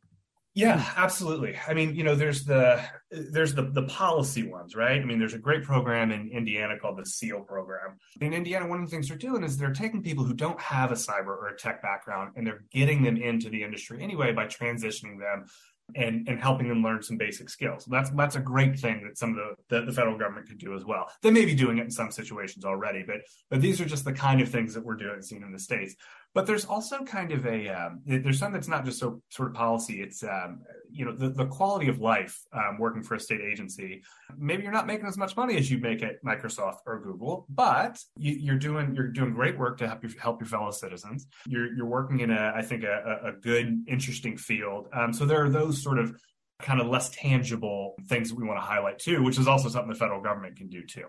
Yeah, 0.61 0.77
mm-hmm. 0.77 1.01
absolutely. 1.01 1.57
I 1.67 1.73
mean, 1.73 1.95
you 1.95 2.05
know, 2.05 2.15
there's 2.15 2.45
the 2.45 2.83
there's 3.11 3.55
the 3.55 3.63
the 3.63 3.85
policy 3.85 4.47
ones, 4.47 4.77
right? 4.77 5.01
I 5.01 5.05
mean, 5.05 5.19
there's 5.19 5.33
a 5.33 5.39
great 5.39 5.65
program 5.65 6.11
in 6.11 6.29
Indiana 6.29 6.79
called 6.79 6.99
the 6.99 7.07
SEAL 7.07 7.41
program. 7.41 7.97
In 8.21 8.35
Indiana, 8.35 8.67
one 8.67 8.81
of 8.81 8.85
the 8.85 8.91
things 8.91 9.09
they're 9.09 9.17
doing 9.17 9.43
is 9.43 9.57
they're 9.57 9.73
taking 9.73 10.03
people 10.03 10.25
who 10.25 10.35
don't 10.35 10.61
have 10.61 10.93
a 10.93 10.97
cyber 10.97 11.29
or 11.29 11.49
a 11.49 11.57
tech 11.57 11.81
background 11.81 12.33
and 12.37 12.47
they're 12.47 12.65
getting 12.71 13.03
them 13.03 13.17
into 13.17 13.49
the 13.49 13.63
industry 13.63 14.03
anyway 14.03 14.33
by 14.33 14.45
transitioning 14.47 15.19
them 15.19 15.47
and 15.95 16.29
and 16.29 16.41
helping 16.41 16.69
them 16.69 16.83
learn 16.83 17.03
some 17.03 17.17
basic 17.17 17.49
skills. 17.49 17.87
That's 17.87 18.11
that's 18.11 18.37
a 18.37 18.41
great 18.41 18.79
thing 18.79 19.03
that 19.05 19.19
some 19.19 19.31
of 19.31 19.37
the, 19.37 19.77
the, 19.77 19.87
the 19.87 19.93
federal 19.93 20.19
government 20.19 20.49
could 20.49 20.59
do 20.59 20.75
as 20.75 20.85
well. 20.85 21.11
They 21.23 21.31
may 21.31 21.45
be 21.45 21.55
doing 21.55 21.79
it 21.79 21.85
in 21.85 21.91
some 21.91 22.11
situations 22.11 22.65
already, 22.65 23.03
but 23.07 23.23
but 23.49 23.61
these 23.61 23.81
are 23.81 23.87
just 23.87 24.05
the 24.05 24.13
kind 24.13 24.41
of 24.41 24.49
things 24.49 24.75
that 24.75 24.85
we're 24.85 24.97
doing 24.97 25.23
seen 25.23 25.43
in 25.43 25.53
the 25.53 25.59
states. 25.59 25.95
But 26.33 26.47
there's 26.47 26.65
also 26.65 27.05
kind 27.05 27.33
of 27.33 27.45
a 27.45 27.69
um, 27.69 28.03
there's 28.07 28.39
something 28.39 28.55
that's 28.55 28.69
not 28.69 28.85
just 28.85 29.01
so 29.01 29.21
sort 29.31 29.49
of 29.49 29.55
policy. 29.55 30.01
It's 30.01 30.23
um, 30.23 30.61
you 30.89 31.05
know 31.05 31.13
the, 31.13 31.31
the 31.31 31.47
quality 31.47 31.89
of 31.89 31.99
life 31.99 32.39
um, 32.53 32.79
working 32.79 33.03
for 33.03 33.17
a 33.17 33.21
state 33.21 33.41
agency. 33.41 34.03
Maybe 34.39 34.63
you're 34.63 34.73
not 34.73 34.87
making 34.87 35.07
as 35.07 35.19
much 35.19 35.37
money 35.37 35.57
as 35.57 35.71
you 35.71 35.79
make 35.79 36.05
at 36.05 36.23
Microsoft 36.25 36.79
or 36.87 37.01
Google, 37.01 37.47
but 37.49 37.99
you, 38.17 38.53
are 38.53 38.59
doing 38.59 38.95
you're 38.95 39.09
doing 39.09 39.35
great 39.35 39.59
work 39.59 39.79
to 39.79 39.89
help 39.89 40.05
you 40.05 40.11
help 40.21 40.41
your 40.41 40.47
fellow 40.47 40.71
citizens. 40.71 41.27
You're 41.49 41.75
you're 41.75 41.87
working 41.87 42.21
in 42.21 42.31
a 42.31 42.53
I 42.55 42.63
think 42.63 42.85
a, 42.85 43.31
a 43.31 43.33
good 43.33 43.85
interesting 43.89 44.37
field. 44.37 44.87
Um, 44.93 45.13
so 45.13 45.27
there 45.27 45.45
are 45.45 45.51
those 45.51 45.83
sort 45.83 45.99
of 45.99 46.15
kind 46.63 46.81
of 46.81 46.87
less 46.87 47.09
tangible 47.11 47.95
things 48.09 48.29
that 48.29 48.39
we 48.39 48.47
want 48.47 48.59
to 48.59 48.65
highlight 48.65 48.99
too, 48.99 49.23
which 49.23 49.39
is 49.39 49.49
also 49.49 49.69
something 49.69 49.91
the 49.91 49.99
federal 49.99 50.23
government 50.23 50.57
can 50.57 50.69
do 50.69 50.85
too. 50.85 51.05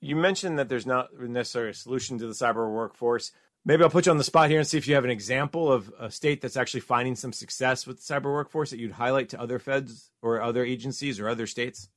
You 0.00 0.16
mentioned 0.16 0.58
that 0.58 0.68
there's 0.68 0.86
not 0.86 1.08
necessarily 1.18 1.70
a 1.70 1.74
solution 1.74 2.18
to 2.18 2.26
the 2.26 2.32
cyber 2.32 2.70
workforce. 2.70 3.32
Maybe 3.64 3.82
I'll 3.82 3.90
put 3.90 4.06
you 4.06 4.12
on 4.12 4.18
the 4.18 4.24
spot 4.24 4.48
here 4.48 4.58
and 4.58 4.66
see 4.66 4.78
if 4.78 4.88
you 4.88 4.94
have 4.94 5.04
an 5.04 5.10
example 5.10 5.70
of 5.70 5.92
a 5.98 6.10
state 6.10 6.40
that's 6.40 6.56
actually 6.56 6.80
finding 6.80 7.14
some 7.14 7.32
success 7.32 7.86
with 7.86 7.98
the 7.98 8.14
cyber 8.14 8.32
workforce 8.32 8.70
that 8.70 8.78
you'd 8.78 8.92
highlight 8.92 9.28
to 9.30 9.40
other 9.40 9.58
feds 9.58 10.10
or 10.22 10.40
other 10.40 10.64
agencies 10.64 11.20
or 11.20 11.28
other 11.28 11.46
states. 11.46 11.88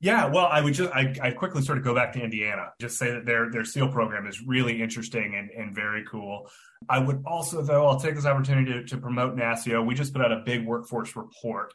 Yeah, 0.00 0.26
well, 0.26 0.46
I 0.46 0.60
would 0.60 0.74
just 0.74 0.92
I, 0.92 1.14
I 1.22 1.30
quickly 1.30 1.62
sort 1.62 1.78
of 1.78 1.84
go 1.84 1.94
back 1.94 2.12
to 2.14 2.20
Indiana. 2.20 2.72
Just 2.80 2.98
say 2.98 3.12
that 3.12 3.24
their 3.24 3.52
their 3.52 3.64
SEAL 3.64 3.88
program 3.92 4.26
is 4.26 4.42
really 4.44 4.82
interesting 4.82 5.36
and, 5.36 5.48
and 5.50 5.72
very 5.72 6.04
cool. 6.10 6.50
I 6.88 6.98
would 6.98 7.22
also, 7.26 7.62
though, 7.62 7.86
I'll 7.86 8.00
take 8.00 8.14
this 8.14 8.26
opportunity 8.26 8.72
to, 8.72 8.84
to 8.84 8.96
promote 8.96 9.36
NASCIO. 9.36 9.84
We 9.84 9.94
just 9.94 10.12
put 10.12 10.22
out 10.22 10.32
a 10.32 10.42
big 10.44 10.66
workforce 10.66 11.16
report 11.16 11.74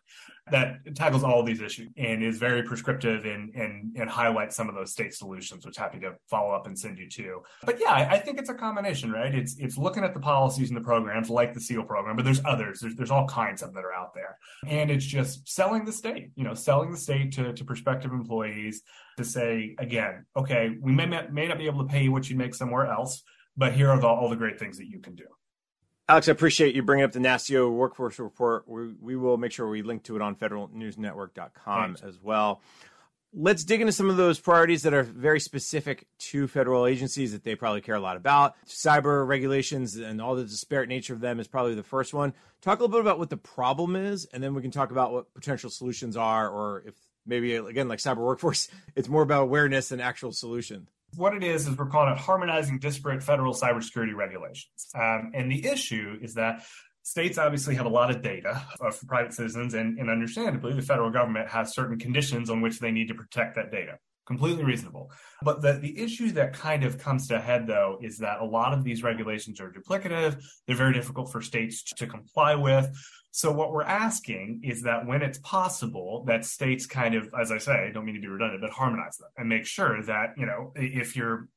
that 0.49 0.95
tackles 0.95 1.23
all 1.23 1.41
of 1.41 1.45
these 1.45 1.61
issues 1.61 1.89
and 1.97 2.23
is 2.23 2.37
very 2.37 2.63
prescriptive 2.63 3.25
and 3.25 3.53
and 3.53 3.95
and 3.97 4.09
highlights 4.09 4.55
some 4.55 4.69
of 4.69 4.75
those 4.75 4.91
state 4.91 5.13
solutions, 5.13 5.65
which 5.65 5.75
happy 5.75 5.99
to 5.99 6.13
follow 6.29 6.53
up 6.53 6.67
and 6.67 6.77
send 6.77 6.97
you 6.97 7.09
to. 7.09 7.41
But 7.65 7.79
yeah, 7.79 7.91
I, 7.91 8.11
I, 8.11 8.19
think 8.19 8.39
it's 8.39 8.49
a 8.49 8.53
combination, 8.53 9.11
right? 9.11 9.33
It's 9.33 9.57
it's 9.57 9.77
looking 9.77 10.03
at 10.03 10.13
the 10.13 10.19
policies 10.19 10.69
and 10.69 10.77
the 10.77 10.81
programs 10.81 11.29
like 11.29 11.53
the 11.53 11.59
SEAL 11.59 11.83
program, 11.83 12.15
but 12.15 12.23
there's 12.23 12.41
others. 12.45 12.79
There's 12.79 12.95
there's 12.95 13.11
all 13.11 13.27
kinds 13.27 13.61
of 13.61 13.73
them 13.73 13.75
that 13.75 13.85
are 13.85 13.93
out 13.93 14.13
there. 14.13 14.37
And 14.65 14.89
it's 14.89 15.05
just 15.05 15.47
selling 15.47 15.85
the 15.85 15.91
state, 15.91 16.31
you 16.35 16.43
know, 16.43 16.53
selling 16.53 16.91
the 16.91 16.97
state 16.97 17.33
to, 17.33 17.53
to 17.53 17.65
prospective 17.65 18.11
employees 18.11 18.81
to 19.17 19.23
say, 19.23 19.75
again, 19.79 20.25
okay, 20.35 20.75
we 20.79 20.91
may, 20.91 21.05
may 21.05 21.47
not 21.47 21.57
be 21.57 21.65
able 21.65 21.85
to 21.85 21.91
pay 21.91 22.03
you 22.03 22.11
what 22.11 22.29
you 22.29 22.35
make 22.35 22.55
somewhere 22.55 22.85
else, 22.85 23.23
but 23.57 23.73
here 23.73 23.89
are 23.89 23.99
the, 23.99 24.07
all 24.07 24.29
the 24.29 24.35
great 24.35 24.59
things 24.59 24.77
that 24.77 24.87
you 24.87 24.99
can 24.99 25.15
do. 25.15 25.25
Alex, 26.09 26.29
I 26.29 26.31
appreciate 26.31 26.73
you 26.73 26.83
bringing 26.83 27.03
up 27.03 27.11
the 27.11 27.19
NASCIO 27.19 27.69
workforce 27.69 28.17
report. 28.17 28.65
We, 28.67 28.93
we 29.01 29.15
will 29.17 29.37
make 29.37 29.51
sure 29.51 29.67
we 29.67 29.81
link 29.81 30.03
to 30.03 30.15
it 30.15 30.21
on 30.21 30.35
federalnewsnetwork.com 30.35 31.95
Thanks. 31.95 32.01
as 32.01 32.21
well. 32.21 32.61
Let's 33.33 33.65
dig 33.65 33.81
into 33.81 33.91
some 33.91 34.09
of 34.09 34.15
those 34.15 34.39
priorities 34.39 34.83
that 34.83 34.93
are 34.93 35.03
very 35.03 35.41
specific 35.41 36.07
to 36.19 36.47
federal 36.47 36.87
agencies 36.87 37.33
that 37.33 37.43
they 37.43 37.55
probably 37.55 37.81
care 37.81 37.95
a 37.95 37.99
lot 37.99 38.15
about. 38.15 38.55
Cyber 38.65 39.27
regulations 39.27 39.97
and 39.97 40.21
all 40.21 40.35
the 40.35 40.45
disparate 40.45 40.87
nature 40.87 41.13
of 41.13 41.19
them 41.19 41.41
is 41.41 41.47
probably 41.47 41.75
the 41.75 41.83
first 41.83 42.13
one. 42.13 42.33
Talk 42.61 42.79
a 42.79 42.83
little 42.83 42.97
bit 42.97 43.01
about 43.01 43.19
what 43.19 43.29
the 43.29 43.35
problem 43.35 43.97
is, 43.97 44.25
and 44.31 44.41
then 44.41 44.53
we 44.53 44.61
can 44.61 44.71
talk 44.71 44.91
about 44.91 45.11
what 45.11 45.33
potential 45.33 45.69
solutions 45.69 46.15
are, 46.15 46.49
or 46.49 46.83
if 46.87 46.95
maybe, 47.25 47.53
again, 47.55 47.89
like 47.89 47.99
cyber 47.99 48.23
workforce, 48.25 48.69
it's 48.95 49.09
more 49.09 49.23
about 49.23 49.43
awareness 49.43 49.89
than 49.89 49.99
actual 49.99 50.31
solution 50.31 50.87
what 51.17 51.33
it 51.33 51.43
is 51.43 51.67
is 51.67 51.77
we're 51.77 51.87
calling 51.87 52.13
it 52.13 52.17
harmonizing 52.19 52.77
disparate 52.79 53.23
federal 53.23 53.53
cybersecurity 53.53 54.15
regulations. 54.15 54.87
Um, 54.95 55.31
and 55.33 55.51
the 55.51 55.65
issue 55.65 56.17
is 56.21 56.35
that 56.35 56.63
states 57.01 57.37
obviously 57.37 57.75
have 57.75 57.85
a 57.85 57.89
lot 57.89 58.11
of 58.11 58.21
data 58.21 58.63
for 58.77 59.05
private 59.07 59.33
citizens, 59.33 59.73
and, 59.73 59.97
and 59.97 60.09
understandably, 60.09 60.73
the 60.73 60.81
federal 60.81 61.09
government 61.09 61.49
has 61.49 61.73
certain 61.73 61.97
conditions 61.97 62.49
on 62.49 62.61
which 62.61 62.79
they 62.79 62.91
need 62.91 63.07
to 63.07 63.15
protect 63.15 63.55
that 63.55 63.71
data. 63.71 63.97
Completely 64.27 64.65
reasonable. 64.65 65.09
But 65.41 65.61
the, 65.61 65.73
the 65.73 65.97
issue 65.97 66.31
that 66.33 66.53
kind 66.53 66.83
of 66.83 66.97
comes 66.97 67.27
to 67.29 67.39
head, 67.39 67.65
though, 67.65 67.97
is 68.01 68.17
that 68.17 68.41
a 68.41 68.45
lot 68.45 68.73
of 68.73 68.83
these 68.83 69.01
regulations 69.01 69.61
are 69.61 69.71
duplicative. 69.71 70.43
They're 70.65 70.75
very 70.75 70.93
difficult 70.93 71.31
for 71.31 71.41
states 71.41 71.81
to 71.83 72.05
comply 72.05 72.53
with. 72.55 72.93
So 73.31 73.51
what 73.51 73.71
we're 73.71 73.83
asking 73.83 74.61
is 74.63 74.81
that 74.81 75.05
when 75.05 75.21
it's 75.21 75.37
possible, 75.39 76.25
that 76.27 76.43
states 76.43 76.85
kind 76.85 77.15
of, 77.15 77.29
as 77.39 77.51
I 77.51 77.57
say, 77.57 77.87
I 77.87 77.91
don't 77.91 78.03
mean 78.03 78.15
to 78.15 78.21
be 78.21 78.27
redundant, 78.27 78.61
but 78.61 78.71
harmonize 78.71 79.17
them 79.17 79.29
and 79.37 79.47
make 79.47 79.65
sure 79.65 80.03
that, 80.03 80.33
you 80.37 80.45
know, 80.45 80.73
if 80.75 81.15
you're 81.15 81.47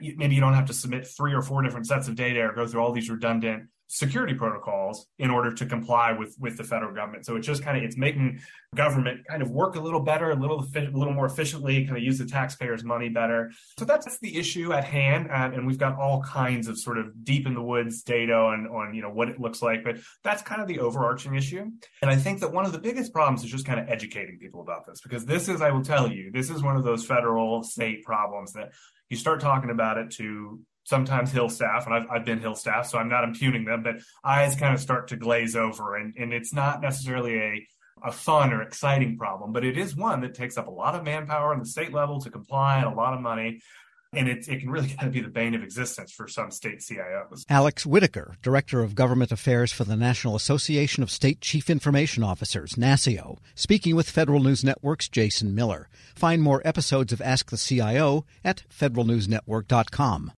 maybe 0.00 0.34
you 0.34 0.40
don't 0.40 0.54
have 0.54 0.66
to 0.66 0.74
submit 0.74 1.06
three 1.06 1.32
or 1.32 1.40
four 1.40 1.62
different 1.62 1.86
sets 1.86 2.08
of 2.08 2.14
data 2.14 2.40
or 2.40 2.52
go 2.52 2.66
through 2.66 2.80
all 2.80 2.92
these 2.92 3.08
redundant 3.08 3.68
security 3.94 4.32
protocols 4.32 5.06
in 5.18 5.30
order 5.30 5.52
to 5.52 5.66
comply 5.66 6.12
with 6.12 6.34
with 6.40 6.56
the 6.56 6.64
federal 6.64 6.94
government. 6.94 7.26
So 7.26 7.36
it's 7.36 7.46
just 7.46 7.62
kind 7.62 7.76
of 7.76 7.84
it's 7.84 7.98
making 7.98 8.40
government 8.74 9.20
kind 9.28 9.42
of 9.42 9.50
work 9.50 9.76
a 9.76 9.80
little 9.80 10.00
better, 10.00 10.30
a 10.30 10.34
little 10.34 10.66
a 10.74 10.80
little 10.80 11.12
more 11.12 11.26
efficiently, 11.26 11.84
kind 11.84 11.98
of 11.98 12.02
use 12.02 12.18
the 12.18 12.24
taxpayers' 12.24 12.84
money 12.84 13.10
better. 13.10 13.52
So 13.78 13.84
that's 13.84 14.18
the 14.20 14.38
issue 14.38 14.72
at 14.72 14.84
hand, 14.84 15.28
and, 15.30 15.52
and 15.52 15.66
we've 15.66 15.76
got 15.76 15.98
all 15.98 16.22
kinds 16.22 16.68
of 16.68 16.78
sort 16.78 16.96
of 16.96 17.22
deep 17.22 17.46
in 17.46 17.52
the 17.52 17.62
woods 17.62 18.02
data 18.02 18.32
on 18.32 18.66
on 18.68 18.94
you 18.94 19.02
know 19.02 19.10
what 19.10 19.28
it 19.28 19.38
looks 19.38 19.60
like, 19.60 19.84
but 19.84 19.98
that's 20.24 20.40
kind 20.40 20.62
of 20.62 20.68
the 20.68 20.78
overarching 20.78 21.34
issue. 21.34 21.70
And 22.00 22.10
I 22.10 22.16
think 22.16 22.40
that 22.40 22.50
one 22.50 22.64
of 22.64 22.72
the 22.72 22.78
biggest 22.78 23.12
problems 23.12 23.44
is 23.44 23.50
just 23.50 23.66
kind 23.66 23.78
of 23.78 23.90
educating 23.90 24.38
people 24.38 24.62
about 24.62 24.86
this 24.86 25.02
because 25.02 25.26
this 25.26 25.48
is, 25.48 25.60
I 25.60 25.70
will 25.70 25.84
tell 25.84 26.10
you, 26.10 26.30
this 26.32 26.48
is 26.48 26.62
one 26.62 26.76
of 26.76 26.84
those 26.84 27.04
federal 27.04 27.62
state 27.62 28.04
problems 28.04 28.54
that 28.54 28.72
you 29.10 29.18
start 29.18 29.40
talking 29.40 29.68
about 29.68 29.98
it 29.98 30.10
to 30.12 30.60
sometimes 30.84 31.32
Hill 31.32 31.48
staff, 31.48 31.86
and 31.86 31.94
I've, 31.94 32.06
I've 32.10 32.24
been 32.24 32.40
Hill 32.40 32.54
staff, 32.54 32.86
so 32.86 32.98
I'm 32.98 33.08
not 33.08 33.24
impugning 33.24 33.64
them, 33.64 33.82
but 33.82 33.96
eyes 34.24 34.56
kind 34.56 34.74
of 34.74 34.80
start 34.80 35.08
to 35.08 35.16
glaze 35.16 35.56
over, 35.56 35.96
and, 35.96 36.14
and 36.16 36.32
it's 36.32 36.52
not 36.52 36.80
necessarily 36.80 37.38
a 37.38 37.66
a 38.04 38.12
fun 38.12 38.52
or 38.52 38.62
exciting 38.62 39.16
problem, 39.16 39.52
but 39.52 39.64
it 39.64 39.78
is 39.78 39.96
one 39.96 40.20
that 40.20 40.34
takes 40.34 40.58
up 40.58 40.66
a 40.66 40.70
lot 40.70 40.94
of 40.94 41.04
manpower 41.04 41.52
on 41.52 41.58
the 41.58 41.66
state 41.66 41.92
level 41.92 42.20
to 42.20 42.30
comply 42.30 42.78
and 42.78 42.86
a 42.86 42.94
lot 42.94 43.14
of 43.14 43.20
money. 43.20 43.60
And 44.14 44.28
it, 44.28 44.46
it 44.46 44.60
can 44.60 44.68
really 44.68 44.88
kind 44.98 45.06
of 45.06 45.12
be 45.12 45.20
the 45.20 45.28
bane 45.28 45.54
of 45.54 45.62
existence 45.62 46.12
for 46.12 46.28
some 46.28 46.50
state 46.50 46.80
CIOs. 46.80 47.44
Alex 47.48 47.86
Whitaker, 47.86 48.36
Director 48.42 48.82
of 48.82 48.94
Government 48.94 49.32
Affairs 49.32 49.72
for 49.72 49.84
the 49.84 49.96
National 49.96 50.36
Association 50.36 51.02
of 51.02 51.10
State 51.10 51.40
Chief 51.40 51.70
Information 51.70 52.22
Officers, 52.22 52.72
NASCIO, 52.74 53.38
speaking 53.54 53.96
with 53.96 54.10
Federal 54.10 54.42
News 54.42 54.62
Network's 54.64 55.08
Jason 55.08 55.54
Miller. 55.54 55.88
Find 56.14 56.42
more 56.42 56.60
episodes 56.64 57.12
of 57.12 57.22
Ask 57.22 57.50
the 57.50 57.56
CIO 57.56 58.26
at 58.44 58.64
federalnewsnetwork.com. 58.68 60.32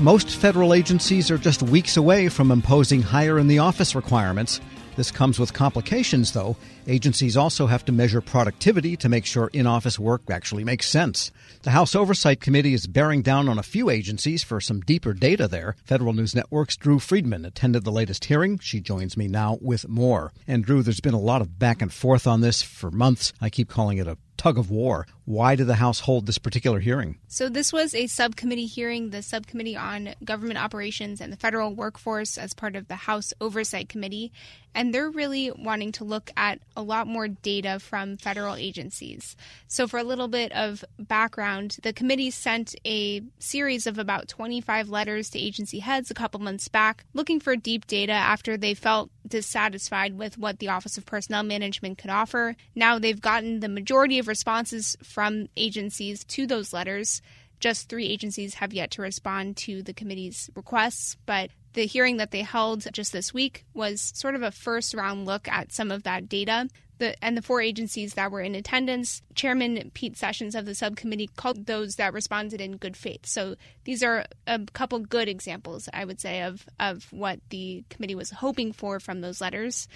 Most 0.00 0.30
federal 0.36 0.74
agencies 0.74 1.28
are 1.28 1.38
just 1.38 1.60
weeks 1.60 1.96
away 1.96 2.28
from 2.28 2.52
imposing 2.52 3.02
higher 3.02 3.36
in 3.36 3.48
the 3.48 3.58
office 3.58 3.96
requirements. 3.96 4.60
This 4.94 5.10
comes 5.10 5.40
with 5.40 5.54
complications, 5.54 6.30
though. 6.30 6.56
Agencies 6.88 7.36
also 7.36 7.66
have 7.66 7.84
to 7.84 7.92
measure 7.92 8.22
productivity 8.22 8.96
to 8.96 9.10
make 9.10 9.26
sure 9.26 9.50
in 9.52 9.66
office 9.66 9.98
work 9.98 10.22
actually 10.30 10.64
makes 10.64 10.88
sense. 10.88 11.30
The 11.60 11.72
House 11.72 11.94
Oversight 11.94 12.40
Committee 12.40 12.72
is 12.72 12.86
bearing 12.86 13.20
down 13.20 13.46
on 13.46 13.58
a 13.58 13.62
few 13.62 13.90
agencies 13.90 14.42
for 14.42 14.58
some 14.58 14.80
deeper 14.80 15.12
data 15.12 15.46
there. 15.46 15.76
Federal 15.84 16.14
News 16.14 16.34
Network's 16.34 16.78
Drew 16.78 16.98
Friedman 16.98 17.44
attended 17.44 17.84
the 17.84 17.92
latest 17.92 18.24
hearing. 18.24 18.58
She 18.58 18.80
joins 18.80 19.18
me 19.18 19.28
now 19.28 19.58
with 19.60 19.86
more. 19.86 20.32
And 20.46 20.64
Drew, 20.64 20.82
there's 20.82 21.00
been 21.00 21.12
a 21.12 21.20
lot 21.20 21.42
of 21.42 21.58
back 21.58 21.82
and 21.82 21.92
forth 21.92 22.26
on 22.26 22.40
this 22.40 22.62
for 22.62 22.90
months. 22.90 23.34
I 23.38 23.50
keep 23.50 23.68
calling 23.68 23.98
it 23.98 24.08
a 24.08 24.16
tug 24.38 24.56
of 24.56 24.70
war. 24.70 25.06
Why 25.26 25.56
did 25.56 25.66
the 25.66 25.74
House 25.74 26.00
hold 26.00 26.24
this 26.24 26.38
particular 26.38 26.78
hearing? 26.80 27.18
So, 27.26 27.50
this 27.50 27.70
was 27.70 27.94
a 27.94 28.06
subcommittee 28.06 28.64
hearing, 28.64 29.10
the 29.10 29.20
Subcommittee 29.20 29.76
on 29.76 30.14
Government 30.24 30.58
Operations 30.58 31.20
and 31.20 31.30
the 31.30 31.36
Federal 31.36 31.74
Workforce, 31.74 32.38
as 32.38 32.54
part 32.54 32.76
of 32.76 32.88
the 32.88 32.96
House 32.96 33.34
Oversight 33.40 33.90
Committee. 33.90 34.32
And 34.74 34.94
they're 34.94 35.10
really 35.10 35.50
wanting 35.50 35.92
to 35.92 36.04
look 36.04 36.30
at 36.36 36.60
a 36.78 36.82
lot 36.82 37.08
more 37.08 37.26
data 37.26 37.80
from 37.80 38.16
federal 38.16 38.54
agencies. 38.54 39.36
So, 39.66 39.88
for 39.88 39.98
a 39.98 40.04
little 40.04 40.28
bit 40.28 40.52
of 40.52 40.84
background, 40.98 41.76
the 41.82 41.92
committee 41.92 42.30
sent 42.30 42.76
a 42.86 43.22
series 43.40 43.86
of 43.88 43.98
about 43.98 44.28
25 44.28 44.88
letters 44.88 45.28
to 45.30 45.40
agency 45.40 45.80
heads 45.80 46.10
a 46.10 46.14
couple 46.14 46.40
months 46.40 46.68
back 46.68 47.04
looking 47.12 47.40
for 47.40 47.56
deep 47.56 47.86
data 47.88 48.12
after 48.12 48.56
they 48.56 48.74
felt 48.74 49.10
dissatisfied 49.26 50.16
with 50.16 50.38
what 50.38 50.60
the 50.60 50.68
Office 50.68 50.96
of 50.96 51.04
Personnel 51.04 51.42
Management 51.42 51.98
could 51.98 52.10
offer. 52.10 52.54
Now 52.74 52.98
they've 52.98 53.20
gotten 53.20 53.60
the 53.60 53.68
majority 53.68 54.20
of 54.20 54.28
responses 54.28 54.96
from 55.02 55.48
agencies 55.56 56.24
to 56.24 56.46
those 56.46 56.72
letters. 56.72 57.20
Just 57.60 57.88
three 57.88 58.06
agencies 58.06 58.54
have 58.54 58.72
yet 58.72 58.92
to 58.92 59.02
respond 59.02 59.56
to 59.58 59.82
the 59.82 59.92
committee's 59.92 60.48
requests, 60.54 61.16
but 61.26 61.50
the 61.72 61.86
hearing 61.86 62.16
that 62.18 62.30
they 62.30 62.42
held 62.42 62.86
just 62.92 63.12
this 63.12 63.34
week 63.34 63.64
was 63.74 64.12
sort 64.14 64.34
of 64.34 64.42
a 64.42 64.50
first 64.50 64.94
round 64.94 65.26
look 65.26 65.48
at 65.48 65.72
some 65.72 65.90
of 65.90 66.04
that 66.04 66.28
data. 66.28 66.68
The, 66.98 67.22
and 67.24 67.36
the 67.36 67.42
four 67.42 67.60
agencies 67.60 68.14
that 68.14 68.32
were 68.32 68.40
in 68.40 68.56
attendance, 68.56 69.22
Chairman 69.36 69.92
Pete 69.94 70.16
Sessions 70.16 70.56
of 70.56 70.66
the 70.66 70.74
subcommittee 70.74 71.30
called 71.36 71.66
those 71.66 71.94
that 71.94 72.12
responded 72.12 72.60
in 72.60 72.76
good 72.76 72.96
faith. 72.96 73.24
So 73.24 73.54
these 73.84 74.02
are 74.02 74.24
a 74.48 74.60
couple 74.72 74.98
good 74.98 75.28
examples, 75.28 75.88
I 75.92 76.04
would 76.04 76.20
say, 76.20 76.42
of, 76.42 76.68
of 76.80 77.06
what 77.12 77.38
the 77.50 77.84
committee 77.88 78.16
was 78.16 78.30
hoping 78.30 78.72
for 78.72 78.98
from 78.98 79.20
those 79.20 79.40
letters. 79.40 79.86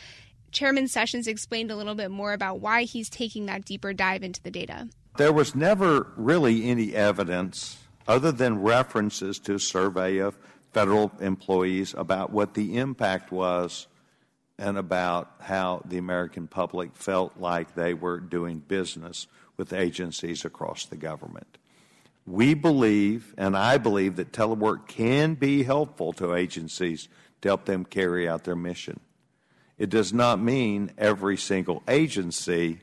Chairman 0.53 0.87
Sessions 0.87 1.27
explained 1.27 1.73
a 1.73 1.77
little 1.77 1.97
bit 1.97 2.13
more 2.13 2.33
about 2.33 2.61
why 2.61 2.85
he's 2.85 3.11
taking 3.11 3.47
that 3.47 3.65
deeper 3.65 3.93
dive 3.93 4.23
into 4.23 4.43
the 4.43 4.51
data. 4.53 4.89
There 5.17 5.33
was 5.33 5.55
never 5.55 6.11
really 6.17 6.71
any 6.71 6.95
evidence 6.95 7.79
other 8.09 8.33
than 8.33 8.63
references 8.63 9.39
to 9.41 9.55
a 9.55 9.61
survey 9.61 10.19
of 10.19 10.39
federal 10.73 11.13
employees 11.21 11.95
about 11.97 12.33
what 12.33 12.55
the 12.55 12.79
impact 12.79 13.31
was 13.31 13.89
and 14.59 14.79
about 14.79 15.33
how 15.41 15.83
the 15.85 15.99
American 15.99 16.47
public 16.47 16.97
felt 16.97 17.37
like 17.39 17.75
they 17.75 17.93
were 17.93 18.21
doing 18.21 18.61
business 18.61 19.27
with 19.57 19.73
agencies 19.73 20.45
across 20.45 20.87
the 20.87 20.97
government. 20.97 21.59
We 22.25 22.55
believe, 22.55 23.35
and 23.37 23.57
I 23.57 23.79
believe, 23.79 24.17
that 24.17 24.33
telework 24.33 24.87
can 24.87 25.35
be 25.35 25.65
helpful 25.65 26.13
to 26.15 26.35
agencies 26.35 27.09
to 27.43 27.49
help 27.49 27.67
them 27.67 27.85
carry 27.85 28.29
out 28.29 28.45
their 28.45 28.57
mission. 28.57 29.01
It 29.77 29.91
does 29.91 30.13
not 30.13 30.41
mean 30.41 30.93
every 30.97 31.37
single 31.37 31.83
agency 31.89 32.81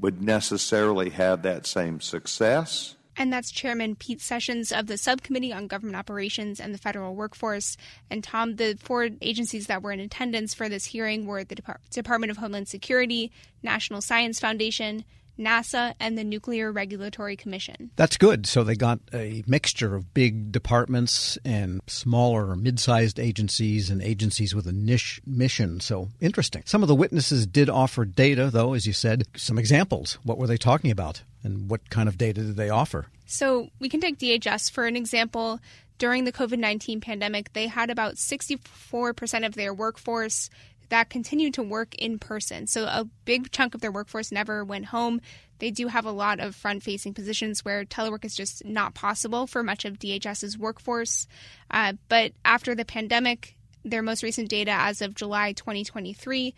would 0.00 0.22
necessarily 0.22 1.10
have 1.10 1.42
that 1.42 1.66
same 1.66 2.00
success. 2.00 2.96
And 3.16 3.32
that's 3.32 3.50
Chairman 3.50 3.96
Pete 3.96 4.22
Sessions 4.22 4.72
of 4.72 4.86
the 4.86 4.96
Subcommittee 4.96 5.52
on 5.52 5.66
Government 5.66 5.96
Operations 5.96 6.58
and 6.58 6.72
the 6.72 6.78
Federal 6.78 7.14
Workforce. 7.14 7.76
And 8.08 8.24
Tom, 8.24 8.56
the 8.56 8.78
four 8.80 9.10
agencies 9.20 9.66
that 9.66 9.82
were 9.82 9.92
in 9.92 10.00
attendance 10.00 10.54
for 10.54 10.68
this 10.68 10.86
hearing 10.86 11.26
were 11.26 11.44
the 11.44 11.54
Depart- 11.54 11.82
Department 11.90 12.30
of 12.30 12.38
Homeland 12.38 12.68
Security, 12.68 13.30
National 13.62 14.00
Science 14.00 14.40
Foundation, 14.40 15.04
NASA, 15.40 15.94
and 15.98 16.16
the 16.16 16.24
Nuclear 16.24 16.70
Regulatory 16.70 17.36
Commission. 17.36 17.90
That's 17.96 18.16
good. 18.16 18.46
So 18.46 18.62
they 18.62 18.76
got 18.76 19.00
a 19.12 19.42
mixture 19.46 19.96
of 19.96 20.14
big 20.14 20.52
departments 20.52 21.38
and 21.44 21.80
smaller 21.86 22.50
or 22.50 22.56
mid 22.56 22.78
sized 22.78 23.18
agencies 23.18 23.90
and 23.90 24.02
agencies 24.02 24.54
with 24.54 24.66
a 24.66 24.72
niche 24.72 25.20
mission. 25.26 25.80
So 25.80 26.10
interesting. 26.20 26.62
Some 26.66 26.82
of 26.82 26.88
the 26.88 26.94
witnesses 26.94 27.46
did 27.46 27.68
offer 27.68 28.04
data, 28.04 28.50
though, 28.50 28.74
as 28.74 28.86
you 28.86 28.92
said. 28.92 29.24
Some 29.36 29.58
examples. 29.58 30.18
What 30.22 30.38
were 30.38 30.46
they 30.46 30.56
talking 30.56 30.90
about? 30.90 31.22
And 31.42 31.70
what 31.70 31.88
kind 31.90 32.08
of 32.08 32.18
data 32.18 32.42
did 32.42 32.56
they 32.56 32.68
offer? 32.68 33.06
So 33.26 33.70
we 33.78 33.88
can 33.88 34.00
take 34.00 34.18
DHS 34.18 34.70
for 34.70 34.86
an 34.86 34.96
example. 34.96 35.60
During 35.98 36.24
the 36.24 36.32
COVID 36.32 36.58
19 36.58 37.00
pandemic, 37.00 37.52
they 37.52 37.66
had 37.66 37.90
about 37.90 38.14
64% 38.14 39.46
of 39.46 39.54
their 39.54 39.74
workforce 39.74 40.48
that 40.90 41.08
continued 41.08 41.54
to 41.54 41.62
work 41.62 41.94
in 41.96 42.18
person. 42.18 42.66
So 42.66 42.84
a 42.84 43.06
big 43.24 43.50
chunk 43.50 43.74
of 43.74 43.80
their 43.80 43.92
workforce 43.92 44.30
never 44.30 44.64
went 44.64 44.86
home. 44.86 45.20
They 45.58 45.70
do 45.70 45.88
have 45.88 46.04
a 46.04 46.12
lot 46.12 46.40
of 46.40 46.54
front 46.54 46.82
facing 46.82 47.14
positions 47.14 47.64
where 47.64 47.84
telework 47.84 48.24
is 48.24 48.34
just 48.34 48.64
not 48.64 48.94
possible 48.94 49.46
for 49.46 49.62
much 49.62 49.84
of 49.84 49.98
DHS's 49.98 50.58
workforce. 50.58 51.26
Uh, 51.70 51.94
but 52.08 52.32
after 52.44 52.74
the 52.74 52.84
pandemic, 52.84 53.56
their 53.84 54.02
most 54.02 54.22
recent 54.22 54.48
data 54.48 54.72
as 54.72 55.00
of 55.00 55.14
July 55.14 55.52
2023, 55.52 56.54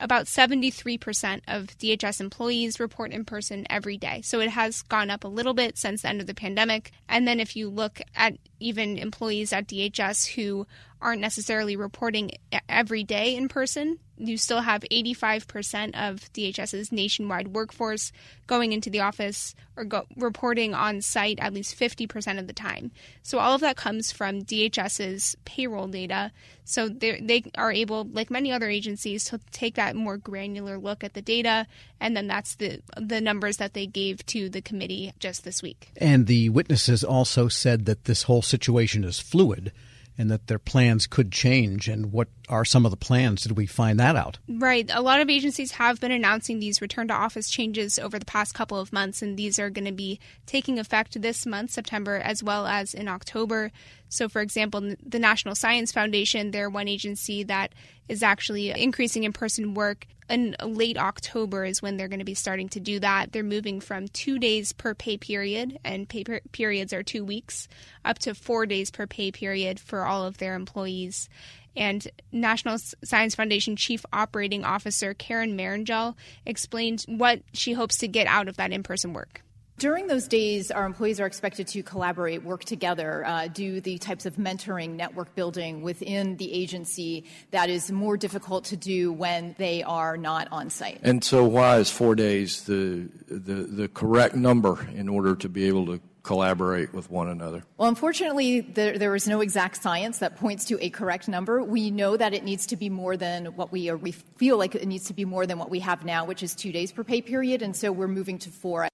about 0.00 0.26
73% 0.26 1.40
of 1.46 1.66
DHS 1.78 2.20
employees 2.20 2.80
report 2.80 3.12
in 3.12 3.24
person 3.24 3.66
every 3.70 3.96
day. 3.96 4.22
So 4.22 4.40
it 4.40 4.50
has 4.50 4.82
gone 4.82 5.10
up 5.10 5.24
a 5.24 5.28
little 5.28 5.54
bit 5.54 5.78
since 5.78 6.02
the 6.02 6.08
end 6.08 6.20
of 6.20 6.26
the 6.26 6.34
pandemic. 6.34 6.90
And 7.08 7.28
then 7.28 7.38
if 7.38 7.54
you 7.54 7.68
look 7.68 8.00
at 8.14 8.34
even 8.58 8.98
employees 8.98 9.52
at 9.52 9.68
DHS 9.68 10.34
who 10.34 10.66
aren't 11.00 11.20
necessarily 11.20 11.76
reporting 11.76 12.32
every 12.68 13.04
day 13.04 13.36
in 13.36 13.48
person, 13.48 13.98
you 14.18 14.36
still 14.36 14.60
have 14.60 14.82
85% 14.90 15.94
of 15.94 16.32
DHS's 16.32 16.90
nationwide 16.90 17.48
workforce 17.48 18.10
going 18.46 18.72
into 18.72 18.90
the 18.90 19.00
office 19.00 19.54
or 19.76 19.84
go, 19.84 20.06
reporting 20.16 20.74
on 20.74 21.00
site 21.00 21.38
at 21.40 21.54
least 21.54 21.78
50% 21.78 22.38
of 22.38 22.46
the 22.46 22.52
time. 22.52 22.90
So 23.22 23.38
all 23.38 23.54
of 23.54 23.60
that 23.60 23.76
comes 23.76 24.10
from 24.10 24.42
DHS's 24.42 25.36
payroll 25.44 25.86
data. 25.86 26.32
So 26.64 26.88
they 26.88 27.44
are 27.56 27.72
able, 27.72 28.04
like 28.04 28.30
many 28.30 28.52
other 28.52 28.68
agencies, 28.68 29.24
to 29.26 29.38
take 29.52 29.76
that 29.76 29.94
more 29.94 30.16
granular 30.16 30.78
look 30.78 31.04
at 31.04 31.14
the 31.14 31.22
data, 31.22 31.66
and 32.00 32.16
then 32.16 32.26
that's 32.26 32.56
the 32.56 32.82
the 32.96 33.20
numbers 33.20 33.56
that 33.56 33.72
they 33.72 33.86
gave 33.86 34.26
to 34.26 34.50
the 34.50 34.60
committee 34.60 35.12
just 35.18 35.44
this 35.44 35.62
week. 35.62 35.90
And 35.96 36.26
the 36.26 36.50
witnesses 36.50 37.02
also 37.02 37.48
said 37.48 37.86
that 37.86 38.04
this 38.04 38.24
whole 38.24 38.42
situation 38.42 39.04
is 39.04 39.18
fluid 39.18 39.72
and 40.18 40.30
that 40.30 40.48
their 40.48 40.58
plans 40.58 41.06
could 41.06 41.30
change. 41.30 41.88
And 41.88 42.12
what 42.12 42.28
are 42.48 42.64
some 42.64 42.84
of 42.84 42.90
the 42.90 42.96
plans? 42.96 43.42
Did 43.42 43.56
we 43.56 43.66
find 43.66 44.00
that 44.00 44.16
out? 44.16 44.38
Right. 44.48 44.90
A 44.92 45.00
lot 45.00 45.20
of 45.20 45.30
agencies 45.30 45.72
have 45.72 46.00
been 46.00 46.10
announcing 46.10 46.58
these 46.58 46.82
return 46.82 47.08
to 47.08 47.14
office 47.14 47.48
changes 47.48 47.98
over 47.98 48.18
the 48.18 48.24
past 48.24 48.52
couple 48.52 48.80
of 48.80 48.92
months, 48.92 49.22
and 49.22 49.36
these 49.36 49.58
are 49.58 49.70
going 49.70 49.84
to 49.84 49.92
be 49.92 50.18
taking 50.44 50.78
effect 50.78 51.20
this 51.22 51.46
month, 51.46 51.70
September, 51.70 52.16
as 52.16 52.42
well 52.42 52.66
as 52.66 52.92
in 52.92 53.06
October. 53.06 53.70
So, 54.08 54.28
for 54.28 54.40
example, 54.40 54.94
the 55.04 55.18
National 55.18 55.54
Science 55.54 55.92
Foundation, 55.92 56.50
they're 56.50 56.70
one 56.70 56.88
agency 56.88 57.42
that 57.44 57.74
is 58.08 58.22
actually 58.22 58.70
increasing 58.70 59.24
in 59.24 59.32
person 59.32 59.74
work. 59.74 60.06
In 60.28 60.56
late 60.62 60.98
October 60.98 61.64
is 61.64 61.80
when 61.80 61.96
they're 61.96 62.08
going 62.08 62.18
to 62.18 62.24
be 62.24 62.34
starting 62.34 62.68
to 62.70 62.80
do 62.80 63.00
that. 63.00 63.32
They're 63.32 63.42
moving 63.42 63.80
from 63.80 64.08
two 64.08 64.38
days 64.38 64.72
per 64.72 64.94
pay 64.94 65.16
period, 65.16 65.78
and 65.84 66.06
pay 66.06 66.22
per- 66.22 66.40
periods 66.52 66.92
are 66.92 67.02
two 67.02 67.24
weeks, 67.24 67.66
up 68.04 68.18
to 68.20 68.34
four 68.34 68.66
days 68.66 68.90
per 68.90 69.06
pay 69.06 69.32
period 69.32 69.80
for 69.80 70.04
all 70.04 70.26
of 70.26 70.36
their 70.36 70.54
employees. 70.54 71.30
And 71.74 72.06
National 72.30 72.76
Science 73.04 73.34
Foundation 73.36 73.76
Chief 73.76 74.04
Operating 74.12 74.64
Officer 74.64 75.14
Karen 75.14 75.56
Marrongelle 75.56 76.14
explained 76.44 77.04
what 77.06 77.40
she 77.54 77.72
hopes 77.72 77.96
to 77.98 78.08
get 78.08 78.26
out 78.26 78.48
of 78.48 78.56
that 78.58 78.72
in 78.72 78.82
person 78.82 79.14
work. 79.14 79.42
During 79.78 80.08
those 80.08 80.26
days, 80.26 80.72
our 80.72 80.84
employees 80.84 81.20
are 81.20 81.26
expected 81.26 81.68
to 81.68 81.84
collaborate, 81.84 82.42
work 82.42 82.64
together, 82.64 83.24
uh, 83.24 83.46
do 83.46 83.80
the 83.80 83.96
types 83.98 84.26
of 84.26 84.34
mentoring, 84.34 84.96
network 84.96 85.36
building 85.36 85.82
within 85.82 86.36
the 86.36 86.52
agency 86.52 87.24
that 87.52 87.70
is 87.70 87.92
more 87.92 88.16
difficult 88.16 88.64
to 88.66 88.76
do 88.76 89.12
when 89.12 89.54
they 89.56 89.84
are 89.84 90.16
not 90.16 90.48
on 90.50 90.68
site. 90.68 90.98
And 91.04 91.22
so, 91.22 91.44
why 91.44 91.76
is 91.76 91.92
four 91.92 92.16
days 92.16 92.64
the, 92.64 93.08
the, 93.28 93.54
the 93.54 93.88
correct 93.88 94.34
number 94.34 94.84
in 94.96 95.08
order 95.08 95.36
to 95.36 95.48
be 95.48 95.68
able 95.68 95.86
to 95.86 96.00
collaborate 96.24 96.92
with 96.92 97.08
one 97.08 97.28
another? 97.28 97.62
Well, 97.76 97.88
unfortunately, 97.88 98.60
there, 98.60 98.98
there 98.98 99.14
is 99.14 99.28
no 99.28 99.40
exact 99.40 99.80
science 99.80 100.18
that 100.18 100.34
points 100.34 100.64
to 100.66 100.84
a 100.84 100.90
correct 100.90 101.28
number. 101.28 101.62
We 101.62 101.92
know 101.92 102.16
that 102.16 102.34
it 102.34 102.42
needs 102.42 102.66
to 102.66 102.76
be 102.76 102.90
more 102.90 103.16
than 103.16 103.46
what 103.54 103.70
we, 103.70 103.92
we 103.92 104.10
feel 104.10 104.58
like 104.58 104.74
it 104.74 104.88
needs 104.88 105.04
to 105.06 105.14
be 105.14 105.24
more 105.24 105.46
than 105.46 105.56
what 105.56 105.70
we 105.70 105.78
have 105.78 106.04
now, 106.04 106.24
which 106.24 106.42
is 106.42 106.56
two 106.56 106.72
days 106.72 106.90
per 106.90 107.04
pay 107.04 107.22
period, 107.22 107.62
and 107.62 107.76
so 107.76 107.92
we're 107.92 108.08
moving 108.08 108.38
to 108.40 108.50
four. 108.50 108.87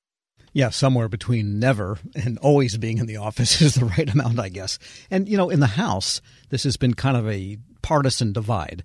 Yeah, 0.55 0.71
somewhere 0.71 1.09
between 1.09 1.59
never 1.59 1.99
and 2.15 2.39
always 2.39 2.79
being 2.79 2.99
in 2.99 3.07
the 3.07 3.19
office 3.19 3.61
is 3.61 3.75
the 3.75 3.85
right 3.85 4.09
amount, 4.09 4.39
I 4.39 4.49
guess. 4.49 4.79
And, 5.11 5.29
you 5.29 5.37
know, 5.37 5.51
in 5.51 5.61
the 5.61 5.67
House, 5.67 6.23
this 6.49 6.63
has 6.63 6.77
been 6.77 6.95
kind 6.95 7.17
of 7.17 7.29
a 7.29 7.59
partisan 7.83 8.33
divide. 8.33 8.85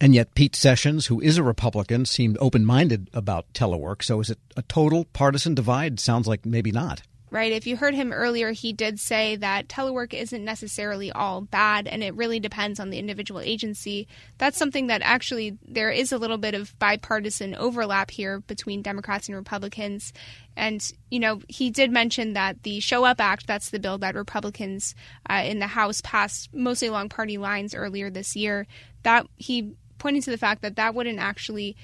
And 0.00 0.12
yet, 0.14 0.34
Pete 0.34 0.56
Sessions, 0.56 1.06
who 1.06 1.20
is 1.20 1.38
a 1.38 1.42
Republican, 1.44 2.04
seemed 2.04 2.36
open 2.40 2.66
minded 2.66 3.08
about 3.14 3.50
telework. 3.54 4.02
So 4.02 4.20
is 4.20 4.28
it 4.28 4.38
a 4.56 4.62
total 4.62 5.04
partisan 5.06 5.54
divide? 5.54 6.00
Sounds 6.00 6.26
like 6.26 6.44
maybe 6.44 6.72
not 6.72 7.00
right? 7.34 7.50
If 7.50 7.66
you 7.66 7.76
heard 7.76 7.94
him 7.94 8.12
earlier, 8.12 8.52
he 8.52 8.72
did 8.72 9.00
say 9.00 9.34
that 9.34 9.66
telework 9.66 10.14
isn't 10.14 10.44
necessarily 10.44 11.10
all 11.10 11.40
bad 11.40 11.88
and 11.88 12.04
it 12.04 12.14
really 12.14 12.38
depends 12.38 12.78
on 12.78 12.90
the 12.90 12.98
individual 13.00 13.40
agency. 13.40 14.06
That's 14.38 14.56
something 14.56 14.86
that 14.86 15.02
actually 15.02 15.58
there 15.66 15.90
is 15.90 16.12
a 16.12 16.18
little 16.18 16.38
bit 16.38 16.54
of 16.54 16.78
bipartisan 16.78 17.56
overlap 17.56 18.12
here 18.12 18.38
between 18.38 18.82
Democrats 18.82 19.26
and 19.26 19.36
Republicans. 19.36 20.12
And, 20.56 20.80
you 21.10 21.18
know, 21.18 21.40
he 21.48 21.70
did 21.70 21.90
mention 21.90 22.34
that 22.34 22.62
the 22.62 22.78
Show 22.78 23.04
Up 23.04 23.20
Act, 23.20 23.48
that's 23.48 23.70
the 23.70 23.80
bill 23.80 23.98
that 23.98 24.14
Republicans 24.14 24.94
uh, 25.28 25.42
in 25.44 25.58
the 25.58 25.66
House 25.66 26.00
passed 26.02 26.54
mostly 26.54 26.86
along 26.86 27.08
party 27.08 27.36
lines 27.36 27.74
earlier 27.74 28.10
this 28.10 28.36
year, 28.36 28.64
that 29.02 29.26
he 29.34 29.74
pointed 29.98 30.22
to 30.22 30.30
the 30.30 30.38
fact 30.38 30.62
that 30.62 30.76
that 30.76 30.94
wouldn't 30.94 31.18
actually 31.18 31.74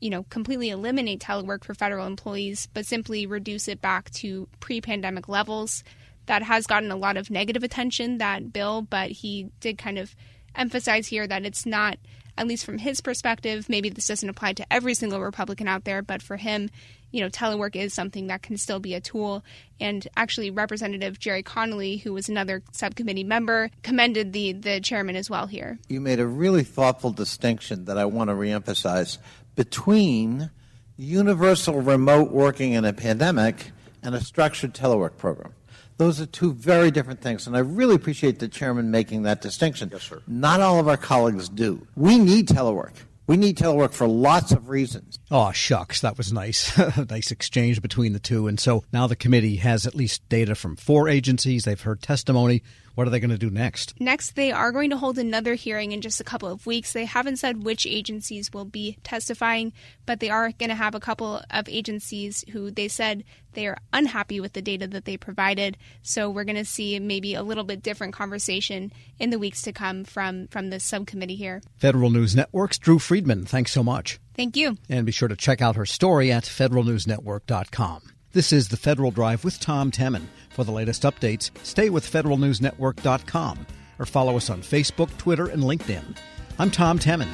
you 0.00 0.10
know, 0.10 0.24
completely 0.24 0.70
eliminate 0.70 1.20
telework 1.20 1.64
for 1.64 1.74
federal 1.74 2.06
employees, 2.06 2.68
but 2.74 2.86
simply 2.86 3.26
reduce 3.26 3.68
it 3.68 3.80
back 3.80 4.10
to 4.12 4.48
pre 4.60 4.80
pandemic 4.80 5.28
levels. 5.28 5.84
That 6.26 6.42
has 6.42 6.66
gotten 6.66 6.90
a 6.90 6.96
lot 6.96 7.18
of 7.18 7.30
negative 7.30 7.62
attention, 7.62 8.18
that 8.18 8.52
bill, 8.52 8.82
but 8.82 9.10
he 9.10 9.50
did 9.60 9.76
kind 9.76 9.98
of 9.98 10.16
emphasize 10.54 11.06
here 11.06 11.26
that 11.26 11.44
it's 11.44 11.66
not, 11.66 11.98
at 12.38 12.46
least 12.46 12.64
from 12.64 12.78
his 12.78 13.00
perspective, 13.00 13.68
maybe 13.68 13.90
this 13.90 14.06
doesn't 14.06 14.28
apply 14.28 14.54
to 14.54 14.72
every 14.72 14.94
single 14.94 15.20
Republican 15.20 15.68
out 15.68 15.84
there, 15.84 16.00
but 16.00 16.22
for 16.22 16.36
him, 16.36 16.70
you 17.14 17.20
know, 17.20 17.28
telework 17.28 17.76
is 17.76 17.94
something 17.94 18.26
that 18.26 18.42
can 18.42 18.56
still 18.56 18.80
be 18.80 18.94
a 18.94 19.00
tool. 19.00 19.44
And 19.78 20.06
actually, 20.16 20.50
Representative 20.50 21.20
Gerry 21.20 21.44
Connolly, 21.44 21.98
who 21.98 22.12
was 22.12 22.28
another 22.28 22.62
subcommittee 22.72 23.22
member, 23.22 23.70
commended 23.84 24.32
the 24.32 24.52
the 24.52 24.80
chairman 24.80 25.14
as 25.14 25.30
well 25.30 25.46
here. 25.46 25.78
You 25.88 26.00
made 26.00 26.18
a 26.18 26.26
really 26.26 26.64
thoughtful 26.64 27.12
distinction 27.12 27.84
that 27.84 27.98
I 27.98 28.04
want 28.04 28.30
to 28.30 28.34
reemphasize 28.34 29.18
between 29.54 30.50
universal 30.96 31.80
remote 31.80 32.30
working 32.30 32.72
in 32.72 32.84
a 32.84 32.92
pandemic 32.92 33.72
and 34.02 34.14
a 34.14 34.20
structured 34.20 34.74
telework 34.74 35.16
program. 35.16 35.54
Those 35.96 36.20
are 36.20 36.26
two 36.26 36.52
very 36.52 36.90
different 36.90 37.20
things, 37.20 37.46
and 37.46 37.56
I 37.56 37.60
really 37.60 37.94
appreciate 37.94 38.40
the 38.40 38.48
chairman 38.48 38.90
making 38.90 39.22
that 39.22 39.40
distinction. 39.40 39.90
Yes, 39.92 40.02
sir. 40.02 40.22
Not 40.26 40.60
all 40.60 40.80
of 40.80 40.88
our 40.88 40.96
colleagues 40.96 41.48
do. 41.48 41.86
We 41.94 42.18
need 42.18 42.48
telework. 42.48 42.94
We 43.26 43.36
need 43.36 43.56
telework 43.56 43.92
for 43.92 44.06
lots 44.06 44.52
of 44.52 44.68
reasons. 44.68 45.18
Oh, 45.30 45.50
shucks. 45.52 46.00
That 46.00 46.18
was 46.18 46.32
nice. 46.32 46.76
nice 47.10 47.30
exchange 47.30 47.80
between 47.80 48.12
the 48.12 48.18
two. 48.18 48.46
And 48.48 48.60
so 48.60 48.84
now 48.92 49.06
the 49.06 49.16
committee 49.16 49.56
has 49.56 49.86
at 49.86 49.94
least 49.94 50.28
data 50.28 50.54
from 50.54 50.76
four 50.76 51.08
agencies. 51.08 51.64
They've 51.64 51.80
heard 51.80 52.02
testimony. 52.02 52.62
What 52.94 53.06
are 53.06 53.10
they 53.10 53.20
going 53.20 53.30
to 53.30 53.38
do 53.38 53.50
next? 53.50 53.94
Next, 54.00 54.36
they 54.36 54.52
are 54.52 54.72
going 54.72 54.90
to 54.90 54.96
hold 54.96 55.18
another 55.18 55.54
hearing 55.54 55.92
in 55.92 56.00
just 56.00 56.20
a 56.20 56.24
couple 56.24 56.48
of 56.48 56.66
weeks. 56.66 56.92
They 56.92 57.04
haven't 57.04 57.38
said 57.38 57.64
which 57.64 57.86
agencies 57.86 58.52
will 58.52 58.64
be 58.64 58.98
testifying, 59.02 59.72
but 60.06 60.20
they 60.20 60.30
are 60.30 60.52
going 60.52 60.68
to 60.68 60.74
have 60.74 60.94
a 60.94 61.00
couple 61.00 61.42
of 61.50 61.68
agencies 61.68 62.44
who 62.52 62.70
they 62.70 62.88
said 62.88 63.24
they 63.52 63.66
are 63.66 63.78
unhappy 63.92 64.40
with 64.40 64.52
the 64.52 64.62
data 64.62 64.86
that 64.88 65.04
they 65.04 65.16
provided. 65.16 65.76
So 66.02 66.30
we're 66.30 66.44
going 66.44 66.56
to 66.56 66.64
see 66.64 66.98
maybe 66.98 67.34
a 67.34 67.42
little 67.42 67.64
bit 67.64 67.82
different 67.82 68.14
conversation 68.14 68.92
in 69.18 69.30
the 69.30 69.38
weeks 69.38 69.62
to 69.62 69.72
come 69.72 70.04
from 70.04 70.48
from 70.48 70.70
this 70.70 70.84
subcommittee 70.84 71.36
here. 71.36 71.62
Federal 71.78 72.10
News 72.10 72.36
Network's 72.36 72.78
Drew 72.78 72.98
Friedman. 72.98 73.44
Thanks 73.44 73.72
so 73.72 73.82
much. 73.82 74.20
Thank 74.36 74.56
you. 74.56 74.76
And 74.88 75.06
be 75.06 75.12
sure 75.12 75.28
to 75.28 75.36
check 75.36 75.62
out 75.62 75.76
her 75.76 75.86
story 75.86 76.32
at 76.32 76.44
federalnewsnetwork.com. 76.44 78.13
This 78.34 78.52
is 78.52 78.66
the 78.66 78.76
Federal 78.76 79.12
Drive 79.12 79.44
with 79.44 79.60
Tom 79.60 79.92
Temin. 79.92 80.26
For 80.50 80.64
the 80.64 80.72
latest 80.72 81.04
updates, 81.04 81.52
stay 81.62 81.88
with 81.88 82.04
federalnewsnetwork.com 82.04 83.66
or 84.00 84.06
follow 84.06 84.36
us 84.36 84.50
on 84.50 84.60
Facebook, 84.60 85.16
Twitter, 85.18 85.46
and 85.46 85.62
LinkedIn. 85.62 86.16
I'm 86.58 86.72
Tom 86.72 86.98
Temin. 86.98 87.28